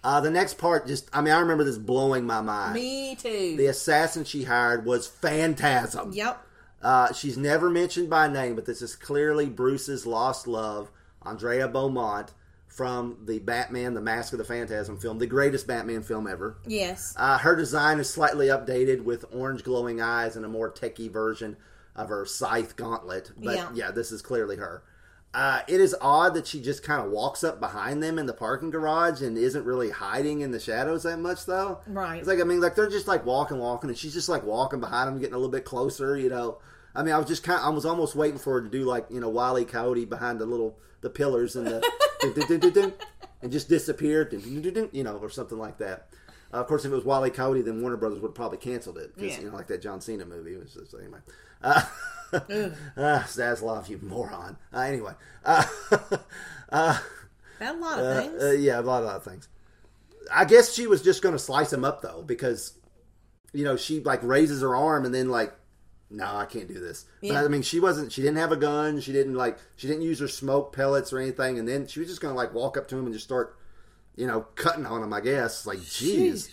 Uh, 0.02 0.20
the 0.20 0.30
next 0.30 0.54
part, 0.58 0.86
just 0.86 1.08
I 1.12 1.20
mean, 1.20 1.32
I 1.32 1.40
remember 1.40 1.64
this 1.64 1.78
blowing 1.78 2.24
my 2.26 2.40
mind. 2.42 2.74
Me 2.74 3.14
too. 3.16 3.56
The 3.56 3.66
assassin 3.66 4.24
she 4.24 4.44
hired 4.44 4.84
was 4.84 5.06
Phantasm. 5.06 6.12
yep. 6.12 6.44
Uh, 6.82 7.12
she's 7.12 7.36
never 7.36 7.68
mentioned 7.68 8.08
by 8.08 8.26
name, 8.26 8.54
but 8.54 8.64
this 8.64 8.80
is 8.80 8.96
clearly 8.96 9.46
Bruce's 9.50 10.06
lost 10.06 10.46
love, 10.46 10.90
Andrea 11.22 11.68
Beaumont, 11.68 12.32
from 12.70 13.18
the 13.26 13.38
Batman: 13.40 13.94
The 13.94 14.00
Mask 14.00 14.32
of 14.32 14.38
the 14.38 14.44
Phantasm 14.44 14.96
film, 14.98 15.18
the 15.18 15.26
greatest 15.26 15.66
Batman 15.66 16.02
film 16.02 16.26
ever. 16.26 16.56
Yes. 16.66 17.12
Uh, 17.16 17.36
her 17.38 17.54
design 17.56 17.98
is 17.98 18.08
slightly 18.08 18.46
updated 18.46 19.02
with 19.04 19.24
orange 19.32 19.64
glowing 19.64 20.00
eyes 20.00 20.36
and 20.36 20.44
a 20.44 20.48
more 20.48 20.70
techie 20.72 21.10
version 21.10 21.56
of 21.96 22.08
her 22.08 22.24
scythe 22.24 22.76
gauntlet. 22.76 23.32
But 23.36 23.56
Yeah. 23.56 23.68
yeah, 23.74 23.90
this 23.90 24.12
is 24.12 24.22
clearly 24.22 24.56
her. 24.56 24.82
Uh, 25.32 25.60
it 25.68 25.80
is 25.80 25.94
odd 26.00 26.34
that 26.34 26.46
she 26.46 26.60
just 26.60 26.82
kind 26.82 27.04
of 27.04 27.10
walks 27.12 27.44
up 27.44 27.60
behind 27.60 28.02
them 28.02 28.18
in 28.18 28.26
the 28.26 28.32
parking 28.32 28.70
garage 28.70 29.22
and 29.22 29.38
isn't 29.38 29.64
really 29.64 29.90
hiding 29.90 30.40
in 30.40 30.50
the 30.50 30.58
shadows 30.58 31.04
that 31.04 31.18
much, 31.18 31.46
though. 31.46 31.78
Right. 31.86 32.18
It's 32.18 32.26
like 32.26 32.40
I 32.40 32.44
mean, 32.44 32.60
like 32.60 32.74
they're 32.74 32.88
just 32.88 33.06
like 33.06 33.24
walking, 33.24 33.58
walking, 33.58 33.90
and 33.90 33.98
she's 33.98 34.14
just 34.14 34.28
like 34.28 34.42
walking 34.44 34.80
behind 34.80 35.08
them, 35.08 35.18
getting 35.20 35.34
a 35.34 35.38
little 35.38 35.50
bit 35.52 35.64
closer. 35.64 36.16
You 36.16 36.30
know, 36.30 36.58
I 36.96 37.04
mean, 37.04 37.14
I 37.14 37.18
was 37.18 37.28
just 37.28 37.44
kind, 37.44 37.60
I 37.62 37.68
was 37.68 37.84
almost 37.86 38.16
waiting 38.16 38.38
for 38.38 38.54
her 38.54 38.62
to 38.62 38.68
do 38.68 38.84
like 38.84 39.06
you 39.10 39.20
know 39.20 39.28
Wile 39.28 39.56
E. 39.58 39.64
Coyote 39.64 40.04
behind 40.04 40.40
the 40.40 40.46
little 40.46 40.76
the 41.00 41.10
pillars 41.10 41.56
and 41.56 41.66
the 41.66 41.80
dun, 42.20 42.32
dun, 42.48 42.60
dun, 42.60 42.72
dun, 42.72 42.92
and 43.42 43.50
just 43.52 43.68
disappear, 43.68 44.24
dun, 44.24 44.40
dun, 44.40 44.62
dun, 44.62 44.74
dun, 44.74 44.88
you 44.92 45.02
know, 45.04 45.16
or 45.16 45.30
something 45.30 45.58
like 45.58 45.78
that. 45.78 46.08
Uh, 46.52 46.58
of 46.58 46.66
course, 46.66 46.84
if 46.84 46.92
it 46.92 46.94
was 46.94 47.04
Wally. 47.04 47.30
Coyote, 47.30 47.62
then 47.62 47.80
Warner 47.80 47.96
Brothers 47.96 48.18
would 48.20 48.28
have 48.28 48.34
probably 48.34 48.58
canceled 48.58 48.98
it 48.98 49.14
because 49.14 49.36
Yeah. 49.36 49.44
you 49.44 49.50
know, 49.50 49.56
like 49.56 49.68
that 49.68 49.80
John 49.80 50.00
Cena 50.00 50.24
movie. 50.26 50.54
It 50.54 50.60
was 50.62 50.74
just, 50.74 50.94
anyway. 50.94 51.20
Uh, 51.62 51.82
uh, 52.32 53.20
Zaslav, 53.26 53.88
you 53.88 53.98
moron. 54.02 54.56
Uh, 54.72 54.78
anyway, 54.80 55.12
uh, 55.44 55.64
uh, 56.70 56.98
a 57.60 57.72
lot 57.74 57.98
of 57.98 58.04
uh, 58.06 58.20
things. 58.22 58.42
uh, 58.42 58.50
yeah, 58.52 58.80
a 58.80 58.82
lot, 58.82 59.02
a 59.02 59.06
lot 59.06 59.16
of 59.16 59.24
things. 59.24 59.48
I 60.32 60.44
guess 60.44 60.72
she 60.72 60.86
was 60.86 61.02
just 61.02 61.22
going 61.22 61.34
to 61.34 61.38
slice 61.38 61.72
him 61.72 61.84
up 61.84 62.02
though, 62.02 62.22
because 62.22 62.74
you 63.52 63.64
know 63.64 63.76
she 63.76 64.00
like 64.00 64.22
raises 64.22 64.62
her 64.62 64.74
arm 64.76 65.04
and 65.04 65.14
then 65.14 65.28
like, 65.28 65.52
no, 66.10 66.24
I 66.24 66.44
can't 66.44 66.66
do 66.66 66.80
this. 66.80 67.06
But 67.22 67.36
I 67.44 67.48
mean, 67.48 67.62
she 67.62 67.78
wasn't. 67.78 68.10
She 68.12 68.20
didn't 68.20 68.38
have 68.38 68.50
a 68.52 68.56
gun. 68.56 69.00
She 69.00 69.12
didn't 69.12 69.34
like. 69.34 69.58
She 69.76 69.86
didn't 69.86 70.02
use 70.02 70.18
her 70.18 70.28
smoke 70.28 70.74
pellets 70.74 71.12
or 71.12 71.18
anything. 71.18 71.58
And 71.58 71.68
then 71.68 71.86
she 71.86 72.00
was 72.00 72.08
just 72.08 72.20
going 72.20 72.34
to 72.34 72.36
like 72.36 72.52
walk 72.52 72.76
up 72.76 72.88
to 72.88 72.96
him 72.96 73.04
and 73.04 73.14
just 73.14 73.24
start, 73.24 73.56
you 74.16 74.26
know, 74.26 74.42
cutting 74.56 74.86
on 74.86 75.02
him. 75.02 75.12
I 75.12 75.20
guess 75.20 75.66
like, 75.66 75.78
jeez. 75.78 76.50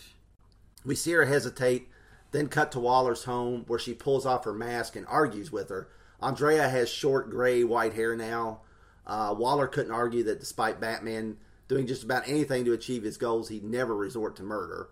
We 0.86 0.96
see 0.96 1.12
her 1.12 1.26
hesitate, 1.26 1.90
then 2.32 2.48
cut 2.48 2.72
to 2.74 2.80
Waller's 2.80 3.24
home 3.24 3.66
where 3.68 3.80
she 3.80 3.94
pulls 3.94 4.26
off 4.26 4.46
her 4.46 4.54
mask 4.54 4.96
and 4.96 5.06
argues 5.08 5.52
with 5.52 5.70
her. 5.70 5.90
Andrea 6.22 6.70
has 6.70 6.90
short 6.90 7.30
gray 7.30 7.64
white 7.64 7.94
hair 7.94 8.16
now. 8.16 8.62
Uh, 9.06 9.34
Waller 9.38 9.68
couldn't 9.68 9.92
argue 9.92 10.24
that 10.24 10.40
despite 10.40 10.80
Batman 10.80 11.38
doing 11.68 11.88
just 11.88 12.04
about 12.04 12.28
anything 12.28 12.64
to 12.66 12.74
achieve 12.74 13.04
his 13.04 13.18
goals, 13.18 13.50
he'd 13.50 13.64
never 13.64 13.96
resort 13.96 14.36
to 14.38 14.44
murder. 14.44 14.90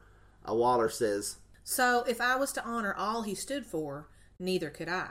Uh, 0.47 0.53
Waller 0.53 0.89
says, 0.89 1.37
So 1.63 2.03
if 2.07 2.19
I 2.19 2.35
was 2.35 2.51
to 2.53 2.63
honor 2.63 2.93
all 2.93 3.23
he 3.23 3.35
stood 3.35 3.65
for, 3.65 4.07
neither 4.39 4.69
could 4.69 4.89
I. 4.89 5.07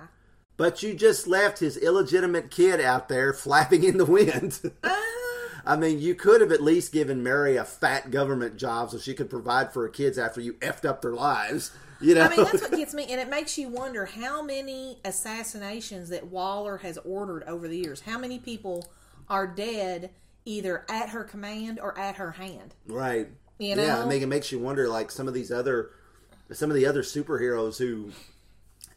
But 0.56 0.82
you 0.82 0.94
just 0.94 1.26
left 1.26 1.58
his 1.58 1.76
illegitimate 1.76 2.50
kid 2.50 2.80
out 2.80 3.08
there 3.08 3.32
flapping 3.34 3.84
in 3.84 3.98
the 3.98 4.06
wind. 4.06 4.60
Uh. 4.82 4.94
I 5.66 5.76
mean, 5.76 5.98
you 5.98 6.14
could 6.14 6.42
have 6.42 6.52
at 6.52 6.62
least 6.62 6.92
given 6.92 7.22
Mary 7.22 7.56
a 7.56 7.64
fat 7.64 8.10
government 8.10 8.58
job 8.58 8.90
so 8.90 8.98
she 8.98 9.14
could 9.14 9.30
provide 9.30 9.72
for 9.72 9.82
her 9.84 9.88
kids 9.88 10.18
after 10.18 10.40
you 10.40 10.54
effed 10.54 10.84
up 10.84 11.00
their 11.00 11.14
lives. 11.14 11.70
You 12.00 12.14
know, 12.14 12.22
I 12.22 12.28
mean, 12.28 12.44
that's 12.44 12.60
what 12.60 12.72
gets 12.76 12.92
me, 12.92 13.06
and 13.08 13.18
it 13.20 13.30
makes 13.30 13.56
you 13.56 13.68
wonder 13.68 14.04
how 14.04 14.42
many 14.42 14.98
assassinations 15.04 16.10
that 16.10 16.26
Waller 16.26 16.76
has 16.78 16.98
ordered 16.98 17.44
over 17.44 17.66
the 17.66 17.78
years. 17.78 18.00
How 18.02 18.18
many 18.18 18.38
people 18.38 18.86
are 19.28 19.46
dead 19.46 20.10
either 20.44 20.84
at 20.90 21.10
her 21.10 21.24
command 21.24 21.80
or 21.80 21.98
at 21.98 22.16
her 22.16 22.32
hand? 22.32 22.74
Right. 22.86 23.28
You 23.58 23.76
know? 23.76 23.84
Yeah. 23.84 24.02
I 24.02 24.06
mean, 24.06 24.22
it 24.22 24.26
makes 24.26 24.52
you 24.52 24.58
wonder, 24.58 24.86
like 24.88 25.10
some 25.10 25.28
of 25.28 25.34
these 25.34 25.50
other, 25.50 25.92
some 26.52 26.68
of 26.68 26.76
the 26.76 26.84
other 26.84 27.02
superheroes 27.02 27.78
who 27.78 28.10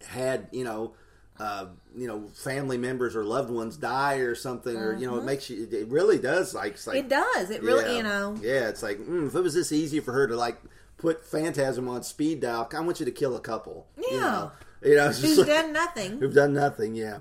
had, 0.05 0.47
you 0.51 0.63
know, 0.63 0.93
uh, 1.39 1.67
you 1.95 2.07
know, 2.07 2.27
family 2.33 2.77
members 2.77 3.15
or 3.15 3.23
loved 3.23 3.49
ones 3.51 3.77
die 3.77 4.15
or 4.15 4.33
something, 4.33 4.75
or 4.75 4.95
you 4.95 5.05
know, 5.05 5.17
it 5.17 5.23
makes 5.23 5.49
you. 5.49 5.67
It 5.71 5.87
really 5.87 6.17
does, 6.17 6.53
like, 6.55 6.77
like 6.87 6.97
Mm-hmm. 6.97 7.05
It 7.05 7.09
does. 7.09 7.49
It 7.51 7.61
really, 7.63 7.85
yeah. 7.85 7.97
you 7.97 8.03
know. 8.03 8.35
Yeah, 8.41 8.69
it's 8.69 8.81
like 8.81 8.97
mm, 8.97 9.27
if 9.27 9.35
it 9.35 9.41
was 9.41 9.53
this 9.53 9.71
easy 9.71 9.99
for 9.99 10.13
her 10.13 10.27
to 10.27 10.35
like 10.35 10.57
put 10.97 11.23
Phantasm 11.23 11.87
on 11.87 12.01
speed 12.03 12.39
dial, 12.41 12.67
I 12.75 12.79
want 12.79 12.99
you 12.99 13.05
to 13.05 13.11
kill 13.11 13.35
a 13.35 13.39
couple. 13.39 13.87
You 13.97 14.07
Yeah. 14.11 14.19
know, 14.19 14.51
you 14.83 14.95
know 14.95 15.09
it's 15.09 15.19
just 15.21 15.35
Who's 15.35 15.47
like- 15.47 15.47
done 15.47 15.73
nothing? 15.73 16.17
who've 16.19 16.33
done 16.33 16.53
nothing. 16.53 16.95
Yeah. 16.95 17.19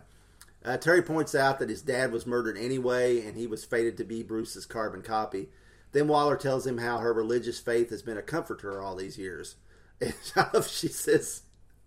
Uh, 0.64 0.76
Terry 0.78 1.02
points 1.02 1.34
out 1.34 1.58
that 1.60 1.68
his 1.68 1.82
dad 1.82 2.10
was 2.10 2.26
murdered 2.26 2.56
anyway, 2.58 3.20
and 3.24 3.36
he 3.36 3.46
was 3.46 3.64
fated 3.64 3.96
to 3.98 4.04
be 4.04 4.22
Bruce's 4.24 4.66
carbon 4.66 5.00
copy. 5.02 5.48
Then 5.92 6.08
Waller 6.08 6.36
tells 6.36 6.66
him 6.66 6.78
how 6.78 6.98
her 6.98 7.12
religious 7.12 7.60
faith 7.60 7.90
has 7.90 8.02
been 8.02 8.16
a 8.16 8.22
comfort 8.22 8.60
to 8.60 8.66
her 8.68 8.80
all 8.82 8.96
these 8.96 9.18
years. 9.18 9.56
And 10.00 10.64
she 10.64 10.88
says 10.88 11.42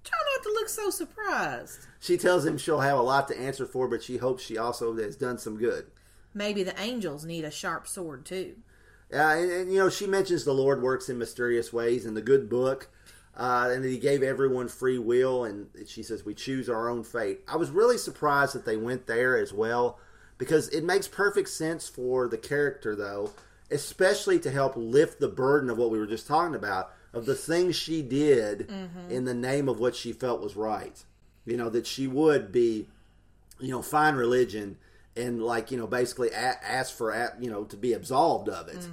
Try 0.10 0.20
not 0.36 0.44
to 0.44 0.50
look 0.54 0.70
so 0.70 0.90
surprised. 0.90 1.88
she 2.00 2.18
tells 2.18 2.46
him 2.46 2.58
she'll 2.58 2.80
have 2.80 2.98
a 2.98 3.02
lot 3.04 3.28
to 3.28 3.40
answer 3.40 3.66
for, 3.66 3.88
but 3.88 4.02
she 4.02 4.18
hopes 4.18 4.44
she 4.44 4.58
also 4.58 4.96
has 4.96 5.16
done 5.16 5.38
some 5.38 5.58
good. 5.58 5.86
Maybe 6.34 6.64
the 6.64 6.80
angels 6.82 7.26
need 7.26 7.46
a 7.46 7.52
sharp 7.52 7.88
sword 7.88 8.26
too. 8.26 8.56
Uh, 9.12 9.18
and, 9.18 9.52
and, 9.52 9.72
you 9.72 9.80
know, 9.80 9.90
she 9.90 10.06
mentions 10.08 10.46
the 10.46 10.54
Lord 10.54 10.82
works 10.82 11.10
in 11.10 11.18
mysterious 11.18 11.74
ways 11.74 12.06
in 12.06 12.14
the 12.14 12.22
good 12.22 12.50
book, 12.50 12.90
uh, 13.36 13.70
and 13.72 13.84
that 13.84 13.90
He 13.90 13.98
gave 13.98 14.22
everyone 14.22 14.68
free 14.68 15.00
will, 15.00 15.46
and 15.46 15.68
she 15.88 16.04
says 16.04 16.24
we 16.24 16.36
choose 16.36 16.70
our 16.70 16.90
own 16.90 17.04
fate. 17.04 17.42
I 17.48 17.58
was 17.58 17.72
really 17.72 17.98
surprised 17.98 18.54
that 18.54 18.66
they 18.66 18.78
went 18.78 19.08
there 19.08 19.38
as 19.38 19.52
well, 19.52 20.00
because 20.38 20.70
it 20.70 20.84
makes 20.84 21.08
perfect 21.08 21.50
sense 21.50 21.90
for 21.90 22.28
the 22.28 22.38
character, 22.38 22.96
though, 22.96 23.32
especially 23.72 24.40
to 24.40 24.52
help 24.52 24.74
lift 24.76 25.20
the 25.20 25.28
burden 25.28 25.70
of 25.70 25.78
what 25.78 25.90
we 25.92 26.00
were 26.00 26.08
just 26.08 26.28
talking 26.28 26.56
about 26.56 26.94
of 27.14 27.26
the 27.26 27.36
things 27.36 27.76
she 27.76 28.02
did 28.02 28.70
in 29.10 29.26
the 29.26 29.34
name 29.34 29.68
of 29.70 29.80
what 29.80 29.96
she 29.96 30.12
felt 30.14 30.42
was 30.42 30.56
right. 30.56 31.04
You 31.46 31.58
know, 31.58 31.70
that 31.70 31.88
she 31.88 32.08
would 32.08 32.52
be 32.52 32.88
you 33.60 33.72
know, 33.72 33.82
find 33.82 34.16
religion 34.16 34.78
and 35.18 35.42
like 35.44 35.70
you 35.72 35.78
know, 35.78 35.88
basically 35.88 36.30
a- 36.30 36.64
ask 36.64 36.96
for 36.96 37.12
a- 37.12 37.34
you 37.40 37.50
know 37.50 37.64
to 37.66 37.76
be 37.76 37.94
absolved 37.94 38.48
of 38.48 38.68
it. 38.70 38.88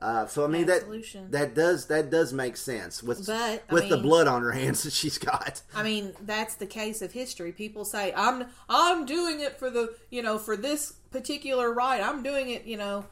Uh, 0.00 0.26
so 0.26 0.44
I 0.44 0.48
mean 0.48 0.66
that 0.66 0.78
Absolution. 0.82 1.30
that 1.30 1.54
does 1.54 1.86
that 1.86 2.10
does 2.10 2.32
make 2.32 2.56
sense 2.56 3.02
with 3.02 3.26
But, 3.26 3.64
with 3.70 3.88
the 3.88 3.96
blood 3.98 4.26
on 4.28 4.42
her 4.42 4.50
hands 4.52 4.82
that 4.84 4.92
she's 4.92 5.18
got. 5.18 5.62
I 5.74 5.82
mean, 5.82 6.12
that's 6.22 6.54
the 6.56 6.66
case 6.66 7.02
of 7.02 7.12
history. 7.12 7.50
People 7.52 7.84
say, 7.84 8.12
"I'm 8.14 8.44
I'm 8.68 9.06
doing 9.06 9.40
it 9.40 9.58
for 9.58 9.70
the, 9.70 9.94
you 10.10 10.22
know, 10.22 10.38
for 10.38 10.56
this 10.56 10.92
particular 11.10 11.72
right. 11.72 12.00
I'm 12.02 12.22
doing 12.22 12.50
it, 12.50 12.64
you 12.64 12.76
know." 12.76 13.06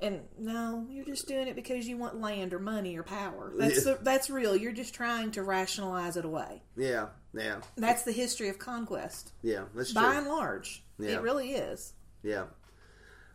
And 0.00 0.20
no, 0.38 0.86
you're 0.90 1.04
just 1.04 1.26
doing 1.28 1.46
it 1.48 1.54
because 1.56 1.86
you 1.88 1.96
want 1.96 2.20
land 2.20 2.52
or 2.52 2.58
money 2.58 2.96
or 2.96 3.02
power. 3.02 3.52
That's 3.56 3.86
Yeah. 3.86 3.94
that's 4.02 4.28
real. 4.28 4.56
You're 4.56 4.72
just 4.72 4.92
trying 4.92 5.30
to 5.32 5.42
rationalize 5.42 6.16
it 6.16 6.24
away. 6.24 6.62
Yeah, 6.76 7.08
yeah, 7.32 7.60
That's 7.76 8.02
the 8.02 8.12
history 8.12 8.48
of 8.48 8.58
conquest, 8.58 9.32
yeah. 9.42 9.64
That's 9.74 9.92
by 9.92 10.02
true. 10.10 10.18
and 10.18 10.26
large. 10.28 10.84
Yeah. 10.98 11.10
It 11.12 11.22
really 11.22 11.52
is. 11.52 11.94
Yeah. 12.22 12.44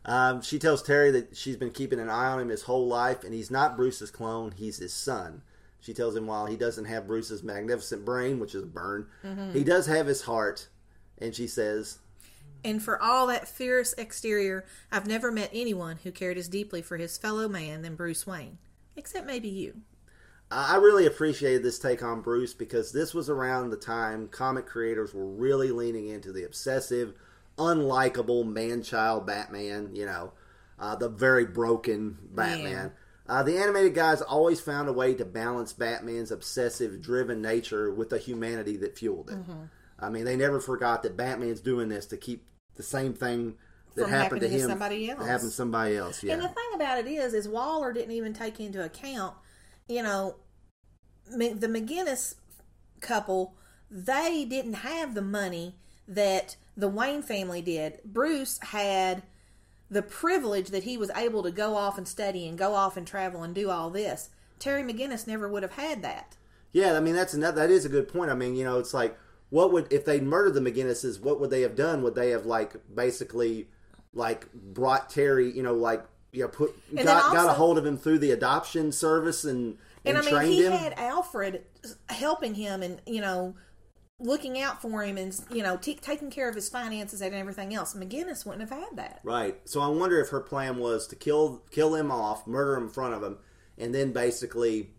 Um, 0.06 0.42
she 0.42 0.60
tells 0.60 0.82
Terry 0.84 1.12
that 1.12 1.36
she's 1.36 1.58
been 1.58 1.72
keeping 1.72 2.00
an 2.00 2.10
eye 2.10 2.28
on 2.32 2.40
him 2.40 2.50
his 2.50 2.64
whole 2.64 2.88
life, 2.88 3.24
and 3.24 3.34
he's 3.34 3.52
not 3.52 3.76
Bruce's 3.76 4.12
clone; 4.12 4.52
he's 4.52 4.78
his 4.78 4.94
son. 4.94 5.42
She 5.82 5.94
tells 5.94 6.16
him 6.16 6.28
while 6.28 6.46
he 6.46 6.56
doesn't 6.58 6.86
have 6.86 7.08
Bruce's 7.08 7.42
magnificent 7.44 8.04
brain, 8.06 8.40
which 8.40 8.54
is 8.54 8.64
a 8.64 8.68
burn, 8.68 9.08
Mm-hmm. 9.24 9.52
he 9.54 9.64
does 9.64 9.88
have 9.88 10.08
his 10.08 10.24
heart. 10.24 10.68
And 11.22 11.34
she 11.36 11.48
says, 11.48 12.00
And 12.64 12.82
for 12.84 13.02
all 13.02 13.28
that 13.28 13.48
fierce 13.48 13.94
exterior, 13.94 14.66
I've 14.92 15.08
never 15.08 15.32
met 15.32 15.50
anyone 15.54 15.98
who 16.04 16.12
cared 16.12 16.38
as 16.38 16.48
deeply 16.48 16.82
for 16.82 16.98
his 16.98 17.18
fellow 17.18 17.48
man 17.48 17.82
than 17.82 17.96
Bruce 17.96 18.28
Wayne, 18.28 18.58
except 18.96 19.26
maybe 19.26 19.50
you. 19.50 19.82
I 20.52 20.78
really 20.78 21.06
appreciated 21.06 21.62
this 21.62 21.78
take 21.78 22.02
on 22.02 22.22
Bruce 22.22 22.56
because 22.56 22.92
this 22.92 23.14
was 23.14 23.30
around 23.30 23.70
the 23.70 23.78
time 23.78 24.28
comic 24.28 24.66
creators 24.66 25.14
were 25.14 25.28
really 25.28 25.70
leaning 25.70 26.08
into 26.08 26.32
the 26.32 26.44
obsessive, 26.44 27.14
unlikable 27.58 28.46
man 28.48 28.82
child 28.82 29.28
Batman, 29.28 29.92
you 29.94 30.06
know, 30.08 30.34
uh, 30.80 30.96
the 30.96 31.08
very 31.10 31.46
broken 31.46 32.18
Batman. 32.32 32.94
Uh, 33.28 33.44
the 33.44 33.60
animated 33.60 33.94
guys 33.94 34.24
always 34.24 34.60
found 34.60 34.90
a 34.90 34.94
way 34.94 35.14
to 35.14 35.24
balance 35.24 35.72
Batman's 35.72 36.32
obsessive, 36.32 37.00
driven 37.00 37.44
nature 37.44 37.94
with 37.94 38.10
the 38.10 38.18
humanity 38.18 38.76
that 38.78 38.98
fueled 38.98 39.30
it. 39.30 39.38
I 40.02 40.10
mean, 40.10 40.26
they 40.26 40.36
never 40.36 40.60
forgot 40.60 41.04
that 41.04 41.18
Batman's 41.18 41.62
doing 41.62 41.90
this 41.90 42.06
to 42.08 42.18
keep 42.18 42.46
the 42.76 42.84
same 42.84 43.14
thing 43.14 43.56
that 43.96 44.04
From 44.04 44.12
happened 44.12 44.42
to 44.42 44.48
happening 44.48 44.60
to 44.60 44.64
him 44.64 44.70
somebody 44.70 45.10
else. 45.10 45.26
happen 45.26 45.48
to 45.48 45.54
somebody 45.54 45.98
else. 45.98 46.24
Yeah, 46.24 46.34
And 46.34 46.42
the 46.44 46.48
thing 46.48 46.70
about 46.76 47.00
it 47.00 47.08
is, 47.08 47.34
is 47.34 47.48
Waller 47.48 47.92
didn't 47.92 48.12
even 48.12 48.34
take 48.34 48.60
into 48.60 48.84
account, 48.84 49.36
you 49.88 50.04
know, 50.04 50.36
the 51.30 51.68
McGinnis 51.68 52.36
couple, 53.02 53.56
they 53.92 54.46
didn't 54.46 54.74
have 54.74 55.14
the 55.16 55.22
money 55.22 55.76
that 56.08 56.56
the 56.76 56.88
Wayne 56.88 57.22
family 57.22 57.62
did. 57.62 58.00
Bruce 58.04 58.60
had 58.60 59.24
the 59.90 60.02
privilege 60.02 60.70
that 60.70 60.84
he 60.84 60.98
was 60.98 61.12
able 61.16 61.44
to 61.44 61.52
go 61.52 61.76
off 61.76 61.98
and 61.98 62.08
study 62.08 62.48
and 62.48 62.58
go 62.58 62.74
off 62.74 62.98
and 62.98 63.06
travel 63.06 63.44
and 63.44 63.54
do 63.54 63.70
all 63.70 63.90
this. 63.90 64.30
Terry 64.60 64.84
McGinnis 64.84 65.28
never 65.28 65.48
would 65.48 65.64
have 65.64 65.74
had 65.74 66.02
that. 66.04 66.36
Yeah, 66.72 66.94
I 66.94 67.00
mean 67.00 67.16
that's 67.16 67.34
another. 67.34 67.62
That 67.62 67.72
is 67.72 67.86
a 67.86 67.90
good 67.90 68.08
point. 68.08 68.30
I 68.30 68.36
mean, 68.36 68.56
you 68.56 68.64
know, 68.64 68.78
it's 68.78 68.94
like 68.94 69.18
what 69.50 69.72
would 69.74 69.92
if 69.92 70.06
they 70.06 70.20
murdered 70.20 70.54
the 70.54 70.72
McGinnises? 70.72 71.20
What 71.20 71.40
would 71.40 71.50
they 71.50 71.62
have 71.62 71.76
done? 71.76 72.02
Would 72.04 72.16
they 72.16 72.32
have 72.32 72.46
like 72.46 72.76
basically 72.94 73.68
like 74.14 74.52
brought 74.54 75.10
Terry? 75.10 75.52
You 75.52 75.64
know, 75.64 75.74
like 75.74 76.06
you 76.32 76.42
know, 76.44 76.48
put 76.48 76.76
then 76.92 77.06
got 77.06 77.34
got 77.34 77.50
a 77.50 77.54
hold 77.54 77.78
of 77.78 77.86
him 77.86 77.98
through 77.98 78.20
the 78.20 78.32
adoption 78.32 78.92
service 78.92 79.44
and 79.44 79.78
and, 80.06 80.18
And, 80.18 80.18
I 80.18 80.22
mean, 80.22 80.30
trained 80.30 80.54
he 80.54 80.66
him. 80.66 80.72
had 80.72 80.94
Alfred 80.98 81.64
helping 82.10 82.56
him 82.56 82.82
and, 82.82 83.02
you 83.06 83.22
know, 83.22 83.56
looking 84.20 84.60
out 84.60 84.82
for 84.82 85.04
him 85.04 85.18
and, 85.18 85.38
you 85.52 85.62
know, 85.62 85.78
t- 85.78 85.96
taking 85.96 86.30
care 86.30 86.48
of 86.48 86.56
his 86.56 86.70
finances 86.70 87.22
and 87.22 87.34
everything 87.34 87.74
else. 87.74 87.94
McGinnis 87.94 88.46
wouldn't 88.46 88.70
have 88.70 88.80
had 88.80 88.96
that. 88.96 89.20
Right. 89.24 89.60
So 89.66 89.82
I 89.82 89.88
wonder 89.88 90.20
if 90.22 90.30
her 90.30 90.40
plan 90.40 90.78
was 90.78 91.08
to 91.08 91.16
kill 91.16 91.64
kill 91.72 91.96
him 91.96 92.12
off, 92.12 92.48
murder 92.48 92.76
him 92.76 92.84
in 92.84 92.90
front 92.90 93.14
of 93.14 93.24
him, 93.24 93.38
and 93.78 93.94
then 93.94 94.12
basically, 94.14 94.92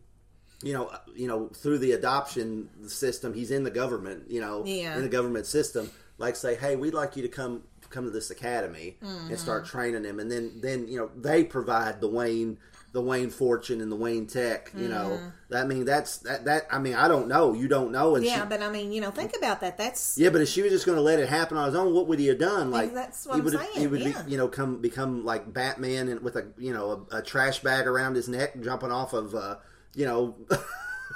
you 0.63 0.73
know, 0.73 0.91
you 1.15 1.27
know, 1.27 1.49
through 1.49 1.79
the 1.79 1.93
adoption 1.93 2.69
system, 2.87 3.33
he's 3.35 3.51
in 3.51 3.65
the 3.65 3.71
government, 3.71 4.25
you 4.31 4.41
know, 4.41 4.65
Yeah. 4.67 4.97
in 4.97 5.03
the 5.03 5.09
government 5.09 5.47
system, 5.47 5.91
like 6.19 6.37
say, 6.37 6.55
hey, 6.55 6.77
we'd 6.77 6.95
like 6.95 7.17
you 7.17 7.23
to 7.23 7.29
come 7.29 7.63
come 7.89 8.05
to 8.05 8.11
this 8.11 8.31
academy 8.31 8.97
and 9.03 9.37
start 9.37 9.65
Mm-hmm. 9.65 9.71
training 9.71 10.05
him, 10.05 10.21
and 10.21 10.31
then 10.31 10.53
then 10.61 10.87
you 10.87 10.97
know 10.99 11.11
they 11.17 11.43
provide 11.43 12.01
the 12.01 12.09
Wayne 12.09 12.59
the 12.93 13.01
Wayne 13.01 13.31
fortune 13.31 13.81
and 13.81 13.91
the 13.91 13.97
Wayne 13.97 14.27
tech, 14.27 14.73
you 14.77 14.89
know. 14.89 15.19
I 15.55 15.65
mean 15.65 15.85
that's 15.85 16.19
that 16.19 16.45
that 16.45 16.67
I 16.71 16.79
mean 16.79 16.95
I 16.95 17.09
don't 17.09 17.27
know, 17.29 17.53
you 17.53 17.67
don't 17.69 17.91
know, 17.91 18.15
and 18.17 18.25
Mm-hmm. 18.25 18.37
Yeah, 18.37 18.43
she, 18.45 18.49
but 18.49 18.63
I 18.63 18.71
mean, 18.71 18.93
you 18.93 19.01
know, 19.01 19.11
think 19.11 19.33
about 19.37 19.61
that. 19.63 19.77
That's 19.79 20.17
yeah, 20.19 20.29
but 20.31 20.41
if 20.41 20.49
she 20.49 20.63
was 20.63 20.71
just 20.73 20.87
going 20.87 20.97
to 20.97 21.03
let 21.03 21.19
it 21.19 21.29
happen 21.29 21.57
on 21.57 21.67
his 21.67 21.75
own, 21.75 21.95
what 21.95 22.07
would 22.09 22.19
he 22.21 22.27
have 22.29 22.39
done? 22.39 22.71
Like 22.71 22.93
that's 22.95 23.27
what 23.27 23.35
he 23.35 23.39
I'm 23.41 23.45
would 23.45 23.55
saying, 23.55 23.71
he 23.75 23.87
would 23.89 24.01
yeah. 24.03 24.23
be, 24.23 24.31
you 24.33 24.37
know 24.39 24.47
come 24.49 24.81
become 24.81 25.25
like 25.25 25.53
Batman 25.53 26.09
and 26.09 26.21
with 26.21 26.37
a 26.37 26.47
you 26.59 26.73
know 26.73 27.07
a, 27.11 27.17
a 27.19 27.23
trash 27.23 27.59
bag 27.61 27.87
around 27.89 28.15
his 28.15 28.29
neck, 28.29 28.61
jumping 28.61 28.93
off 28.93 29.13
of 29.15 29.35
uh, 29.35 29.57
you 29.95 30.07
know 30.07 30.37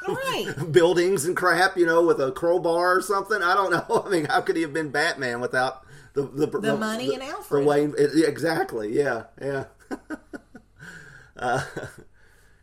right. 0.08 0.54
buildings 0.72 1.24
and 1.24 1.36
crap, 1.36 1.76
you 1.76 1.86
know, 1.86 2.04
with 2.04 2.20
a 2.20 2.32
crowbar 2.32 2.96
or 2.96 3.02
something. 3.02 3.42
I 3.42 3.54
don't 3.54 3.70
know. 3.88 4.02
I 4.04 4.08
mean, 4.08 4.24
how 4.26 4.40
could 4.40 4.56
he 4.56 4.62
have 4.62 4.72
been 4.72 4.90
Batman 4.90 5.40
without 5.40 5.84
the 6.14 6.22
the, 6.22 6.46
The 6.46 6.76
money 6.76 7.14
and 7.14 7.22
Alfred. 7.22 7.62
The 7.62 7.68
Wayne, 7.68 7.94
exactly. 7.98 8.96
Yeah, 8.96 9.24
yeah, 9.40 9.64
uh, 11.36 11.64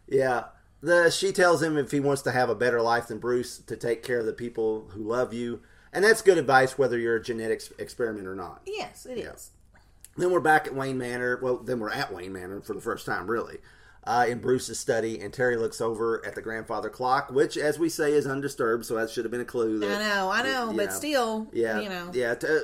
yeah. 0.08 0.46
The 0.82 1.12
she 1.12 1.32
tells 1.32 1.62
him 1.62 1.78
if 1.78 1.92
he 1.92 2.00
wants 2.00 2.24
to 2.24 2.32
have 2.32 2.50
a 2.50 2.56
better 2.56 2.82
life 2.82 3.08
than 3.08 3.20
Bruce, 3.20 3.60
to 3.60 3.78
take 3.78 4.04
care 4.04 4.20
of 4.20 4.26
the 4.26 4.34
people 4.34 4.90
who 4.94 5.04
love 5.04 5.34
you, 5.34 5.62
and 5.94 6.04
that's 6.04 6.22
good 6.22 6.38
advice 6.38 6.78
whether 6.78 6.98
you're 6.98 7.18
a 7.18 7.24
genetics 7.24 7.72
experiment 7.78 8.26
or 8.26 8.36
not. 8.36 8.62
Yes, 8.66 9.06
it 9.06 9.18
is. 9.18 9.52
Then 10.18 10.32
we're 10.32 10.40
back 10.40 10.68
at 10.68 10.76
Wayne 10.76 10.98
Manor. 10.98 11.40
Well, 11.42 11.58
then 11.58 11.80
we're 11.80 11.92
at 11.92 12.14
Wayne 12.14 12.34
Manor 12.34 12.62
for 12.62 12.74
the 12.74 12.82
first 12.82 13.06
time, 13.06 13.30
really, 13.30 13.58
uh, 14.04 14.26
in 14.28 14.40
Bruce's 14.40 14.80
study. 14.80 15.20
And 15.20 15.34
Terry 15.34 15.56
looks 15.58 15.82
over 15.82 16.26
at 16.26 16.36
the 16.36 16.42
grandfather 16.42 16.90
clock, 16.90 17.32
which, 17.32 17.58
as 17.58 17.78
we 17.78 17.90
say, 17.90 18.12
is 18.14 18.26
undisturbed. 18.26 18.86
So 18.86 18.96
that 18.96 19.10
should 19.10 19.26
have 19.26 19.32
been 19.32 19.42
a 19.42 19.46
clue. 19.46 19.80
That, 19.80 20.02
I 20.02 20.08
know, 20.08 20.30
I 20.32 20.44
know, 20.44 20.74
but 20.76 20.86
know, 20.88 20.92
still, 20.92 21.48
yeah, 21.54 21.80
you 21.80 21.90
know. 21.90 22.12
yeah. 22.14 22.36
t- 22.36 22.48
uh, 22.48 22.60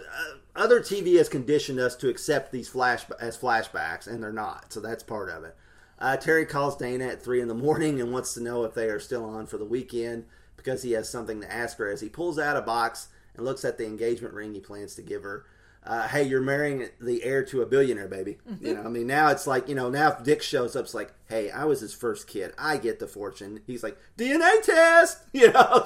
other 0.56 0.80
TV 0.80 1.18
has 1.18 1.30
conditioned 1.30 1.80
us 1.80 1.96
to 1.98 2.10
accept 2.10 2.52
these 2.52 2.68
flash 2.68 3.06
as 3.20 3.38
flashbacks, 3.38 4.08
and 4.08 4.22
they're 4.22 4.34
not. 4.34 4.74
So 4.74 4.80
that's 4.80 5.04
part 5.04 5.30
of 5.30 5.44
it. 5.44 5.56
Uh, 6.00 6.18
Terry 6.18 6.46
calls 6.46 6.78
Dana 6.78 7.08
at 7.08 7.24
three 7.24 7.42
in 7.42 7.48
the 7.48 7.56
morning 7.56 8.00
and 8.00 8.12
wants 8.12 8.34
to 8.36 8.42
know 8.42 8.64
if 8.64 8.74
they 8.74 8.88
are 8.88 9.00
still 9.00 9.26
on 9.26 9.48
for 9.48 9.58
the 9.58 9.66
weekend 9.66 10.26
because 10.56 10.84
he 10.84 10.92
has 10.92 11.10
something 11.10 11.42
to 11.42 11.52
ask 11.52 11.78
her. 11.78 11.90
As 11.90 12.02
he 12.02 12.10
pulls 12.10 12.38
out 12.38 12.58
a 12.58 12.62
box 12.62 13.08
and 13.36 13.46
looks 13.46 13.66
at 13.66 13.78
the 13.78 13.86
engagement 13.86 14.34
ring 14.34 14.54
he 14.54 14.60
plans 14.60 14.96
to 14.96 15.02
give 15.02 15.24
her. 15.24 15.46
Uh, 15.88 16.06
hey, 16.10 16.24
you're 16.24 16.42
marrying 16.42 16.90
the 17.00 17.24
heir 17.24 17.46
to 17.46 17.62
a 17.62 17.66
billionaire, 17.66 18.10
baby. 18.10 18.38
You 18.60 18.74
know, 18.74 18.84
I 18.84 18.90
mean, 18.90 19.08
now 19.08 19.30
it's 19.30 19.48
like, 19.48 19.70
you 19.70 19.76
know, 19.76 19.90
now 19.90 20.12
if 20.12 20.24
Dick 20.24 20.42
shows 20.42 20.76
up, 20.76 20.84
it's 20.84 20.94
like, 20.94 21.14
hey, 21.30 21.50
I 21.50 21.64
was 21.64 21.80
his 21.80 21.94
first 21.94 22.28
kid. 22.28 22.54
I 22.58 22.76
get 22.76 23.00
the 23.00 23.08
fortune. 23.08 23.62
He's 23.66 23.84
like, 23.84 23.98
DNA 24.18 24.62
test, 24.64 25.20
you 25.34 25.50
know. 25.52 25.86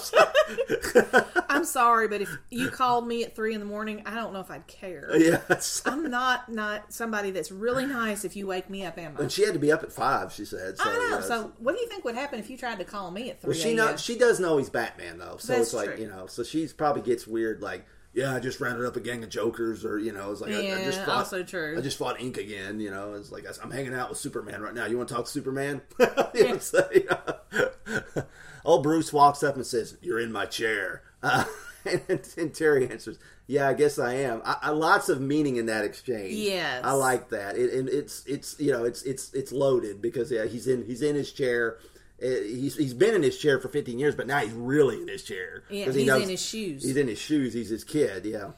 I'm 1.49 1.65
sorry, 1.65 2.07
but 2.07 2.21
if 2.21 2.35
you 2.49 2.69
called 2.69 3.07
me 3.07 3.23
at 3.23 3.35
three 3.35 3.53
in 3.53 3.59
the 3.59 3.65
morning, 3.65 4.01
I 4.07 4.15
don't 4.15 4.33
know 4.33 4.39
if 4.39 4.49
I'd 4.49 4.65
care. 4.65 5.09
yeah. 5.15 5.41
I'm 5.85 6.09
not 6.09 6.51
not 6.51 6.91
somebody 6.91 7.29
that's 7.29 7.51
really 7.51 7.85
nice 7.85 8.25
if 8.25 8.35
you 8.35 8.47
wake 8.47 8.71
me 8.71 8.83
up, 8.83 8.97
am 8.97 9.15
I? 9.17 9.21
And 9.21 9.31
she 9.31 9.43
had 9.43 9.53
to 9.53 9.59
be 9.59 9.71
up 9.71 9.83
at 9.83 9.91
five. 9.91 10.33
She 10.33 10.45
said. 10.45 10.79
So, 10.79 10.83
I 10.85 10.93
know. 11.11 11.21
So, 11.21 11.53
what 11.59 11.75
do 11.75 11.81
you 11.81 11.87
think 11.87 12.05
would 12.05 12.15
happen 12.15 12.39
if 12.39 12.49
you 12.49 12.57
tried 12.57 12.79
to 12.79 12.85
call 12.85 13.11
me 13.11 13.29
at 13.29 13.39
three? 13.39 13.49
well, 13.49 13.57
she 13.57 13.73
know 13.75 13.95
she 13.97 14.17
does 14.17 14.39
know 14.39 14.57
he's 14.57 14.69
Batman 14.69 15.19
though. 15.19 15.37
So 15.37 15.53
That's 15.53 15.67
it's 15.67 15.73
like 15.73 15.95
true. 15.95 16.03
you 16.03 16.07
know. 16.07 16.25
So 16.27 16.43
she's 16.43 16.73
probably 16.73 17.03
gets 17.03 17.27
weird 17.27 17.61
like. 17.61 17.85
Yeah, 18.13 18.35
I 18.35 18.39
just 18.41 18.59
rounded 18.59 18.85
up 18.85 18.95
a 18.97 18.99
gang 18.99 19.23
of 19.23 19.29
jokers, 19.29 19.85
or 19.85 19.97
you 19.97 20.11
know, 20.11 20.31
it's 20.31 20.41
like 20.41 20.51
I, 20.51 20.57
I 20.57 20.61
Yeah, 20.61 20.83
just 20.83 20.99
fought. 20.99 21.15
also 21.17 21.43
true. 21.43 21.77
I 21.77 21.81
just 21.81 21.97
fought 21.97 22.19
Inque 22.19 22.41
again. 22.43 22.79
You 22.81 22.91
know, 22.91 23.13
it's 23.13 23.31
like 23.31 23.45
I'm 23.63 23.71
hanging 23.71 23.93
out 23.93 24.09
with 24.09 24.17
Superman 24.17 24.61
right 24.61 24.73
now. 24.73 24.85
You 24.85 24.97
want 24.97 25.07
to 25.09 25.15
talk 25.15 25.25
to 25.25 25.31
Superman? 25.31 25.81
you 25.99 26.05
know 26.07 26.13
what 26.31 26.49
I'm 26.49 26.59
saying? 26.59 27.07
Old 28.65 28.83
Bruce 28.83 29.11
walks 29.13 29.43
up 29.43 29.55
and 29.55 29.65
says, 29.65 29.97
"You're 30.01 30.19
in 30.19 30.31
my 30.31 30.45
chair," 30.45 31.03
uh, 31.23 31.45
and, 31.85 32.29
and 32.37 32.53
Terry 32.53 32.89
answers, 32.89 33.17
"Yeah, 33.47 33.67
I 33.69 33.73
guess 33.73 33.97
I 33.97 34.13
am." 34.15 34.41
I, 34.45 34.57
I, 34.61 34.69
lots 34.71 35.09
of 35.09 35.19
meaning 35.21 35.55
in 35.55 35.65
that 35.67 35.83
exchange. 35.85 36.33
Yes. 36.33 36.81
I 36.83 36.91
like 36.91 37.29
that. 37.29 37.55
It, 37.57 37.73
and 37.73 37.89
it's 37.89 38.25
it's 38.27 38.59
you 38.59 38.71
know 38.71 38.83
it's 38.83 39.01
it's 39.03 39.33
it's 39.33 39.51
loaded 39.51 40.01
because 40.01 40.31
yeah 40.31 40.45
he's 40.45 40.67
in 40.67 40.85
he's 40.85 41.01
in 41.01 41.15
his 41.15 41.31
chair. 41.31 41.77
He's 42.21 42.77
he's 42.77 42.93
been 42.93 43.15
in 43.15 43.23
his 43.23 43.37
chair 43.37 43.59
for 43.59 43.67
15 43.67 43.97
years, 43.97 44.15
but 44.15 44.27
now 44.27 44.39
he's 44.39 44.53
really 44.53 45.01
in 45.01 45.07
his 45.07 45.23
chair. 45.23 45.63
Yeah, 45.69 45.85
he's 45.91 46.05
knows- 46.05 46.23
in 46.23 46.29
his 46.29 46.45
shoes. 46.45 46.83
He's 46.83 46.95
in 46.97 47.07
his 47.07 47.19
shoes. 47.19 47.53
He's 47.53 47.69
his 47.69 47.83
kid. 47.83 48.25
Yeah. 48.25 48.51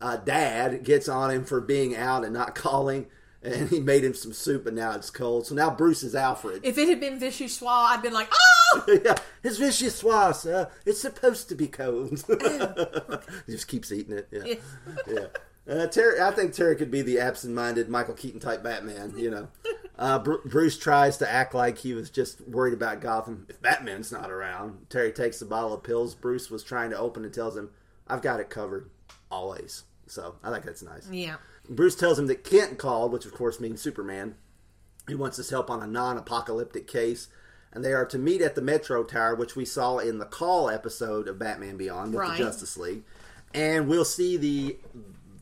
Uh, 0.00 0.16
Dad 0.16 0.84
gets 0.84 1.08
on 1.08 1.30
him 1.32 1.44
for 1.44 1.60
being 1.60 1.96
out 1.96 2.24
and 2.24 2.32
not 2.32 2.54
calling, 2.54 3.06
and 3.42 3.68
he 3.68 3.80
made 3.80 4.04
him 4.04 4.14
some 4.14 4.32
soup, 4.32 4.66
and 4.66 4.76
now 4.76 4.92
it's 4.92 5.10
cold. 5.10 5.46
So 5.46 5.56
now 5.56 5.70
Bruce 5.70 6.04
is 6.04 6.14
Alfred. 6.14 6.60
If 6.64 6.78
it 6.78 6.88
had 6.88 7.00
been 7.00 7.18
Vichyssoise, 7.18 7.66
I'd 7.66 8.02
been 8.02 8.12
like, 8.12 8.28
oh! 8.32 8.82
yeah, 9.04 9.16
it's 9.42 9.58
vicious 9.58 9.96
sauce. 9.96 10.46
Uh, 10.46 10.70
it's 10.86 11.00
supposed 11.00 11.48
to 11.48 11.56
be 11.56 11.66
cold. 11.66 12.10
he 13.46 13.52
just 13.52 13.66
keeps 13.66 13.90
eating 13.90 14.18
it. 14.18 14.28
Yeah, 14.30 14.54
yeah. 15.08 15.26
Uh, 15.68 15.86
Terry, 15.86 16.20
I 16.20 16.30
think 16.30 16.52
Terry 16.54 16.76
could 16.76 16.90
be 16.90 17.02
the 17.02 17.18
absent-minded 17.18 17.88
Michael 17.88 18.14
Keaton 18.14 18.40
type 18.40 18.62
Batman. 18.62 19.14
You 19.18 19.30
know, 19.30 19.48
uh, 19.98 20.18
Bru- 20.18 20.42
Bruce 20.44 20.78
tries 20.78 21.16
to 21.18 21.30
act 21.30 21.54
like 21.54 21.78
he 21.78 21.92
was 21.94 22.08
just 22.10 22.40
worried 22.48 22.74
about 22.74 23.00
Gotham. 23.00 23.46
If 23.48 23.60
Batman's 23.60 24.12
not 24.12 24.30
around, 24.30 24.86
Terry 24.90 25.12
takes 25.12 25.38
the 25.40 25.44
bottle 25.46 25.74
of 25.74 25.82
pills 25.82 26.14
Bruce 26.14 26.50
was 26.50 26.62
trying 26.62 26.90
to 26.90 26.98
open 26.98 27.24
and 27.24 27.32
tells 27.34 27.56
him, 27.56 27.70
"I've 28.06 28.22
got 28.22 28.40
it 28.40 28.48
covered, 28.50 28.90
always." 29.30 29.84
So 30.06 30.36
I 30.42 30.50
think 30.52 30.64
that's 30.64 30.82
nice. 30.82 31.08
Yeah. 31.10 31.36
Bruce 31.68 31.94
tells 31.96 32.18
him 32.18 32.26
that 32.28 32.44
Kent 32.44 32.78
called, 32.78 33.12
which 33.12 33.26
of 33.26 33.32
course 33.34 33.60
means 33.60 33.82
Superman. 33.82 34.36
He 35.06 35.14
wants 35.14 35.36
his 35.36 35.50
help 35.50 35.70
on 35.70 35.82
a 35.82 35.86
non 35.86 36.16
apocalyptic 36.16 36.86
case. 36.86 37.28
And 37.70 37.84
they 37.84 37.92
are 37.92 38.06
to 38.06 38.16
meet 38.18 38.40
at 38.40 38.54
the 38.54 38.62
Metro 38.62 39.04
Tower, 39.04 39.34
which 39.34 39.54
we 39.54 39.66
saw 39.66 39.98
in 39.98 40.18
the 40.18 40.24
Call 40.24 40.70
episode 40.70 41.28
of 41.28 41.38
Batman 41.38 41.76
Beyond 41.76 42.12
with 42.12 42.20
Right. 42.20 42.38
the 42.38 42.44
Justice 42.44 42.78
League. 42.78 43.02
And 43.52 43.88
we'll 43.88 44.06
see 44.06 44.36
the 44.38 44.78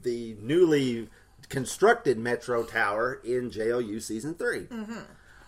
the 0.02 0.36
newly 0.40 1.08
constructed 1.48 2.18
Metro 2.18 2.64
Tower 2.64 3.20
in 3.24 3.50
JLU 3.50 4.02
Season 4.02 4.34
3. 4.34 4.60
Mm-hmm. 4.66 4.98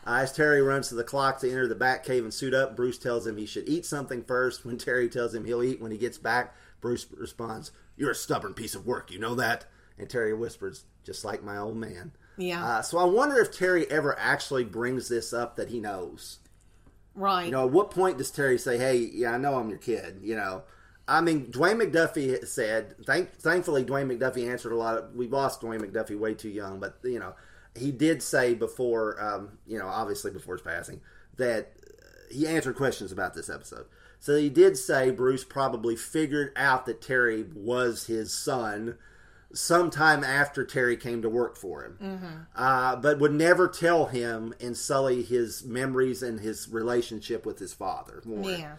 Uh, 0.07 0.21
as 0.21 0.33
Terry 0.33 0.63
runs 0.63 0.89
to 0.89 0.95
the 0.95 1.05
clock 1.05 1.39
to 1.41 1.51
enter 1.51 1.69
the 1.69 1.75
back 1.75 2.05
Batcave 2.05 2.21
and 2.23 2.33
suit 2.33 2.55
up, 2.55 2.77
Bruce 2.77 2.99
tells 2.99 3.27
him 3.27 3.37
he 3.37 3.47
should 3.47 3.69
eat 3.69 3.85
something 3.85 4.23
first. 4.25 4.65
When 4.65 4.79
Terry 4.79 5.09
tells 5.09 5.35
him 5.35 5.45
he'll 5.45 5.63
eat 5.63 5.81
when 5.81 5.91
he 5.91 5.99
gets 5.99 6.19
back, 6.19 6.55
Bruce 6.81 7.07
responds, 7.15 7.73
You're 7.97 8.13
a 8.13 8.15
stubborn 8.15 8.55
piece 8.55 8.75
of 8.75 8.87
work, 8.87 9.11
you 9.11 9.19
know 9.19 9.35
that? 9.35 9.67
And 9.99 10.09
Terry 10.09 10.33
whispers, 10.33 10.85
Just 11.05 11.25
like 11.25 11.43
my 11.43 11.59
old 11.59 11.77
man. 11.77 12.13
Yeah. 12.39 12.65
Uh, 12.65 12.83
so 12.83 12.99
I 12.99 13.05
wonder 13.05 13.39
if 13.39 13.53
Terry 13.53 13.91
ever 13.91 14.17
actually 14.19 14.65
brings 14.65 15.09
this 15.09 15.33
up 15.33 15.57
that 15.57 15.69
he 15.69 15.81
knows. 15.81 16.39
right. 17.15 17.47
You 17.47 17.51
know, 17.51 17.67
at 17.67 17.73
what 17.73 17.91
point 17.91 18.17
does 18.17 18.31
Terry 18.31 18.59
say, 18.59 18.79
"Hey, 18.79 18.97
yeah, 19.13 19.33
I 19.33 19.39
know 19.39 19.57
I'm 19.57 19.69
your 19.69 19.79
kid"? 19.79 20.21
You 20.23 20.37
know, 20.37 20.63
I 21.09 21.23
mean, 21.23 21.47
Dwayne 21.47 21.83
McDuffie 21.83 22.47
said. 22.47 22.95
Thank, 23.07 23.35
thankfully, 23.37 23.85
Dwayne 23.85 24.15
McDuffie 24.15 24.49
answered 24.49 24.73
a 24.73 24.77
lot 24.77 24.99
of. 24.99 25.15
We 25.15 25.27
lost 25.27 25.63
Dwayne 25.63 25.81
McDuffie 25.81 26.19
way 26.19 26.35
too 26.35 26.51
young, 26.51 26.79
but 26.79 26.99
you 27.03 27.19
know, 27.19 27.35
he 27.75 27.91
did 27.91 28.23
say 28.23 28.55
before, 28.55 29.21
um, 29.21 29.59
you 29.67 29.79
know, 29.79 29.87
obviously 29.87 30.31
before 30.31 30.57
his 30.57 30.63
passing, 30.63 31.01
that 31.37 31.73
uh, 31.83 32.33
he 32.33 32.47
answered 32.47 32.77
questions 32.77 33.11
about 33.11 33.35
this 33.35 33.49
episode. 33.49 33.87
So 34.21 34.37
he 34.37 34.51
did 34.51 34.77
say 34.77 35.11
Bruce 35.11 35.45
probably 35.45 35.97
figured 35.97 36.53
out 36.57 36.87
that 36.87 37.01
Terry 37.01 37.47
was 37.55 38.07
his 38.07 38.33
son 38.33 38.99
sometime 39.53 40.23
after 40.25 40.65
Terry 40.65 40.97
came 40.97 41.23
to 41.23 41.29
work 41.29 41.57
for 41.57 41.85
him, 41.85 42.47
uh, 42.55 42.97
but 42.97 43.19
would 43.19 43.33
never 43.33 43.67
tell 43.69 44.07
him 44.07 44.53
and 44.61 44.77
sully 44.77 45.23
his 45.23 45.65
memories 45.65 46.23
and 46.23 46.41
his 46.41 46.69
relationship 46.69 47.47
with 47.47 47.59
his 47.59 47.73
father. 47.73 48.21
More. 48.25 48.51
Yeah. 48.51 48.75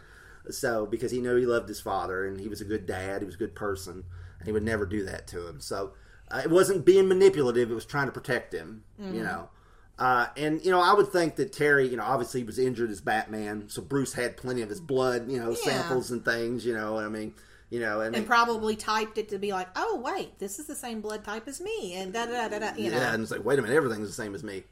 So 0.50 0.86
because 0.86 1.12
he 1.12 1.20
knew 1.22 1.36
he 1.36 1.46
loved 1.46 1.68
his 1.68 1.80
father 1.82 2.26
and 2.26 2.40
he 2.40 2.48
was 2.48 2.62
a 2.62 2.66
good 2.66 2.86
dad, 2.86 3.22
he 3.22 3.26
was 3.26 3.36
a 3.36 3.40
good 3.40 3.56
person, 3.56 4.04
and 4.40 4.48
he 4.48 4.52
would 4.52 4.64
never 4.64 4.86
do 4.86 5.04
that 5.06 5.28
to 5.28 5.48
him. 5.48 5.60
So 5.62 5.94
uh, 6.32 6.42
it 6.44 6.50
wasn't 6.50 6.86
being 6.86 7.08
manipulative; 7.08 7.72
it 7.72 7.76
was 7.76 7.86
trying 7.86 8.08
to 8.08 8.12
protect 8.12 8.54
him. 8.54 8.84
You 9.00 9.24
know. 9.24 9.50
Uh, 9.98 10.28
and 10.38 10.64
you 10.64 10.72
know, 10.72 10.80
I 10.80 10.94
would 10.94 11.10
think 11.10 11.36
that 11.36 11.52
Terry, 11.52 11.88
you 11.90 11.98
know, 11.98 12.04
obviously 12.04 12.40
he 12.40 12.46
was 12.46 12.58
injured 12.58 12.90
as 12.90 13.02
Batman, 13.02 13.68
so 13.68 13.82
Bruce 13.82 14.14
had 14.14 14.38
plenty 14.38 14.62
of 14.62 14.70
his 14.70 14.80
blood, 14.80 15.30
you 15.30 15.38
know, 15.38 15.50
Yeah. 15.50 15.58
samples 15.58 16.10
and 16.12 16.24
things. 16.24 16.66
You 16.66 16.74
know, 16.74 16.98
I 16.98 17.10
mean, 17.10 17.34
you 17.70 17.82
know, 17.82 18.00
and, 18.00 18.16
and 18.16 18.26
probably 18.26 18.78
typed 18.78 19.18
it 19.18 19.28
to 19.30 19.38
be 19.38 19.52
like, 19.52 19.68
oh 19.76 20.02
wait, 20.02 20.40
this 20.40 20.58
is 20.58 20.68
the 20.68 20.76
same 20.76 21.02
blood 21.02 21.26
type 21.26 21.50
as 21.50 21.60
me, 21.60 21.96
and 21.96 22.14
da 22.14 22.28
da 22.28 22.48
da 22.48 22.60
da. 22.60 22.76
You 22.78 22.92
know, 22.92 22.98
and 22.98 23.22
it's 23.22 23.32
like, 23.32 23.44
wait 23.44 23.60
a 23.60 23.62
minute, 23.62 23.76
everything's 23.76 24.08
the 24.08 24.14
same 24.14 24.34
as 24.34 24.42
me. 24.42 24.64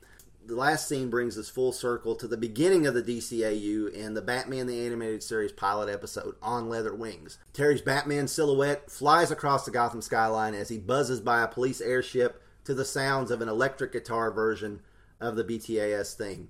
The 0.47 0.55
last 0.55 0.87
scene 0.87 1.09
brings 1.09 1.37
us 1.37 1.49
full 1.49 1.73
circle 1.73 2.15
to 2.15 2.25
the 2.25 2.37
beginning 2.37 2.87
of 2.87 2.93
the 2.93 3.03
DCAU 3.03 3.93
and 3.93 4.15
the 4.15 4.21
Batman 4.21 4.65
the 4.65 4.85
Animated 4.85 5.21
Series 5.21 5.51
pilot 5.51 5.89
episode 5.89 6.35
on 6.41 6.69
Leather 6.69 6.95
Wings. 6.95 7.37
Terry's 7.51 7.81
Batman 7.81 8.29
silhouette 8.29 8.89
flies 8.89 9.29
across 9.29 9.65
the 9.65 9.71
Gotham 9.71 10.01
skyline 10.01 10.53
as 10.53 10.69
he 10.69 10.77
buzzes 10.77 11.19
by 11.19 11.41
a 11.41 11.49
police 11.49 11.81
airship 11.81 12.41
to 12.63 12.73
the 12.73 12.85
sounds 12.85 13.29
of 13.29 13.41
an 13.41 13.49
electric 13.49 13.91
guitar 13.91 14.31
version 14.31 14.79
of 15.19 15.35
the 15.35 15.43
BTAS 15.43 16.13
theme. 16.13 16.47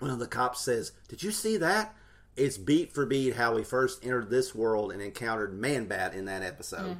One 0.00 0.10
of 0.10 0.18
the 0.18 0.26
cops 0.26 0.60
says, 0.60 0.90
Did 1.06 1.22
you 1.22 1.30
see 1.30 1.56
that? 1.58 1.94
It's 2.36 2.58
beat 2.58 2.92
for 2.92 3.06
beat 3.06 3.36
how 3.36 3.54
we 3.54 3.62
first 3.62 4.04
entered 4.04 4.30
this 4.30 4.56
world 4.56 4.90
and 4.90 5.00
encountered 5.00 5.54
Man 5.54 5.86
Bat 5.86 6.14
in 6.14 6.24
that 6.24 6.42
episode. 6.42 6.96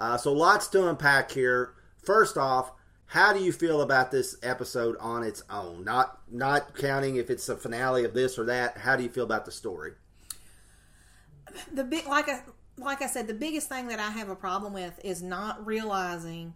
Uh, 0.00 0.16
so 0.16 0.32
lots 0.32 0.66
to 0.68 0.88
unpack 0.88 1.30
here. 1.30 1.74
First 2.02 2.36
off, 2.36 2.72
how 3.14 3.32
do 3.32 3.40
you 3.40 3.52
feel 3.52 3.80
about 3.80 4.10
this 4.10 4.36
episode 4.42 4.96
on 4.98 5.22
its 5.22 5.42
own? 5.48 5.84
Not 5.84 6.20
not 6.30 6.76
counting 6.76 7.16
if 7.16 7.30
it's 7.30 7.48
a 7.48 7.56
finale 7.56 8.04
of 8.04 8.12
this 8.14 8.38
or 8.38 8.44
that. 8.46 8.78
How 8.78 8.96
do 8.96 9.04
you 9.04 9.08
feel 9.08 9.24
about 9.24 9.44
the 9.44 9.52
story? 9.52 9.92
the 11.72 11.84
big 11.84 12.06
like 12.06 12.28
I 12.28 12.42
like 12.76 13.02
I 13.02 13.06
said, 13.06 13.28
the 13.28 13.34
biggest 13.34 13.68
thing 13.68 13.88
that 13.88 14.00
I 14.00 14.10
have 14.10 14.28
a 14.28 14.34
problem 14.36 14.72
with 14.72 15.00
is 15.04 15.22
not 15.22 15.64
realizing 15.64 16.54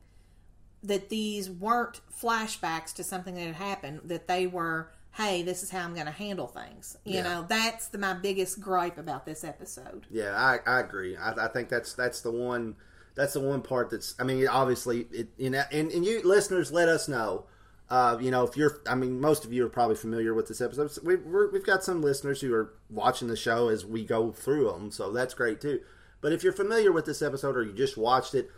that 0.83 1.09
these 1.11 1.51
weren't 1.51 2.01
flashbacks 2.13 2.93
to 2.95 3.05
something 3.05 3.35
that 3.35 3.47
had 3.47 3.55
happened. 3.57 4.01
That 4.05 4.27
they 4.29 4.47
were, 4.47 4.91
hey, 5.13 5.43
this 5.43 5.63
is 5.63 5.71
how 5.71 5.81
I'm 5.85 5.95
going 5.95 6.07
to 6.07 6.13
handle 6.13 6.49
things. 6.49 6.97
You 7.07 7.17
Yeah. 7.17 7.23
know, 7.23 7.47
that's 7.49 7.89
the, 7.89 7.99
my 7.99 8.15
biggest 8.15 8.61
gripe 8.61 8.99
about 8.99 9.27
this 9.27 9.45
episode. 9.45 10.07
Yeah, 10.11 10.35
I, 10.35 10.59
I 10.67 10.81
agree. 10.81 11.17
I, 11.17 11.47
I 11.47 11.49
think 11.49 11.69
that's 11.69 11.95
that's 11.95 12.21
the 12.23 12.31
one 12.31 12.77
that's 13.19 13.33
the 13.33 13.41
one 13.41 13.63
part 13.63 13.91
that's. 13.91 14.15
I 14.21 14.23
mean, 14.23 14.47
obviously, 14.47 15.09
it 15.11 15.29
you 15.37 15.51
know, 15.51 15.65
and, 15.73 15.91
and 15.91 16.07
you 16.07 16.23
listeners, 16.23 16.71
let 16.71 16.89
us 16.89 17.09
know. 17.09 17.47
Uh, 17.91 18.17
you 18.21 18.31
know, 18.31 18.45
if 18.45 18.57
you're, 18.57 18.81
I 18.87 18.95
mean, 18.95 19.19
most 19.21 19.45
of 19.45 19.53
you 19.53 19.67
are 19.67 19.69
probably 19.69 19.97
familiar 19.97 20.35
with 20.35 20.47
this 20.47 20.61
episode. 20.61 20.93
So 20.93 21.01
we, 21.03 21.17
we've 21.17 21.65
got 21.67 21.83
some 21.83 22.01
listeners 22.01 22.41
who 22.41 22.55
are 22.55 22.75
watching 22.91 23.29
the 23.29 23.37
show 23.37 23.69
as 23.71 23.85
we 23.85 24.05
go 24.05 24.31
through 24.31 24.71
them, 24.71 24.93
so 24.93 25.11
that's 25.11 25.35
great 25.35 25.61
too. 25.61 25.81
But 26.21 26.33
if 26.33 26.45
you're 26.45 26.53
familiar 26.53 26.93
with 26.93 27.07
this 27.07 27.21
episode 27.21 27.57
or 27.57 27.63
you 27.65 27.73
just 27.73 27.97
watched 27.97 28.35
it, 28.35 28.51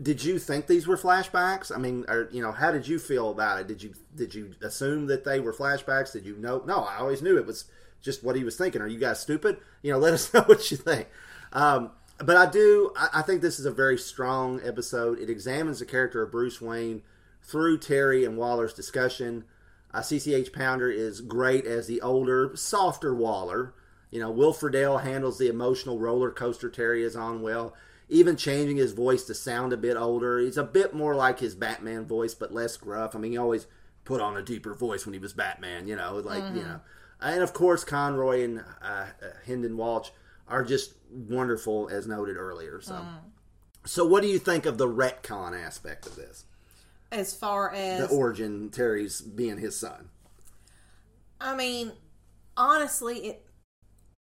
did 0.00 0.24
you 0.24 0.38
think 0.38 0.66
these 0.66 0.86
were 0.86 0.96
flashbacks? 0.96 1.74
I 1.74 1.78
mean, 1.78 2.06
or 2.08 2.30
you 2.32 2.40
know, 2.40 2.52
how 2.52 2.70
did 2.72 2.88
you 2.88 2.98
feel 2.98 3.30
about 3.30 3.60
it? 3.60 3.66
Did 3.66 3.82
you 3.82 3.92
did 4.14 4.34
you 4.34 4.54
assume 4.62 5.08
that 5.08 5.24
they 5.24 5.40
were 5.40 5.52
flashbacks? 5.52 6.12
Did 6.12 6.24
you 6.24 6.36
know? 6.36 6.62
No, 6.64 6.84
I 6.84 6.96
always 6.98 7.20
knew 7.20 7.36
it 7.36 7.44
was 7.46 7.66
just 8.00 8.24
what 8.24 8.36
he 8.36 8.44
was 8.44 8.56
thinking. 8.56 8.80
Are 8.80 8.88
you 8.88 8.98
guys 8.98 9.20
stupid? 9.20 9.58
You 9.82 9.92
know, 9.92 9.98
let 9.98 10.14
us 10.14 10.32
know 10.34 10.42
what 10.42 10.70
you 10.70 10.78
think. 10.78 11.08
Um, 11.52 11.90
but 12.18 12.36
I 12.36 12.46
do. 12.46 12.92
I, 12.96 13.08
I 13.14 13.22
think 13.22 13.42
this 13.42 13.58
is 13.58 13.66
a 13.66 13.70
very 13.70 13.98
strong 13.98 14.60
episode. 14.64 15.18
It 15.18 15.30
examines 15.30 15.78
the 15.78 15.86
character 15.86 16.22
of 16.22 16.30
Bruce 16.30 16.60
Wayne 16.60 17.02
through 17.42 17.78
Terry 17.78 18.24
and 18.24 18.36
Waller's 18.36 18.74
discussion. 18.74 19.44
Uh, 19.92 20.00
CCH 20.00 20.52
Pounder 20.52 20.90
is 20.90 21.20
great 21.20 21.64
as 21.64 21.86
the 21.86 22.00
older, 22.02 22.52
softer 22.54 23.14
Waller. 23.14 23.74
You 24.10 24.20
know, 24.20 24.30
Will 24.30 24.52
Friedle 24.52 25.02
handles 25.02 25.38
the 25.38 25.48
emotional 25.48 25.98
roller 25.98 26.30
coaster 26.30 26.70
Terry 26.70 27.02
is 27.02 27.16
on 27.16 27.42
well, 27.42 27.74
even 28.08 28.36
changing 28.36 28.76
his 28.76 28.92
voice 28.92 29.24
to 29.24 29.34
sound 29.34 29.72
a 29.72 29.76
bit 29.76 29.96
older. 29.96 30.38
He's 30.38 30.56
a 30.56 30.64
bit 30.64 30.94
more 30.94 31.14
like 31.14 31.40
his 31.40 31.54
Batman 31.54 32.04
voice, 32.06 32.34
but 32.34 32.52
less 32.52 32.76
gruff. 32.76 33.14
I 33.14 33.18
mean, 33.18 33.32
he 33.32 33.38
always 33.38 33.66
put 34.04 34.20
on 34.20 34.36
a 34.36 34.42
deeper 34.42 34.74
voice 34.74 35.04
when 35.04 35.12
he 35.12 35.18
was 35.18 35.32
Batman, 35.32 35.88
you 35.88 35.96
know, 35.96 36.16
like, 36.16 36.44
you 36.54 36.62
know. 36.62 36.80
And 37.20 37.42
of 37.42 37.52
course, 37.52 37.84
Conroy 37.84 38.44
and 38.44 38.60
uh, 38.60 38.82
uh, 38.82 39.06
Hynden 39.46 39.76
Walch 39.76 40.12
are 40.48 40.62
just 40.64 40.92
wonderful, 41.10 41.88
as 41.88 42.06
noted 42.06 42.36
earlier. 42.36 42.80
So, 42.80 42.94
mm. 42.94 43.18
so 43.84 44.04
what 44.06 44.22
do 44.22 44.28
you 44.28 44.38
think 44.38 44.66
of 44.66 44.78
the 44.78 44.88
retcon 44.88 45.60
aspect 45.60 46.06
of 46.06 46.16
this? 46.16 46.44
As 47.12 47.34
far 47.34 47.72
as 47.72 48.08
The 48.08 48.14
origin, 48.14 48.70
Terry's 48.70 49.20
being 49.20 49.58
his 49.58 49.78
son. 49.78 50.08
I 51.40 51.54
mean, 51.54 51.92
honestly, 52.56 53.18
it 53.18 53.46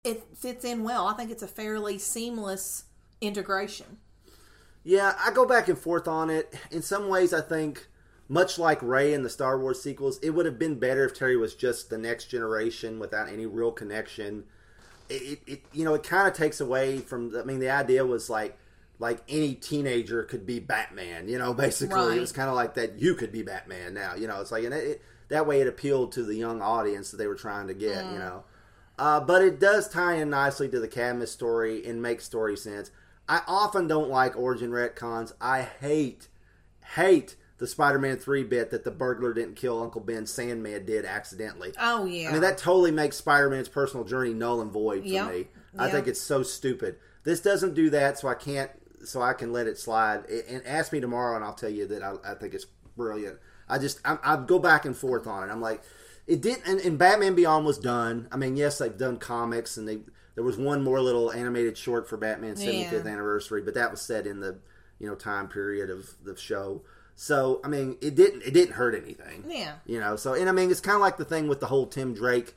it 0.03 0.23
fits 0.35 0.63
in 0.63 0.83
well. 0.83 1.07
I 1.07 1.13
think 1.13 1.31
it's 1.31 1.43
a 1.43 1.47
fairly 1.47 1.97
seamless 1.97 2.83
integration. 3.21 3.97
Yeah, 4.83 5.15
I 5.19 5.31
go 5.31 5.45
back 5.45 5.67
and 5.67 5.77
forth 5.77 6.07
on 6.07 6.29
it. 6.29 6.53
In 6.69 6.83
some 6.83 7.07
ways, 7.07 7.33
I 7.33 7.41
think, 7.41 7.87
much 8.29 8.59
like 8.59 8.81
Rey 8.83 9.13
in 9.13 9.23
the 9.23 9.31
Star 9.31 9.59
Wars 9.59 9.81
sequels, 9.81 10.19
it 10.19 10.29
would 10.29 10.45
have 10.45 10.59
been 10.59 10.77
better 10.77 11.03
if 11.05 11.15
Terry 11.15 11.35
was 11.35 11.55
just 11.55 11.89
the 11.89 11.97
next 11.97 12.25
generation 12.25 12.99
without 12.99 13.29
any 13.29 13.47
real 13.47 13.71
connection. 13.71 14.43
It, 15.09 15.39
it, 15.45 15.61
you 15.73 15.85
know, 15.85 15.93
it 15.93 16.03
kind 16.03 16.27
of 16.27 16.33
takes 16.33 16.59
away 16.61 16.99
from. 16.99 17.35
I 17.37 17.43
mean, 17.43 17.59
the 17.59 17.69
idea 17.69 18.05
was 18.05 18.29
like, 18.29 18.57
like 18.99 19.19
any 19.27 19.53
teenager 19.55 20.23
could 20.23 20.45
be 20.45 20.59
Batman. 20.59 21.27
You 21.27 21.37
know, 21.37 21.53
basically, 21.65 21.95
Right. 21.95 22.17
it 22.17 22.21
was 22.21 22.31
kind 22.31 22.49
of 22.49 22.55
like 22.55 22.73
that. 22.75 22.99
You 22.99 23.15
could 23.15 23.31
be 23.31 23.43
Batman 23.43 23.93
now. 23.93 24.15
You 24.15 24.27
know, 24.27 24.41
it's 24.41 24.51
like, 24.51 24.63
and 24.63 24.73
it, 24.73 24.83
it, 24.87 25.01
that 25.29 25.47
way 25.47 25.61
it 25.61 25.67
appealed 25.67 26.11
to 26.13 26.23
the 26.23 26.35
young 26.35 26.61
audience 26.61 27.11
that 27.11 27.17
they 27.17 27.27
were 27.27 27.35
trying 27.35 27.67
to 27.67 27.73
get. 27.73 28.05
You 28.05 28.19
know. 28.19 28.43
Uh, 28.97 29.19
but 29.19 29.41
it 29.41 29.59
does 29.59 29.89
tie 29.89 30.15
in 30.15 30.29
nicely 30.29 30.69
to 30.69 30.79
the 30.79 30.87
Cadmus 30.87 31.31
story 31.31 31.85
and 31.85 32.01
make 32.01 32.21
story 32.21 32.55
sense. 32.55 32.91
I 33.27 33.41
often 33.47 33.87
don't 33.87 34.09
like 34.09 34.37
origin 34.37 34.69
retcons. 34.71 35.33
I 35.41 35.63
hate, 35.63 36.27
hate 36.95 37.35
the 37.57 37.67
Spider-Man 37.67 38.17
three 38.17 38.43
bit 38.43 38.71
that 38.71 38.83
the 38.83 38.91
burglar 38.91 39.33
didn't 39.33 39.55
kill 39.55 39.81
Uncle 39.81 40.01
Ben. 40.01 40.25
Sandman 40.25 40.85
did 40.85 41.05
accidentally. 41.05 41.73
Oh 41.79 42.05
yeah. 42.05 42.29
I 42.29 42.31
mean 42.33 42.41
that 42.41 42.57
totally 42.57 42.91
makes 42.91 43.17
Spider-Man's 43.17 43.69
personal 43.69 44.03
journey 44.05 44.33
null 44.33 44.61
and 44.61 44.71
void 44.71 45.03
for 45.03 45.07
Yep. 45.09 45.31
me. 45.31 45.47
I 45.77 45.85
Yep. 45.85 45.93
think 45.93 46.07
it's 46.07 46.21
so 46.21 46.43
stupid. 46.43 46.97
This 47.23 47.39
doesn't 47.41 47.73
do 47.73 47.89
that, 47.91 48.19
so 48.19 48.27
I 48.27 48.33
can't. 48.35 48.71
So 49.03 49.21
I 49.21 49.33
can 49.33 49.53
let 49.53 49.67
it 49.67 49.77
slide. 49.77 50.25
And 50.29 50.65
ask 50.65 50.91
me 50.91 50.99
tomorrow, 50.99 51.35
and 51.35 51.45
I'll 51.45 51.53
tell 51.53 51.69
you 51.69 51.85
that 51.87 52.01
I, 52.03 52.15
I 52.23 52.33
think 52.33 52.53
it's 52.53 52.65
brilliant. 52.97 53.37
I 53.69 53.77
just 53.77 53.99
I, 54.05 54.17
I 54.23 54.37
go 54.37 54.59
back 54.59 54.85
and 54.85 54.95
forth 54.95 55.27
on 55.27 55.47
it. 55.47 55.51
I'm 55.51 55.61
like, 55.61 55.81
it 56.27 56.41
didn't. 56.41 56.65
And, 56.67 56.79
and 56.81 56.97
Batman 56.97 57.35
Beyond 57.35 57.65
was 57.65 57.77
done. 57.77 58.27
I 58.31 58.37
mean, 58.37 58.55
yes, 58.57 58.77
they've 58.79 58.95
done 58.97 59.17
comics, 59.17 59.77
and 59.77 59.87
they 59.87 59.99
there 60.35 60.43
was 60.43 60.57
one 60.57 60.83
more 60.83 60.99
little 61.01 61.31
animated 61.31 61.77
short 61.77 62.09
for 62.09 62.17
Batman's 62.17 62.59
75th 62.61 63.05
Yeah. 63.05 63.11
anniversary, 63.11 63.61
but 63.61 63.73
that 63.75 63.91
was 63.91 64.01
set 64.01 64.27
in 64.27 64.39
the 64.41 64.57
you 64.99 65.07
know 65.07 65.15
time 65.15 65.47
period 65.47 65.89
of 65.89 66.09
the 66.23 66.35
show. 66.35 66.81
So 67.15 67.61
I 67.63 67.69
mean, 67.69 67.97
it 68.01 68.15
didn't 68.15 68.43
it 68.43 68.53
didn't 68.53 68.73
hurt 68.73 68.93
anything. 68.93 69.45
Yeah. 69.47 69.75
You 69.85 69.99
know, 69.99 70.15
so 70.15 70.33
and 70.33 70.49
I 70.49 70.51
mean, 70.51 70.69
it's 70.69 70.81
kind 70.81 70.95
of 70.95 71.01
like 71.01 71.17
the 71.17 71.25
thing 71.25 71.47
with 71.47 71.59
the 71.59 71.67
whole 71.67 71.87
Tim 71.87 72.13
Drake. 72.13 72.55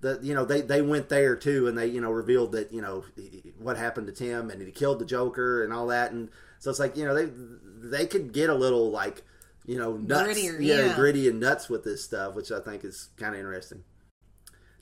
That 0.00 0.22
you 0.22 0.34
know 0.34 0.44
they 0.44 0.60
they 0.60 0.82
went 0.82 1.08
there 1.08 1.34
too, 1.34 1.66
and 1.66 1.78
they 1.78 1.86
you 1.86 2.00
know 2.00 2.10
revealed 2.10 2.52
that 2.52 2.72
you 2.72 2.82
know 2.82 3.04
what 3.58 3.78
happened 3.78 4.06
to 4.08 4.12
Tim, 4.12 4.50
and 4.50 4.60
he 4.60 4.70
killed 4.70 4.98
the 4.98 5.06
Joker 5.06 5.64
and 5.64 5.72
all 5.72 5.86
that, 5.86 6.12
and 6.12 6.28
so 6.58 6.68
it's 6.68 6.78
like 6.78 6.94
you 6.96 7.06
know 7.06 7.14
they 7.14 7.30
they 7.88 8.06
could 8.06 8.34
get 8.34 8.50
a 8.50 8.54
little 8.54 8.90
like 8.90 9.22
you 9.64 9.78
know 9.78 9.96
nuts, 9.96 10.38
Grittier, 10.38 10.58
yeah, 10.60 10.86
yeah. 10.86 10.94
gritty 10.94 11.26
and 11.26 11.40
nuts 11.40 11.70
with 11.70 11.84
this 11.84 12.04
stuff, 12.04 12.34
which 12.34 12.52
I 12.52 12.60
think 12.60 12.84
is 12.84 13.08
kind 13.16 13.32
of 13.32 13.40
interesting. 13.40 13.84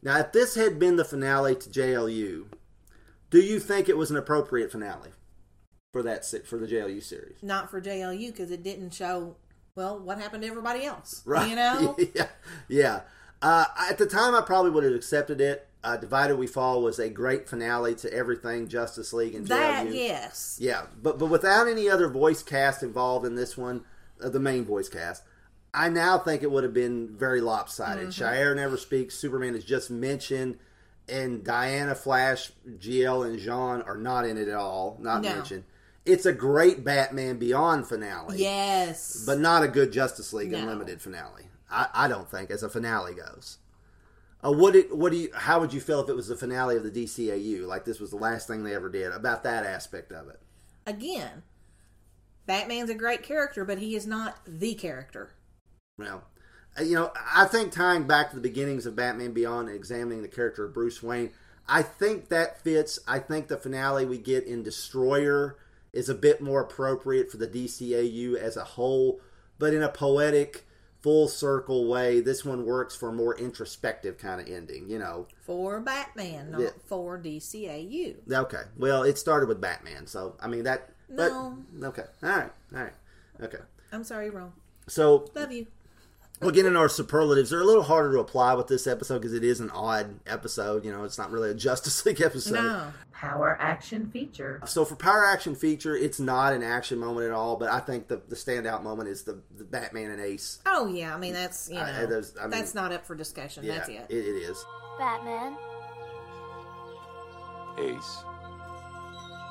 Now, 0.03 0.19
if 0.19 0.33
this 0.33 0.57
had 0.57 0.81
been 0.81 0.97
the 0.97 1.05
finale 1.05 1.55
to 1.55 1.71
JLU, 1.71 2.47
do 3.31 3.41
you 3.41 3.61
think 3.61 3.89
it 3.89 3.97
was 3.97 4.11
an 4.11 4.17
appropriate 4.17 4.73
finale 4.73 5.11
for 5.93 6.03
that 6.03 6.25
for 6.47 6.57
the 6.59 6.67
JLU 6.67 7.03
series? 7.03 7.37
Not 7.43 7.71
for 7.71 7.81
JLU 7.81 8.29
because 8.29 8.51
it 8.51 8.63
didn't 8.63 8.95
show 8.95 9.37
well 9.75 9.99
what 9.99 10.19
happened 10.19 10.43
to 10.43 10.49
everybody 10.49 10.85
else. 10.85 11.23
Right. 11.25 11.49
You 11.51 11.57
know. 11.57 11.97
yeah. 12.15 12.27
Yeah. 12.69 13.01
Uh, 13.43 13.65
at 13.91 13.99
the 13.99 14.07
time, 14.07 14.35
I 14.35 14.41
probably 14.41 14.71
would 14.71 14.85
have 14.85 14.95
accepted 14.95 15.41
it. 15.41 15.67
Uh, 15.85 15.97
Divided 15.97 16.37
We 16.37 16.47
Fall 16.47 16.81
was 16.81 16.99
a 17.01 17.09
great 17.11 17.49
finale 17.49 17.97
to 17.97 18.13
everything 18.13 18.69
Justice 18.69 19.13
League 19.13 19.35
and 19.35 19.47
that 19.49 19.87
JLU. 19.89 19.95
yes. 19.95 20.57
Yeah, 20.61 20.87
but 21.03 21.19
but 21.19 21.27
without 21.27 21.67
any 21.69 21.89
other 21.91 22.09
voice 22.09 22.43
cast 22.43 22.83
involved 22.85 23.27
in 23.27 23.35
this 23.35 23.57
one, 23.57 23.85
uh, 24.23 24.29
the 24.29 24.39
main 24.39 24.65
voice 24.65 24.89
cast, 24.89 25.25
I 25.75 25.89
now 25.89 26.19
think 26.19 26.43
it 26.45 26.51
would 26.53 26.63
have 26.65 26.73
been 26.75 27.09
very 27.17 27.41
lopsided. 27.41 28.09
Mm-hmm. 28.11 28.23
Shayera 28.23 28.55
never 28.55 28.77
speaks. 28.77 29.17
Superman 29.17 29.57
is 29.57 29.65
just 29.65 29.91
mentioned, 29.91 30.57
and 31.09 31.43
Diana, 31.43 31.97
Flash, 31.97 32.53
GL, 32.69 33.27
and 33.27 33.41
J'onn 33.41 33.85
are 33.85 33.97
not 33.99 34.25
in 34.25 34.37
it 34.39 34.47
at 34.47 34.55
all. 34.55 34.97
Not 35.01 35.23
No. 35.23 35.35
mentioned. 35.35 35.65
It's 36.05 36.27
a 36.27 36.33
great 36.33 36.83
Batman 36.85 37.39
Beyond 37.39 37.87
finale 37.87 38.39
Yes. 38.39 39.23
but 39.25 39.39
not 39.39 39.63
a 39.63 39.69
good 39.69 39.93
Justice 39.93 40.33
League 40.33 40.51
No. 40.51 40.59
Unlimited 40.59 41.01
finale. 41.01 41.45
I, 41.71 41.87
I 41.95 42.09
don't 42.09 42.29
think 42.31 42.51
as 42.51 42.63
a 42.63 42.69
finale 42.69 43.15
goes. 43.15 43.59
Uh, 44.45 44.51
what 44.53 44.75
it, 44.75 44.95
what 44.97 45.13
do 45.13 45.19
you? 45.19 45.31
How 45.35 45.61
would 45.61 45.73
you 45.73 45.81
feel 45.81 46.01
if 46.01 46.09
it 46.09 46.17
was 46.17 46.27
the 46.29 46.37
finale 46.37 46.77
of 46.77 46.83
the 46.83 46.91
DCAU? 46.91 47.67
Like 47.67 47.85
this 47.85 48.01
was 48.01 48.11
the 48.11 48.17
last 48.17 48.49
thing 48.49 48.65
they 48.65 48.75
ever 48.75 48.89
did 48.91 49.13
about 49.13 49.45
that 49.45 49.65
aspect 49.65 50.11
of 50.13 50.29
it. 50.29 50.41
again, 50.87 51.45
Batman's 52.47 52.91
a 52.91 52.95
great 52.95 53.23
character, 53.23 53.65
but 53.65 53.79
he 53.79 53.95
is 53.95 54.05
not 54.07 54.39
the 54.45 54.75
character. 54.75 55.31
Well, 55.97 56.25
uh, 56.79 56.83
you 56.83 56.97
know, 56.97 57.13
I 57.33 57.45
think 57.45 57.71
tying 57.71 58.09
back 58.09 58.31
to 58.31 58.35
the 58.37 58.43
beginnings 58.43 58.85
of 58.85 58.97
Batman 58.97 59.31
Beyond 59.33 59.69
and 59.69 59.77
examining 59.77 60.23
the 60.23 60.29
character 60.29 60.65
of 60.65 60.75
Bruce 60.75 61.03
Wayne, 61.03 61.31
I 61.69 61.83
think 61.83 62.29
that 62.31 62.61
fits. 62.65 62.99
I 63.07 63.21
think 63.21 63.47
the 63.47 63.57
finale 63.57 64.05
we 64.05 64.19
get 64.19 64.45
in 64.45 64.65
Destroyer 64.65 65.57
is 65.93 66.09
a 66.09 66.15
bit 66.15 66.41
more 66.41 66.61
appropriate 66.63 67.31
for 67.31 67.37
the 67.37 67.47
DCAU 67.47 68.35
as 68.37 68.57
a 68.57 68.65
whole, 68.65 69.21
but 69.59 69.75
in 69.75 69.83
a 69.83 69.89
poetic 69.89 70.67
full 71.01 71.27
circle 71.29 71.89
way. 71.89 72.21
This 72.21 72.45
one 72.45 72.65
works 72.65 72.95
for 72.95 73.09
a 73.09 73.13
more 73.13 73.37
introspective 73.37 74.19
kind 74.19 74.41
of 74.41 74.49
ending. 74.49 74.89
You 74.89 74.99
know. 74.99 75.27
For 75.41 75.81
Batman, 75.81 76.53
not 76.53 76.61
Yeah. 76.61 76.71
for 76.87 77.19
DCAU. 77.19 78.17
Okay. 78.31 78.63
Well, 78.79 79.03
it 79.03 79.19
started 79.19 79.49
with 79.49 79.61
Batman, 79.61 80.07
so 80.07 80.37
I 80.41 80.47
mean 80.49 80.65
that. 80.65 80.91
but- 81.15 81.29
No. 81.29 81.59
okay. 81.85 82.05
All 82.23 82.29
right. 82.31 82.53
All 82.75 82.83
right. 82.83 82.93
Okay. 83.43 83.59
I'm 83.93 84.05
sorry, 84.05 84.31
wrong. 84.31 84.53
So 84.89 85.29
Love 85.35 85.53
you. 85.53 85.67
We'll 86.43 86.51
get 86.51 86.67
into 86.67 86.79
our 86.79 86.89
superlatives. 86.89 87.51
They're 87.51 87.61
a 87.61 87.65
little 87.65 87.83
harder 87.83 88.13
to 88.15 88.19
apply 88.21 88.55
with 88.55 88.67
this 88.67 88.87
episode 88.87 89.21
because 89.21 89.33
it 89.35 89.45
is 89.45 89.61
an 89.61 89.71
odd 89.71 90.21
episode. 90.27 90.85
You 90.85 90.93
know, 90.93 91.05
it's 91.05 91.19
not 91.19 91.31
really 91.31 91.51
a 91.51 91.55
Justice 91.55 92.05
League 92.05 92.21
episode. 92.25 92.55
No. 92.55 92.93
Power 93.13 93.57
action 93.61 94.11
feature. 94.11 94.61
So 94.67 94.85
for 94.85 94.97
power 94.97 95.25
action 95.25 95.55
feature, 95.55 95.95
it's 95.97 96.19
not 96.19 96.53
an 96.53 96.65
action 96.65 96.99
moment 96.99 97.27
at 97.27 97.33
all. 97.33 97.57
But 97.57 97.71
I 97.71 97.79
think 97.79 98.09
the 98.09 98.21
the 98.29 98.35
standout 98.35 98.83
moment 98.83 99.09
is 99.09 99.23
the, 99.23 99.39
the 99.57 99.63
Batman 99.65 100.11
and 100.11 100.21
Ace. 100.21 100.59
Oh 100.67 100.87
yeah, 100.89 101.15
I 101.15 101.19
mean 101.19 101.33
that's 101.33 101.69
you 101.69 101.77
know 101.77 101.83
I- 101.83 102.07
there's- 102.07 102.35
I 102.39 102.43
mean- 102.43 102.51
that's 102.51 102.75
not 102.75 102.91
up 102.93 103.07
for 103.07 103.15
discussion. 103.15 103.63
Yeah, 103.65 103.75
that's 103.77 103.89
it. 103.89 104.07
it, 104.09 104.17
it 104.17 104.37
is. 104.51 104.65
Batman, 104.99 105.57
Ace. 107.79 108.25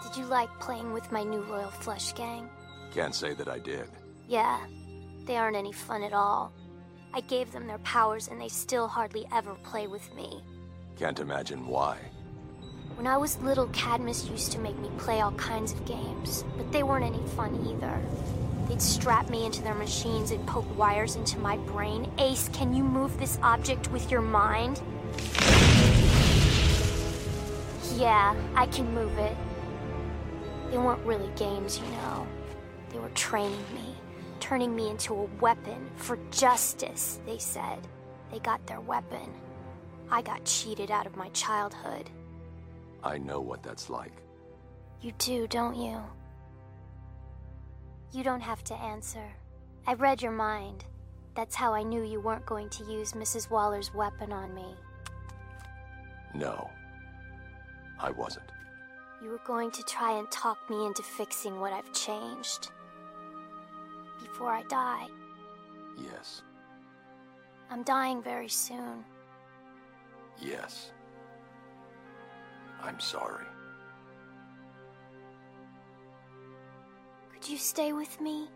did 0.03 0.17
you 0.17 0.25
like 0.25 0.49
playing 0.59 0.91
with 0.93 1.09
my 1.11 1.23
new 1.23 1.41
Royal 1.43 1.71
Flush 1.71 2.13
gang? 2.13 2.49
Can't 2.93 3.15
say 3.15 3.33
that 3.35 3.47
I 3.47 3.59
did. 3.59 3.87
Yeah, 4.27 4.59
they 5.25 5.37
aren't 5.37 5.55
any 5.55 5.71
fun 5.71 6.03
at 6.03 6.13
all. 6.13 6.51
I 7.13 7.21
gave 7.21 7.51
them 7.51 7.67
their 7.67 7.77
powers 7.79 8.29
and 8.29 8.39
they 8.39 8.47
still 8.47 8.87
hardly 8.87 9.25
ever 9.33 9.53
play 9.63 9.87
with 9.87 10.13
me. 10.15 10.41
Can't 10.97 11.19
imagine 11.19 11.67
why. 11.67 11.97
When 12.95 13.07
I 13.07 13.17
was 13.17 13.37
little, 13.39 13.67
Cadmus 13.67 14.29
used 14.29 14.51
to 14.53 14.59
make 14.59 14.77
me 14.79 14.89
play 14.97 15.21
all 15.21 15.31
kinds 15.33 15.73
of 15.73 15.83
games, 15.85 16.45
but 16.55 16.71
they 16.71 16.83
weren't 16.83 17.05
any 17.05 17.25
fun 17.29 17.55
either. 17.67 17.99
They'd 18.67 18.81
strap 18.81 19.29
me 19.29 19.45
into 19.45 19.61
their 19.61 19.73
machines 19.73 20.31
and 20.31 20.45
poke 20.47 20.77
wires 20.77 21.15
into 21.15 21.39
my 21.39 21.57
brain. 21.57 22.09
Ace, 22.17 22.49
can 22.53 22.73
you 22.73 22.83
move 22.83 23.17
this 23.17 23.39
object 23.41 23.91
with 23.91 24.09
your 24.09 24.21
mind? 24.21 24.81
Yeah, 27.95 28.35
I 28.55 28.67
can 28.67 28.93
move 28.93 29.17
it. 29.17 29.35
They 30.69 30.77
weren't 30.77 31.05
really 31.05 31.29
games, 31.35 31.79
you 31.79 31.85
know. 31.87 32.25
They 32.91 32.99
were 32.99 33.09
training 33.09 33.65
me, 33.73 33.95
turning 34.41 34.75
me 34.75 34.89
into 34.89 35.13
a 35.13 35.29
weapon 35.39 35.89
for 35.95 36.17
justice, 36.31 37.21
they 37.25 37.37
said. 37.37 37.87
They 38.31 38.39
got 38.39 38.65
their 38.67 38.81
weapon. 38.81 39.33
I 40.09 40.21
got 40.21 40.43
cheated 40.43 40.91
out 40.91 41.05
of 41.05 41.15
my 41.15 41.29
childhood. 41.29 42.09
I 43.03 43.17
know 43.17 43.39
what 43.39 43.63
that's 43.63 43.89
like. 43.89 44.11
You 45.01 45.13
do, 45.17 45.47
don't 45.47 45.75
you? 45.77 46.01
You 48.11 48.23
don't 48.23 48.41
have 48.41 48.63
to 48.65 48.73
answer. 48.73 49.23
I 49.87 49.93
read 49.93 50.21
your 50.21 50.33
mind. 50.33 50.83
That's 51.33 51.55
how 51.55 51.73
I 51.73 51.83
knew 51.83 52.03
you 52.03 52.19
weren't 52.19 52.45
going 52.45 52.69
to 52.69 52.83
use 52.83 53.13
Mrs. 53.13 53.49
Waller's 53.49 53.93
weapon 53.93 54.33
on 54.33 54.53
me. 54.53 54.75
No. 56.33 56.69
I 57.99 58.11
wasn't. 58.11 58.51
You 59.23 59.29
were 59.29 59.41
going 59.45 59.71
to 59.71 59.83
try 59.83 60.17
and 60.17 60.29
talk 60.29 60.57
me 60.69 60.85
into 60.85 61.03
fixing 61.03 61.59
what 61.59 61.71
I've 61.71 61.93
changed. 61.93 62.69
Before 64.21 64.49
I 64.49 64.63
die. 64.63 65.07
Yes. 65.97 66.41
I'm 67.69 67.83
dying 67.83 68.21
very 68.21 68.49
soon. 68.49 69.03
Yes. 70.39 70.91
I'm 72.81 72.99
sorry. 72.99 73.45
Could 77.33 77.49
you 77.49 77.57
stay 77.57 77.93
with 77.93 78.19
me? 78.19 78.47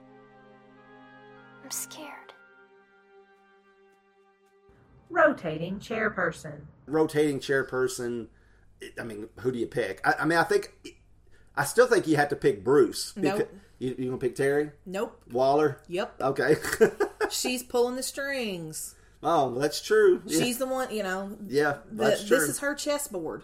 I'm 1.63 1.71
scared. 1.71 2.33
Rotating 5.09 5.79
chairperson. 5.79 6.61
Rotating 6.87 7.39
chairperson. 7.39 8.27
I 8.99 9.03
mean, 9.03 9.29
who 9.39 9.51
do 9.51 9.57
you 9.57 9.67
pick? 9.67 10.01
I, 10.05 10.15
I 10.21 10.25
mean, 10.25 10.37
I 10.37 10.43
think 10.43 10.73
I 11.55 11.63
still 11.63 11.87
think 11.87 12.07
you 12.07 12.17
have 12.17 12.29
to 12.29 12.35
pick 12.35 12.63
Bruce. 12.63 13.13
Nope. 13.15 13.49
You, 13.79 13.95
you 13.97 14.05
gonna 14.05 14.17
pick 14.17 14.35
Terry 14.35 14.71
Nope. 14.85 15.21
Waller? 15.31 15.81
Yep. 15.87 16.21
Okay. 16.21 16.55
She's 17.29 17.63
pulling 17.63 17.95
the 17.95 18.03
strings. 18.03 18.95
oh, 19.23 19.57
that's 19.59 19.81
true. 19.81 20.21
Yeah. 20.25 20.43
She's 20.43 20.57
the 20.57 20.67
one. 20.67 20.93
You 20.93 21.03
know. 21.03 21.37
yeah, 21.47 21.77
The, 21.91 22.03
that's 22.05 22.25
true. 22.27 22.37
this 22.39 22.49
is 22.49 22.59
her 22.59 22.73
chessboard. 22.75 23.41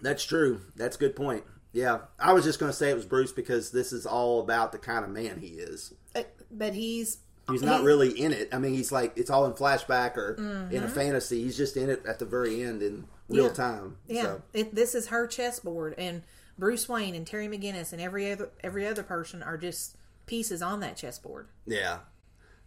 That's 0.00 0.24
true. 0.24 0.62
That's 0.76 0.96
a 0.96 0.98
good 0.98 1.14
point. 1.14 1.44
Yeah, 1.72 2.00
I 2.18 2.32
was 2.32 2.44
just 2.44 2.58
going 2.58 2.70
to 2.70 2.76
say 2.76 2.90
it 2.90 2.94
was 2.96 3.06
Bruce 3.06 3.32
because 3.32 3.70
this 3.70 3.92
is 3.94 4.04
all 4.04 4.40
about 4.40 4.72
the 4.72 4.78
kind 4.78 5.04
of 5.04 5.10
man 5.10 5.38
he 5.38 5.46
is. 5.48 5.94
Uh, 6.14 6.22
But 6.50 6.74
he's 6.74 7.18
He's 7.50 7.62
not 7.62 7.82
really 7.82 8.10
in 8.10 8.32
it. 8.32 8.48
I 8.52 8.58
mean, 8.58 8.74
he's 8.74 8.92
like 8.92 9.12
it's 9.16 9.30
all 9.30 9.46
in 9.46 9.52
flashback 9.52 10.16
or 10.16 10.36
Mm-hmm. 10.38 10.74
in 10.74 10.82
a 10.82 10.88
fantasy. 10.88 11.42
He's 11.44 11.56
just 11.56 11.76
in 11.76 11.88
it 11.90 12.04
at 12.06 12.18
the 12.18 12.24
very 12.24 12.62
end 12.62 12.82
in 12.82 13.04
real 13.28 13.46
Yeah. 13.46 13.52
time. 13.52 13.96
Yeah, 14.06 14.22
So, 14.22 14.42
it, 14.52 14.74
this 14.74 14.94
is 14.94 15.06
her 15.08 15.26
chessboard, 15.26 15.94
and 15.98 16.22
Bruce 16.58 16.88
Wayne 16.88 17.14
and 17.14 17.26
Terry 17.26 17.48
McGinnis 17.48 17.92
and 17.92 18.00
every 18.00 18.30
other 18.32 18.50
every 18.62 18.86
other 18.86 19.02
person 19.02 19.42
are 19.42 19.56
just 19.56 19.96
pieces 20.26 20.62
on 20.62 20.80
that 20.80 20.96
chessboard. 20.96 21.48
yeah, 21.66 21.98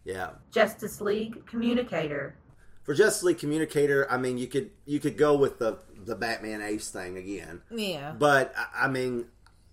yeah. 0.04 0.30
Justice 0.50 1.00
League 1.00 1.46
communicator. 1.46 2.36
For 2.84 2.94
Justice 2.94 3.24
League 3.24 3.38
Communicator, 3.38 4.06
I 4.08 4.16
mean, 4.16 4.38
you 4.38 4.46
could 4.46 4.70
you 4.84 5.00
could 5.00 5.16
go 5.16 5.36
with 5.36 5.58
the 5.58 5.78
the 6.04 6.14
Batman 6.14 6.62
Ace 6.62 6.88
thing 6.90 7.16
again, 7.16 7.62
Yeah, 7.70 8.12
but 8.12 8.54
I- 8.56 8.84
I 8.84 8.88
mean, 8.88 9.26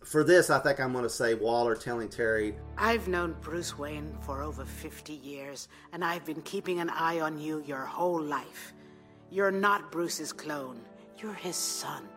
for 0.04 0.24
this, 0.24 0.50
I 0.50 0.58
think 0.60 0.80
I'm 0.80 0.92
going 0.94 1.04
to 1.04 1.10
say 1.12 1.36
Waller 1.36 1.76
telling 1.76 2.10
Terry, 2.10 2.56
I've 2.78 3.08
known 3.08 3.36
Bruce 3.42 3.78
Wayne 3.78 4.18
for 4.22 4.42
over 4.42 4.66
50 4.66 5.14
years, 5.14 5.68
and 5.92 6.04
I've 6.04 6.26
been 6.26 6.42
keeping 6.42 6.80
an 6.80 6.90
eye 6.90 7.20
on 7.20 7.38
you 7.38 7.62
your 7.68 7.86
whole 7.86 8.20
life. 8.22 8.74
You're 9.30 9.52
not 9.52 9.92
Bruce's 9.92 10.34
clone, 10.34 10.80
you're 11.20 11.34
his 11.36 11.56
son. 11.56 12.10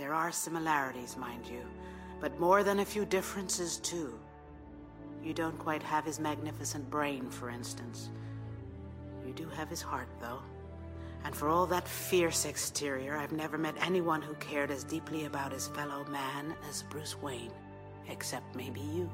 There 0.00 0.14
are 0.14 0.32
similarities, 0.32 1.18
mind 1.18 1.44
you, 1.46 1.60
but 2.20 2.40
more 2.40 2.64
than 2.64 2.80
a 2.80 2.84
few 2.86 3.04
differences, 3.04 3.76
too. 3.76 4.18
You 5.22 5.34
don't 5.34 5.58
quite 5.58 5.82
have 5.82 6.06
his 6.06 6.18
magnificent 6.18 6.88
brain, 6.88 7.28
for 7.28 7.50
instance. 7.50 8.08
You 9.26 9.34
do 9.34 9.46
have 9.50 9.68
his 9.68 9.82
heart, 9.82 10.08
though. 10.18 10.40
And 11.22 11.36
for 11.36 11.50
all 11.50 11.66
that 11.66 11.86
fierce 11.86 12.46
exterior, 12.46 13.18
I've 13.18 13.32
never 13.32 13.58
met 13.58 13.74
anyone 13.78 14.22
who 14.22 14.32
cared 14.36 14.70
as 14.70 14.84
deeply 14.84 15.26
about 15.26 15.52
his 15.52 15.68
fellow 15.68 16.02
man 16.06 16.54
as 16.70 16.82
Bruce 16.84 17.20
Wayne. 17.20 17.52
Except 18.08 18.56
maybe 18.56 18.80
you. 18.80 19.10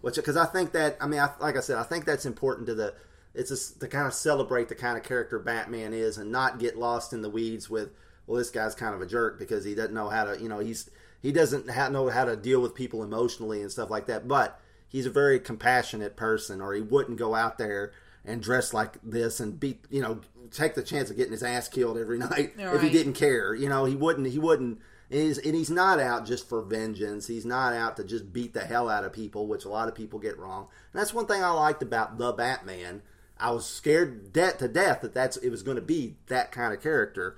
which 0.00 0.16
because 0.16 0.36
I 0.36 0.46
think 0.46 0.72
that 0.72 0.96
I 1.00 1.06
mean, 1.06 1.20
I, 1.20 1.30
like 1.40 1.56
I 1.56 1.60
said, 1.60 1.78
I 1.78 1.84
think 1.84 2.06
that's 2.06 2.26
important 2.26 2.66
to 2.66 2.74
the 2.74 2.94
it's 3.34 3.50
just 3.50 3.78
to 3.78 3.86
kind 3.86 4.08
of 4.08 4.14
celebrate 4.14 4.68
the 4.68 4.74
kind 4.74 4.98
of 4.98 5.04
character 5.04 5.38
Batman 5.38 5.94
is 5.94 6.18
and 6.18 6.32
not 6.32 6.58
get 6.58 6.76
lost 6.76 7.12
in 7.12 7.22
the 7.22 7.30
weeds 7.30 7.70
with 7.70 7.90
well, 8.28 8.38
this 8.38 8.50
guy's 8.50 8.74
kind 8.74 8.94
of 8.94 9.00
a 9.00 9.06
jerk 9.06 9.38
because 9.38 9.64
he 9.64 9.74
doesn't 9.74 9.94
know 9.94 10.08
how 10.08 10.24
to 10.24 10.40
you 10.40 10.48
know 10.48 10.60
he's 10.60 10.88
he 11.20 11.32
doesn't 11.32 11.66
know 11.66 12.08
how 12.08 12.24
to 12.24 12.36
deal 12.36 12.60
with 12.60 12.74
people 12.74 13.02
emotionally 13.02 13.60
and 13.60 13.72
stuff 13.72 13.90
like 13.90 14.06
that, 14.06 14.28
but 14.28 14.60
he's 14.86 15.06
a 15.06 15.10
very 15.10 15.40
compassionate 15.40 16.16
person, 16.16 16.60
or 16.60 16.74
he 16.74 16.82
wouldn't 16.82 17.18
go 17.18 17.34
out 17.34 17.58
there 17.58 17.92
and 18.24 18.42
dress 18.42 18.74
like 18.74 18.98
this 19.02 19.40
and 19.40 19.58
beat 19.58 19.84
you 19.90 20.02
know 20.02 20.20
take 20.50 20.74
the 20.74 20.82
chance 20.82 21.10
of 21.10 21.16
getting 21.16 21.32
his 21.32 21.42
ass 21.42 21.68
killed 21.68 21.98
every 21.98 22.18
night 22.18 22.52
if 22.56 22.82
he 22.82 22.90
didn't 22.90 23.14
care. 23.14 23.54
You 23.54 23.68
know, 23.68 23.84
he 23.84 23.96
wouldn't. 23.96 24.28
He 24.28 24.38
wouldn't. 24.38 24.80
And 25.10 25.20
he's, 25.20 25.38
and 25.38 25.54
he's 25.54 25.70
not 25.70 25.98
out 25.98 26.26
just 26.26 26.46
for 26.46 26.60
vengeance. 26.60 27.26
He's 27.26 27.46
not 27.46 27.72
out 27.72 27.96
to 27.96 28.04
just 28.04 28.30
beat 28.30 28.52
the 28.52 28.60
hell 28.60 28.90
out 28.90 29.04
of 29.04 29.12
people, 29.14 29.46
which 29.46 29.64
a 29.64 29.70
lot 29.70 29.88
of 29.88 29.94
people 29.94 30.18
get 30.18 30.38
wrong. 30.38 30.68
And 30.92 31.00
that's 31.00 31.14
one 31.14 31.24
thing 31.24 31.42
I 31.42 31.48
liked 31.48 31.82
about 31.82 32.18
the 32.18 32.32
Batman. 32.32 33.00
I 33.40 33.52
was 33.52 33.64
scared 33.64 34.34
to 34.34 34.68
death 34.68 35.00
that 35.00 35.14
that's 35.14 35.36
it 35.38 35.48
was 35.48 35.62
going 35.62 35.76
to 35.76 35.82
be 35.82 36.16
that 36.26 36.52
kind 36.52 36.74
of 36.74 36.82
character, 36.82 37.36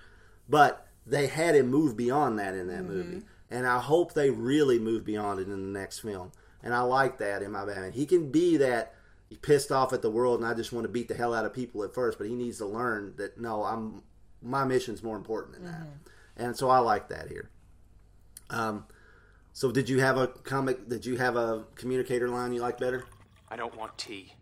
but 0.50 0.86
they 1.06 1.28
had 1.28 1.54
him 1.54 1.68
move 1.68 1.96
beyond 1.96 2.38
that 2.38 2.54
in 2.54 2.66
that 2.66 2.84
movie, 2.84 3.22
and 3.50 3.66
I 3.66 3.78
hope 3.78 4.12
they 4.12 4.30
really 4.30 4.78
move 4.78 5.04
beyond 5.04 5.40
it 5.40 5.48
in 5.48 5.72
the 5.72 5.78
next 5.78 6.00
film. 6.00 6.32
And 6.62 6.74
I 6.74 6.80
like 6.80 7.18
that 7.18 7.42
in 7.42 7.52
my 7.52 7.64
Batman. 7.64 7.92
He 7.92 8.04
can 8.04 8.30
be 8.30 8.58
that 8.58 8.94
pissed 9.40 9.72
off 9.72 9.92
at 9.92 10.02
the 10.02 10.10
world, 10.10 10.40
and 10.40 10.48
I 10.48 10.54
just 10.54 10.72
want 10.72 10.84
to 10.84 10.88
beat 10.92 11.08
the 11.08 11.14
hell 11.14 11.32
out 11.32 11.46
of 11.46 11.54
people 11.54 11.82
at 11.84 11.94
first, 11.94 12.18
but 12.18 12.26
he 12.26 12.34
needs 12.34 12.58
to 12.58 12.66
learn 12.66 13.14
that 13.16 13.40
no, 13.40 13.64
I'm 13.64 14.02
my 14.42 14.64
mission's 14.64 15.02
more 15.02 15.16
important 15.16 15.54
than 15.54 15.64
that. 15.64 15.86
And 16.36 16.56
so 16.56 16.68
I 16.68 16.78
like 16.78 17.08
that 17.08 17.28
here. 17.28 17.50
Um, 18.48 18.84
so 19.52 19.70
did 19.70 19.88
you 19.88 20.00
have 20.00 20.16
a 20.16 20.28
comic? 20.28 20.88
Did 20.88 21.04
you 21.06 21.16
have 21.16 21.36
a 21.36 21.64
communicator 21.74 22.28
line 22.28 22.52
you 22.52 22.60
like 22.60 22.78
better? 22.78 23.04
I 23.48 23.56
don't 23.56 23.76
want 23.76 23.96
tea. 23.98 24.34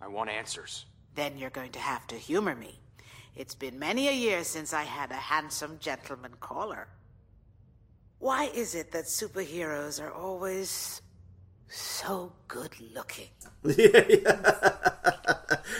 I 0.00 0.08
want 0.08 0.30
answers. 0.30 0.86
Then 1.14 1.36
you're 1.38 1.50
going 1.50 1.72
to 1.72 1.78
have 1.78 2.06
to 2.08 2.16
humor 2.16 2.54
me. 2.54 2.80
It's 3.36 3.54
been 3.54 3.78
many 3.78 4.08
a 4.08 4.12
year 4.12 4.44
since 4.44 4.72
I 4.74 4.82
had 4.82 5.10
a 5.10 5.14
handsome 5.14 5.78
gentleman 5.80 6.32
caller. 6.40 6.88
Why 8.18 8.44
is 8.54 8.74
it 8.74 8.92
that 8.92 9.04
superheroes 9.04 10.02
are 10.02 10.12
always 10.12 11.00
so 11.68 12.32
good 12.48 12.74
looking? 12.94 13.28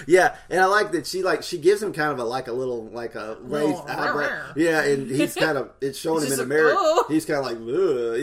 yeah, 0.06 0.36
and 0.48 0.60
I 0.60 0.64
like 0.66 0.92
that 0.92 1.06
she 1.06 1.22
like 1.22 1.42
she 1.42 1.58
gives 1.58 1.82
him 1.82 1.92
kind 1.92 2.12
of 2.12 2.18
a 2.18 2.24
like 2.24 2.48
a 2.48 2.52
little 2.52 2.84
like 2.90 3.14
a 3.14 3.36
raised 3.42 3.68
Little 3.70 3.84
eyebrow. 3.88 4.14
rah-rah. 4.16 4.52
Yeah, 4.56 4.82
and 4.84 5.10
he's 5.10 5.34
kind 5.34 5.58
of 5.58 5.70
it's 5.80 5.98
showing 6.02 6.18
him 6.24 6.32
in 6.32 6.38
the 6.38 6.44
just 6.44 6.48
mirror. 6.48 6.72
"Oh." 6.74 7.04
He's 7.08 7.26
kind 7.26 7.40
of 7.40 7.44
like, 7.46 7.56
Ugh. 7.58 8.18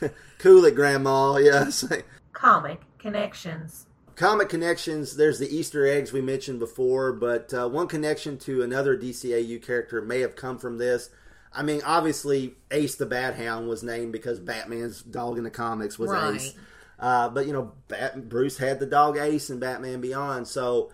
yeah, 0.00 0.08
cool 0.38 0.64
it, 0.64 0.74
grandma. 0.74 1.36
Yeah, 1.36 1.70
like- 1.90 2.06
Comic 2.32 2.80
connections. 2.98 3.86
Comic 4.22 4.48
connections. 4.48 5.16
There's 5.16 5.38
the 5.38 5.54
Easter 5.54 5.86
eggs 5.86 6.12
we 6.12 6.20
mentioned 6.20 6.58
before, 6.60 7.12
but 7.12 7.52
uh, 7.52 7.68
one 7.68 7.88
connection 7.88 8.38
to 8.38 8.62
another 8.62 8.96
DCAU 8.96 9.60
character 9.62 10.00
may 10.00 10.20
have 10.20 10.36
come 10.36 10.58
from 10.58 10.78
this. 10.78 11.10
I 11.52 11.62
mean, 11.62 11.82
obviously, 11.84 12.54
Ace 12.70 12.94
the 12.94 13.04
Bat 13.04 13.34
Hound 13.34 13.68
was 13.68 13.82
named 13.82 14.12
because 14.12 14.38
Batman's 14.38 15.02
dog 15.02 15.38
in 15.38 15.44
the 15.44 15.50
comics 15.50 15.98
was 15.98 16.10
Right. 16.10 16.36
Ace. 16.36 16.54
Uh, 16.98 17.28
but 17.30 17.46
you 17.46 17.52
know, 17.52 17.72
Bat- 17.88 18.28
Bruce 18.28 18.58
had 18.58 18.78
the 18.78 18.86
dog 18.86 19.18
Ace 19.18 19.50
in 19.50 19.58
Batman 19.58 20.00
Beyond. 20.00 20.46
So, 20.46 20.92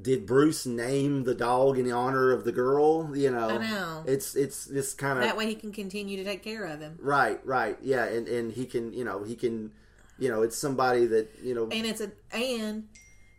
did 0.00 0.26
Bruce 0.26 0.64
name 0.66 1.24
the 1.24 1.34
dog 1.34 1.78
in 1.78 1.90
honor 1.92 2.30
of 2.32 2.44
the 2.44 2.52
girl? 2.52 3.14
You 3.16 3.30
know, 3.30 3.50
I 3.50 3.58
know. 3.58 4.04
It's 4.06 4.34
it's 4.34 4.64
this 4.64 4.94
kind 4.94 5.18
of 5.18 5.24
That 5.24 5.36
way 5.36 5.46
he 5.46 5.54
can 5.54 5.70
continue 5.70 6.16
to 6.16 6.24
take 6.24 6.42
care 6.42 6.64
of 6.64 6.80
him. 6.80 6.98
right, 7.00 7.44
right, 7.46 7.76
yeah, 7.82 8.06
and 8.06 8.26
and 8.26 8.52
he 8.52 8.64
can, 8.64 8.92
you 8.94 9.04
know, 9.04 9.22
he 9.22 9.36
can, 9.36 9.72
you 10.18 10.28
know, 10.28 10.42
it's 10.42 10.56
somebody 10.56 11.06
that 11.06 11.30
you 11.42 11.54
know, 11.54 11.68
And 11.70 11.86
it's 11.86 12.00
a 12.00 12.10
and 12.32 12.88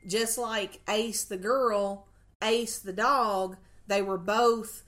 just 0.07 0.37
like 0.37 0.79
Ace 0.89 1.23
the 1.25 1.37
girl, 1.37 2.07
Ace 2.41 2.79
the 2.79 2.93
dog, 2.93 3.57
they 3.87 4.01
were 4.01 4.17
both 4.17 4.83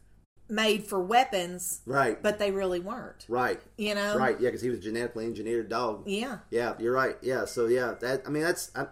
made 0.49 0.83
for 0.85 0.99
weapons, 1.01 1.81
right, 1.85 2.21
but 2.21 2.37
they 2.37 2.51
really 2.51 2.79
weren't. 2.79 3.25
right, 3.29 3.61
You 3.77 3.95
know? 3.95 4.17
right, 4.17 4.37
yeah, 4.39 4.49
because 4.49 4.61
he 4.61 4.69
was 4.69 4.79
a 4.79 4.81
genetically 4.81 5.25
engineered 5.25 5.69
dog. 5.69 6.03
Yeah. 6.07 6.39
Yeah, 6.49 6.73
you're 6.79 6.91
right. 6.93 7.15
Yeah, 7.21 7.45
so 7.45 7.67
yeah, 7.67 7.93
that 8.01 8.23
I 8.25 8.29
mean 8.29 8.43
that's 8.43 8.69
I, 8.75 8.85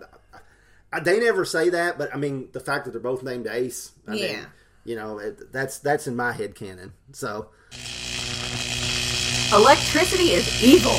I, 0.94 1.00
they 1.02 1.20
never 1.20 1.44
say 1.46 1.70
that, 1.70 1.98
but 1.98 2.14
I 2.14 2.18
mean 2.18 2.50
the 2.54 2.60
fact 2.62 2.86
that 2.86 2.92
they're 2.92 3.02
both 3.02 3.24
named 3.24 3.48
Ace. 3.48 3.92
I 4.08 4.16
Yeah. 4.16 4.26
mean, 4.38 4.46
you 4.86 4.96
know 4.96 5.18
it, 5.20 5.52
that's 5.52 5.80
that's 5.80 6.08
in 6.08 6.16
my 6.16 6.32
head 6.32 6.56
canon. 6.56 6.94
So 7.12 7.50
Electricity 9.52 10.32
is 10.32 10.64
evil. 10.64 10.96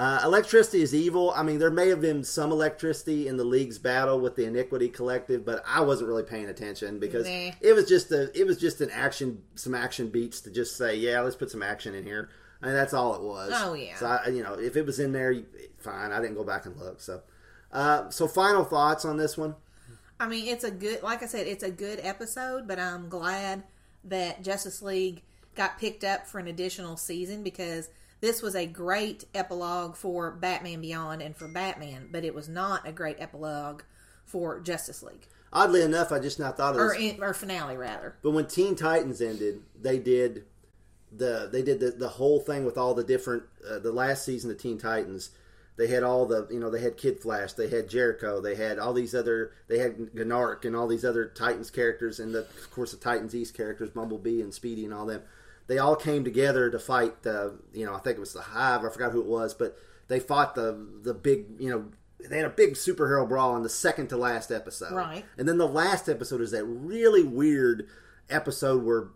Uh, 0.00 0.20
electricity 0.24 0.80
is 0.80 0.94
evil. 0.94 1.30
I 1.36 1.42
mean, 1.42 1.58
there 1.58 1.70
may 1.70 1.88
have 1.90 2.00
been 2.00 2.24
some 2.24 2.52
electricity 2.52 3.28
in 3.28 3.36
the 3.36 3.44
league's 3.44 3.78
battle 3.78 4.18
with 4.18 4.34
the 4.34 4.46
Iniquity 4.46 4.88
Collective, 4.88 5.44
but 5.44 5.62
I 5.66 5.82
wasn't 5.82 6.08
really 6.08 6.22
paying 6.22 6.46
attention 6.48 6.98
because 6.98 7.26
Nah. 7.26 7.50
it 7.60 7.74
was 7.74 7.86
just 7.86 8.10
a 8.10 8.30
it 8.38 8.46
was 8.46 8.56
just 8.56 8.80
an 8.80 8.88
action 8.90 9.42
some 9.56 9.74
action 9.74 10.08
beats 10.08 10.40
to 10.40 10.50
just 10.50 10.78
say 10.78 10.96
yeah 10.96 11.20
let's 11.20 11.36
put 11.36 11.50
some 11.50 11.62
action 11.62 11.94
in 11.94 12.04
here. 12.04 12.30
I 12.62 12.66
mean 12.66 12.74
that's 12.76 12.94
all 12.94 13.14
it 13.14 13.20
was. 13.20 13.52
Oh, 13.54 13.74
yeah. 13.74 13.94
So 13.96 14.06
I, 14.06 14.28
you 14.28 14.42
know 14.42 14.54
if 14.54 14.74
it 14.74 14.86
was 14.86 15.00
in 15.00 15.12
there, 15.12 15.34
fine. 15.76 16.12
I 16.12 16.20
didn't 16.22 16.36
go 16.36 16.44
back 16.44 16.64
and 16.64 16.74
look. 16.78 17.02
So 17.02 17.20
uh, 17.70 18.08
so 18.08 18.26
final 18.26 18.64
thoughts 18.64 19.04
on 19.04 19.18
this 19.18 19.36
one. 19.36 19.54
I 20.18 20.28
mean, 20.28 20.46
it's 20.48 20.64
a 20.64 20.70
good, 20.70 21.02
like 21.02 21.22
I 21.22 21.26
said, 21.26 21.46
it's 21.46 21.62
a 21.62 21.70
good 21.70 22.00
episode, 22.02 22.66
but 22.66 22.78
I'm 22.78 23.08
glad 23.08 23.64
that 24.04 24.42
Justice 24.42 24.82
League 24.82 25.22
got 25.54 25.78
picked 25.78 26.04
up 26.04 26.26
for 26.26 26.38
an 26.38 26.46
additional 26.46 26.96
season 26.96 27.42
because 27.42 27.88
this 28.20 28.42
was 28.42 28.54
a 28.54 28.66
great 28.66 29.24
epilogue 29.34 29.96
for 29.96 30.30
Batman 30.30 30.80
Beyond 30.80 31.22
and 31.22 31.36
for 31.36 31.48
Batman, 31.48 32.08
but 32.10 32.24
it 32.24 32.34
was 32.34 32.48
not 32.48 32.86
a 32.86 32.92
great 32.92 33.16
epilogue 33.18 33.82
for 34.24 34.60
Justice 34.60 35.02
League 35.02 35.26
Oddly 35.52 35.82
enough, 35.82 36.12
I 36.12 36.20
just 36.20 36.38
now 36.38 36.52
thought 36.52 36.74
of 36.74 36.80
or 36.80 36.94
this. 36.96 37.14
in, 37.14 37.22
or 37.22 37.34
finale 37.34 37.76
rather. 37.76 38.14
But 38.22 38.30
when 38.30 38.46
Teen 38.46 38.76
Titans 38.76 39.20
ended, 39.20 39.62
they 39.80 39.98
did 39.98 40.44
the 41.12 41.48
they 41.50 41.62
did 41.62 41.80
the, 41.80 41.90
the 41.90 42.08
whole 42.08 42.38
thing 42.38 42.64
with 42.64 42.78
all 42.78 42.94
the 42.94 43.02
different 43.02 43.42
uh, 43.68 43.80
the 43.80 43.92
last 43.92 44.24
season 44.24 44.50
of 44.50 44.58
Teen 44.58 44.78
Titans. 44.78 45.30
They 45.76 45.88
had 45.88 46.04
all 46.04 46.26
the 46.26 46.46
you 46.52 46.60
know 46.60 46.70
they 46.70 46.82
had 46.82 46.96
Kid 46.96 47.20
Flash, 47.20 47.54
they 47.54 47.68
had 47.68 47.88
Jericho, 47.88 48.40
they 48.40 48.54
had 48.54 48.78
all 48.78 48.92
these 48.92 49.14
other 49.14 49.52
they 49.66 49.78
had 49.78 49.96
Gnaark 49.96 50.64
and 50.64 50.76
all 50.76 50.86
these 50.86 51.04
other 51.04 51.26
Titans 51.26 51.70
characters, 51.70 52.20
and 52.20 52.32
the, 52.32 52.40
of 52.40 52.70
course 52.70 52.92
the 52.92 52.98
Titans 52.98 53.34
East 53.34 53.56
characters, 53.56 53.90
Bumblebee 53.90 54.40
and 54.40 54.54
Speedy 54.54 54.84
and 54.84 54.94
all 54.94 55.06
them. 55.06 55.22
They 55.70 55.78
all 55.78 55.94
came 55.94 56.24
together 56.24 56.68
to 56.68 56.78
fight 56.80 57.22
the 57.22 57.54
you 57.72 57.86
know 57.86 57.94
I 57.94 58.00
think 58.00 58.16
it 58.16 58.20
was 58.20 58.32
the 58.34 58.42
Hive, 58.42 58.84
I 58.84 58.90
forgot 58.90 59.12
who 59.12 59.20
it 59.20 59.26
was, 59.26 59.54
but 59.54 59.76
they 60.08 60.18
fought 60.18 60.56
the 60.56 60.76
the 61.02 61.14
big 61.14 61.46
you 61.60 61.70
know 61.70 61.84
they 62.28 62.38
had 62.38 62.44
a 62.46 62.50
big 62.50 62.74
superhero 62.74 63.26
brawl 63.28 63.56
in 63.56 63.62
the 63.62 63.68
second 63.68 64.08
to 64.08 64.16
last 64.16 64.50
episode, 64.50 64.92
Right. 64.92 65.24
And 65.38 65.48
then 65.48 65.58
the 65.58 65.68
last 65.68 66.08
episode 66.08 66.40
is 66.40 66.50
that 66.50 66.64
really 66.64 67.22
weird 67.22 67.86
episode 68.28 68.82
where 68.82 69.10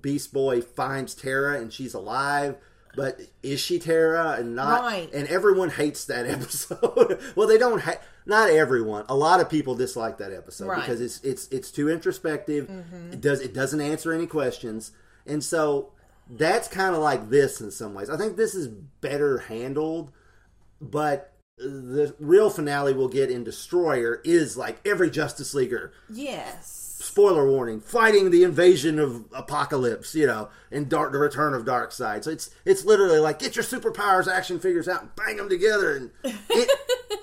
Beast 0.00 0.32
Boy 0.32 0.60
finds 0.62 1.14
Tara 1.14 1.60
and 1.60 1.72
she's 1.72 1.94
alive, 1.94 2.56
but 2.96 3.20
is 3.42 3.60
she 3.60 3.78
Tara 3.78 4.36
and 4.38 4.54
not? 4.56 4.82
Right. 4.82 5.12
And 5.12 5.28
everyone 5.28 5.70
hates 5.70 6.04
that 6.06 6.26
episode. 6.36 7.20
well, 7.36 7.46
they 7.48 7.58
don't. 7.58 7.80
Ha- 7.82 8.00
not 8.24 8.50
everyone. 8.50 9.04
A 9.08 9.14
lot 9.16 9.40
of 9.40 9.50
people 9.50 9.74
dislike 9.74 10.18
that 10.18 10.32
episode 10.32 10.68
Right. 10.68 10.80
because 10.80 11.00
it's 11.00 11.20
it's 11.22 11.48
it's 11.48 11.70
too 11.70 11.90
introspective. 11.90 12.66
Mm-hmm. 12.68 13.12
It 13.14 13.20
does 13.20 13.40
it 13.40 13.52
doesn't 13.52 13.80
answer 13.80 14.12
any 14.12 14.26
questions, 14.26 14.92
and 15.26 15.42
so 15.42 15.92
that's 16.30 16.68
kind 16.68 16.94
of 16.94 17.02
like 17.02 17.30
this 17.30 17.60
in 17.60 17.70
some 17.70 17.94
ways. 17.94 18.08
I 18.08 18.16
think 18.16 18.36
this 18.36 18.54
is 18.54 18.68
better 18.68 19.38
handled, 19.38 20.12
but 20.80 21.32
the 21.58 22.14
real 22.18 22.50
finale 22.50 22.92
we'll 22.92 23.08
get 23.08 23.30
in 23.30 23.44
Destroyer 23.44 24.20
is 24.24 24.56
like 24.56 24.80
every 24.86 25.10
Justice 25.10 25.54
Leaguer 25.54 25.76
er, 25.76 25.92
Yes. 26.10 26.98
spoiler 27.00 27.48
warning 27.48 27.80
fighting 27.80 28.30
the 28.30 28.42
invasion 28.42 28.98
of 28.98 29.30
Apokolips 29.30 30.14
you 30.14 30.26
know 30.26 30.48
and 30.72 30.88
dark 30.88 31.12
the 31.12 31.18
return 31.18 31.54
of 31.54 31.64
Darkseid 31.64 32.24
so 32.24 32.30
it's 32.30 32.50
it's 32.64 32.84
literally 32.84 33.18
like 33.18 33.38
get 33.38 33.54
your 33.54 33.64
superpowers 33.64 34.26
action 34.26 34.58
figures 34.58 34.88
out 34.88 35.02
and 35.02 35.14
bang 35.14 35.36
them 35.36 35.48
together 35.48 35.94
and 35.94 36.10
in, 36.24 36.66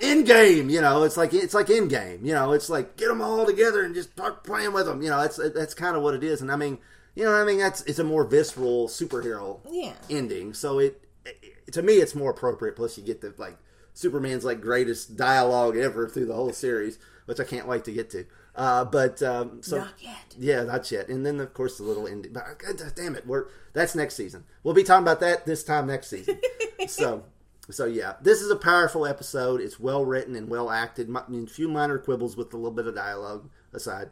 in 0.20 0.24
game 0.24 0.70
you 0.70 0.80
know 0.80 1.02
it's 1.02 1.16
like 1.16 1.34
it's 1.34 1.52
like 1.54 1.68
in 1.68 1.88
game 1.88 2.24
you 2.24 2.32
know 2.32 2.52
it's 2.52 2.70
like 2.70 2.96
get 2.96 3.08
them 3.08 3.20
all 3.20 3.44
together 3.44 3.82
and 3.82 3.94
just 3.94 4.12
start 4.12 4.44
playing 4.44 4.72
with 4.72 4.86
them 4.86 5.02
you 5.02 5.10
know 5.10 5.20
that's 5.20 5.36
that's 5.54 5.74
kind 5.74 5.96
of 5.96 6.02
what 6.02 6.14
it 6.14 6.22
is 6.24 6.40
and 6.40 6.50
i 6.52 6.56
mean 6.56 6.78
you 7.14 7.24
know 7.24 7.32
i 7.34 7.44
mean 7.44 7.58
that's 7.58 7.82
it's 7.82 7.98
a 7.98 8.04
more 8.04 8.24
visceral 8.24 8.88
superhero 8.88 9.60
Yeah. 9.70 9.94
ending 10.08 10.54
so 10.54 10.78
it, 10.78 11.02
it 11.24 11.72
to 11.72 11.82
me 11.82 11.94
it's 11.94 12.14
more 12.14 12.30
appropriate 12.30 12.76
plus 12.76 12.96
you 12.98 13.04
get 13.04 13.20
the 13.20 13.34
like 13.38 13.56
superman's 13.94 14.44
like 14.44 14.60
greatest 14.60 15.16
dialogue 15.16 15.76
ever 15.76 16.08
through 16.08 16.26
the 16.26 16.34
whole 16.34 16.52
series 16.52 16.98
which 17.26 17.40
i 17.40 17.44
can't 17.44 17.66
wait 17.68 17.84
to 17.84 17.92
get 17.92 18.10
to 18.10 18.24
uh, 18.56 18.84
but 18.84 19.22
um, 19.22 19.62
so 19.62 19.78
Not 19.78 19.94
yet. 20.00 20.34
yeah, 20.36 20.64
not 20.64 20.90
yet. 20.90 21.08
And 21.08 21.24
then 21.24 21.38
of 21.38 21.54
course 21.54 21.78
the 21.78 21.84
little 21.84 22.02
indie. 22.04 22.30
But 22.32 22.58
God 22.58 22.82
damn 22.96 23.14
it, 23.14 23.24
we're 23.24 23.46
that's 23.72 23.94
next 23.94 24.16
season. 24.16 24.44
We'll 24.64 24.74
be 24.74 24.82
talking 24.82 25.04
about 25.04 25.20
that 25.20 25.46
this 25.46 25.62
time 25.62 25.86
next 25.86 26.08
season. 26.08 26.40
so, 26.88 27.22
so 27.70 27.84
yeah, 27.86 28.14
this 28.20 28.42
is 28.42 28.50
a 28.50 28.56
powerful 28.56 29.06
episode. 29.06 29.60
It's 29.60 29.78
well 29.78 30.04
written 30.04 30.34
and 30.34 30.48
well 30.50 30.68
acted. 30.68 31.08
A 31.08 31.46
few 31.46 31.68
minor 31.68 31.96
quibbles 31.96 32.36
with 32.36 32.52
a 32.52 32.56
little 32.56 32.72
bit 32.72 32.88
of 32.88 32.94
dialogue 32.96 33.48
aside. 33.72 34.10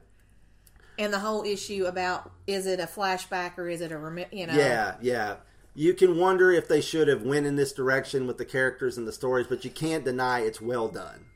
And 0.98 1.12
the 1.12 1.20
whole 1.20 1.44
issue 1.44 1.86
about 1.86 2.30
is 2.46 2.66
it 2.66 2.80
a 2.80 2.86
flashback 2.86 3.56
or 3.56 3.68
is 3.68 3.80
it 3.80 3.92
a 3.92 3.98
remi- 3.98 4.26
you 4.32 4.46
know? 4.46 4.54
Yeah, 4.54 4.96
yeah. 5.00 5.36
You 5.74 5.94
can 5.94 6.18
wonder 6.18 6.50
if 6.50 6.66
they 6.66 6.80
should 6.80 7.06
have 7.06 7.22
went 7.22 7.46
in 7.46 7.54
this 7.54 7.72
direction 7.72 8.26
with 8.26 8.36
the 8.36 8.44
characters 8.44 8.98
and 8.98 9.06
the 9.06 9.12
stories, 9.12 9.46
but 9.46 9.64
you 9.64 9.70
can't 9.70 10.04
deny 10.04 10.40
it's 10.40 10.60
well 10.60 10.88
done. 10.88 11.26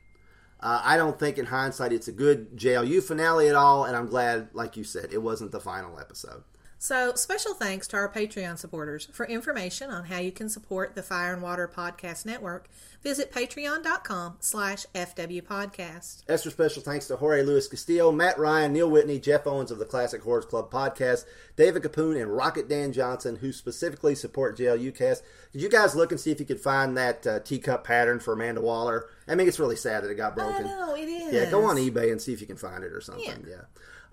Uh, 0.59 0.81
I 0.83 0.97
don't 0.97 1.17
think, 1.19 1.37
in 1.37 1.45
hindsight, 1.45 1.91
it's 1.93 2.07
a 2.07 2.13
good 2.13 2.57
JLU 2.57 3.03
finale 3.03 3.49
at 3.49 3.55
all, 3.55 3.85
and 3.85 3.95
I'm 3.95 4.07
glad, 4.07 4.49
like 4.53 4.77
you 4.77 4.83
said, 4.83 5.09
it 5.11 5.21
wasn't 5.21 5.51
the 5.51 5.59
final 5.59 5.99
episode. 5.99 6.43
So, 6.83 7.13
special 7.15 7.53
thanks 7.53 7.87
to 7.87 7.95
our 7.95 8.11
Patreon 8.11 8.57
supporters. 8.57 9.07
For 9.13 9.25
information 9.25 9.89
on 9.89 10.03
how 10.03 10.17
you 10.17 10.33
can 10.33 10.49
support 10.49 10.95
the 10.95 11.01
Fire 11.01 11.31
and 11.31 11.41
Water 11.41 11.71
Podcast 11.73 12.25
Network, 12.25 12.67
visit 13.01 13.31
patreon.com 13.31 14.35
slash 14.41 14.85
fwpodcast. 14.93 16.23
Extra 16.27 16.51
special 16.51 16.83
thanks 16.83 17.07
to 17.07 17.15
Jorge 17.15 17.43
Luis 17.43 17.69
Castillo, 17.69 18.11
Matt 18.11 18.37
Ryan, 18.37 18.73
Neil 18.73 18.91
Whitney, 18.91 19.17
Jeff 19.17 19.47
Owens 19.47 19.71
of 19.71 19.79
the 19.79 19.85
Classic 19.85 20.21
Horrors 20.21 20.43
Club 20.43 20.69
podcast, 20.69 21.23
David 21.55 21.83
Capoon, 21.83 22.21
and 22.21 22.35
Rocket 22.35 22.67
Dan 22.67 22.91
Johnson, 22.91 23.37
who 23.37 23.53
specifically 23.53 24.13
support 24.13 24.57
JLUcast. 24.57 25.21
Did 25.53 25.61
you 25.61 25.69
guys 25.69 25.95
look 25.95 26.11
and 26.11 26.19
see 26.19 26.31
if 26.31 26.41
you 26.41 26.45
could 26.45 26.59
find 26.59 26.97
that 26.97 27.25
uh, 27.25 27.39
teacup 27.39 27.85
pattern 27.85 28.19
for 28.19 28.33
Amanda 28.33 28.59
Waller? 28.59 29.05
I 29.25 29.35
mean, 29.35 29.47
it's 29.47 29.57
really 29.57 29.77
sad 29.77 30.03
that 30.03 30.11
it 30.11 30.15
got 30.15 30.33
I 30.33 30.35
broken. 30.35 30.65
know, 30.65 30.95
it 30.97 31.07
is. 31.07 31.33
Yeah, 31.33 31.49
go 31.49 31.63
on 31.63 31.77
eBay 31.77 32.11
and 32.11 32.21
see 32.21 32.33
if 32.33 32.41
you 32.41 32.47
can 32.47 32.57
find 32.57 32.83
it 32.83 32.91
or 32.91 32.99
something. 32.99 33.45
Yeah. 33.47 33.51
Yeah. 33.51 33.61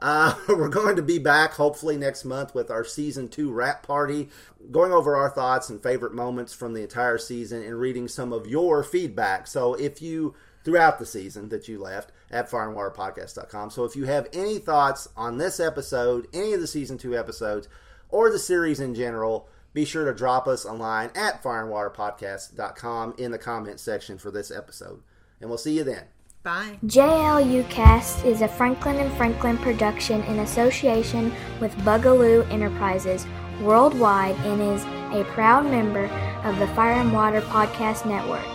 Uh, 0.01 0.35
we're 0.49 0.69
going 0.69 0.97
to 0.97 1.03
be 1.03 1.19
back 1.19 1.53
hopefully 1.53 1.97
next 1.97 2.25
month 2.25 2.55
with 2.55 2.71
our 2.71 2.85
season 2.85 3.29
two 3.29 3.53
wrap 3.53 3.83
party, 3.83 4.29
going 4.71 4.93
over 4.93 5.17
our 5.17 5.31
thoughts 5.31 5.69
and 5.69 5.83
favorite 5.83 6.15
moments 6.15 6.53
from 6.53 6.73
the 6.73 6.83
entire 6.83 7.19
season 7.19 7.63
and 7.63 7.79
reading 7.79 8.09
some 8.09 8.33
of 8.33 8.47
your 8.47 8.83
feedback. 8.83 9.47
So 9.47 9.75
if 9.75 10.01
you, 10.01 10.35
throughout 10.65 10.99
the 10.99 11.07
season 11.07 11.49
that 11.51 11.69
you 11.69 11.79
left 11.79 12.13
at 12.31 12.51
fireandwaterpodcast.com. 12.51 13.71
So 13.71 13.85
if 13.85 13.97
you 13.97 14.05
have 14.05 14.29
any 14.33 14.59
thoughts 14.59 15.09
on 15.17 15.39
this 15.39 15.61
episode, 15.61 16.29
any 16.33 16.53
of 16.53 16.61
the 16.61 16.67
season 16.67 16.99
two 16.99 17.17
episodes, 17.17 17.69
or 18.09 18.31
the 18.31 18.39
series 18.39 18.81
in 18.81 18.95
general, 18.95 19.49
be 19.73 19.85
sure 19.85 20.05
to 20.05 20.15
drop 20.15 20.49
us 20.49 20.65
a 20.65 20.73
line 20.73 21.11
at 21.15 21.43
fireandwaterpodcast.com 21.43 23.15
in 23.19 23.31
the 23.31 23.39
comment 23.39 23.81
section 23.81 24.19
for 24.19 24.31
this 24.31 24.51
episode. 24.51 25.03
And 25.41 25.49
we'll 25.49 25.59
see 25.59 25.77
you 25.77 25.85
then. 25.85 26.05
Bye. 26.43 26.79
JLU 26.87 27.69
Cast 27.69 28.25
is 28.25 28.41
a 28.41 28.49
Franklin 28.49 28.97
and 28.97 29.13
Franklin 29.19 29.59
production 29.59 30.23
in 30.23 30.39
association 30.39 31.35
with 31.61 31.77
Bugaloo 31.81 32.51
Enterprises 32.51 33.27
worldwide 33.61 34.37
and 34.47 34.63
is 34.63 34.83
a 35.15 35.23
proud 35.33 35.67
member 35.67 36.07
of 36.45 36.59
the 36.59 36.67
Fire 36.69 36.95
and 36.95 37.13
Water 37.13 37.43
Podcast 37.43 38.07
Network. 38.07 38.47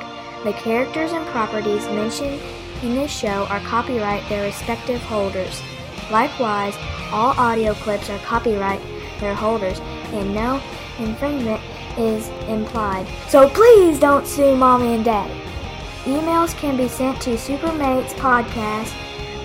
The 0.44 0.54
characters 0.54 1.12
and 1.12 1.28
properties 1.28 1.86
mentioned 1.86 2.42
in 2.82 2.96
this 2.96 3.12
show 3.12 3.46
are 3.52 3.60
copyright 3.60 4.28
their 4.30 4.46
respective 4.46 5.02
holders. 5.02 5.62
Likewise, 6.10 6.76
all 7.12 7.40
audio 7.40 7.76
clips 7.76 8.10
are 8.10 8.18
copyright 8.20 8.82
their 9.20 9.36
holders 9.36 9.80
and 10.12 10.34
no 10.34 10.60
infringement 10.98 11.62
is 12.00 12.30
implied. 12.48 13.06
So 13.30 13.48
please 13.48 14.00
don't 14.00 14.26
sue 14.26 14.56
mommy 14.56 14.96
and 14.96 15.06
daddy. 15.06 15.40
Emails 16.06 16.56
can 16.56 16.78
be 16.78 16.88
sent 16.88 17.20
to 17.22 17.32
supermatespodcast 17.32 18.94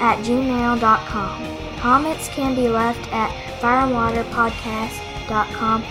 at 0.00 0.18
gmail.com. 0.18 1.56
Comments 1.78 2.28
can 2.28 2.54
be 2.54 2.68
left 2.68 3.10
at 3.12 3.30
fireandwaterpodcast.com. 3.60 5.82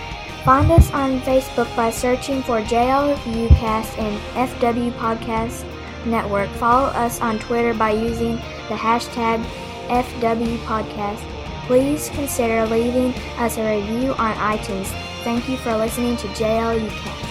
Find 0.44 0.70
us 0.70 0.90
on 0.92 1.20
Facebook 1.20 1.74
by 1.76 1.90
searching 1.90 2.42
for 2.42 2.62
JLUcast 2.62 3.98
and 3.98 4.18
FW 4.50 4.92
Podcast 4.92 5.64
Network. 6.06 6.48
Follow 6.50 6.86
us 6.88 7.20
on 7.20 7.38
Twitter 7.40 7.74
by 7.74 7.90
using 7.90 8.36
the 8.68 8.76
hashtag 8.76 9.44
FW 9.88 10.56
Podcast. 10.58 11.20
Please 11.66 12.08
consider 12.10 12.64
leaving 12.66 13.12
us 13.38 13.58
a 13.58 13.76
review 13.76 14.14
on 14.14 14.34
iTunes. 14.36 14.86
Thank 15.24 15.48
you 15.48 15.56
for 15.58 15.76
listening 15.76 16.16
to 16.18 16.28
JLUcast. 16.28 17.29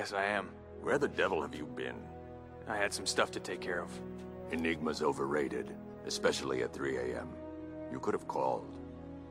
Guess 0.00 0.14
I 0.14 0.24
am. 0.24 0.48
Where 0.80 0.96
the 0.96 1.08
devil 1.08 1.42
have 1.42 1.54
you 1.54 1.66
been? 1.66 1.96
I 2.66 2.74
had 2.74 2.90
some 2.90 3.04
stuff 3.04 3.30
to 3.32 3.38
take 3.38 3.60
care 3.60 3.82
of. 3.82 3.90
Enigma's 4.50 5.02
overrated, 5.02 5.76
especially 6.06 6.62
at 6.62 6.72
3 6.72 6.96
a.m. 6.96 7.28
You 7.92 8.00
could 8.00 8.14
have 8.14 8.26
called. 8.26 8.64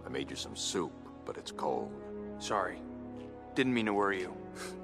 I 0.06 0.10
made 0.10 0.30
you 0.30 0.36
some 0.36 0.56
soup, 0.56 0.92
but 1.26 1.38
it's 1.38 1.50
cold. 1.50 1.92
Sorry. 2.38 2.78
Didn't 3.56 3.74
mean 3.74 3.88
to 3.88 3.96
worry 3.96 4.20
you. 4.20 4.38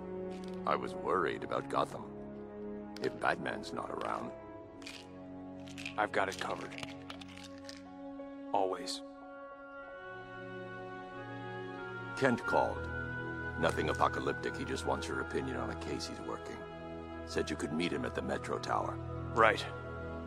I 0.66 0.76
was 0.76 0.96
worried 0.96 1.44
about 1.44 1.70
Gotham. 1.70 2.06
If 3.04 3.20
Batman's 3.20 3.72
not 3.72 3.92
around, 3.92 4.32
I've 6.00 6.12
got 6.12 6.30
it 6.30 6.40
covered. 6.40 6.74
Always. 8.52 9.02
Kent 12.18 12.44
called. 12.48 12.95
Nothing 13.60 13.90
apocalyptic, 13.90 14.58
he 14.58 14.66
just 14.66 14.86
wants 14.86 15.08
your 15.08 15.22
opinion 15.22 15.58
on 15.58 15.70
a 15.70 15.76
case 15.76 16.08
he's 16.08 16.28
working. 16.28 16.58
Said 17.26 17.50
you 17.50 17.56
could 17.56 17.74
meet 17.74 17.92
him 17.92 18.06
at 18.06 18.16
the 18.16 18.22
Metro 18.22 18.58
Tower. 18.58 18.98
Right. 19.34 19.64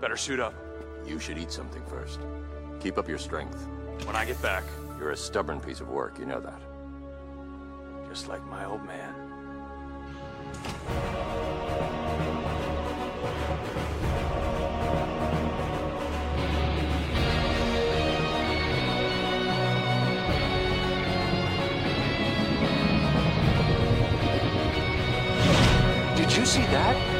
Better 0.00 0.16
suit 0.16 0.40
up. 0.40 0.54
You 1.06 1.18
should 1.18 1.38
eat 1.38 1.52
something 1.52 1.82
first. 1.86 2.20
Keep 2.80 2.98
up 2.98 3.08
your 3.08 3.18
strength. 3.18 3.66
When 4.04 4.16
I 4.16 4.24
get 4.24 4.40
back. 4.40 4.64
You're 4.98 5.12
a 5.12 5.16
stubborn 5.16 5.60
piece 5.60 5.80
of 5.80 5.88
work, 5.88 6.18
you 6.18 6.26
know 6.26 6.40
that. 6.40 6.60
Just 8.08 8.26
like 8.26 8.44
my 8.46 8.64
old 8.64 8.84
man. 8.84 9.14
You 26.38 26.46
see 26.46 26.62
that? 26.66 27.17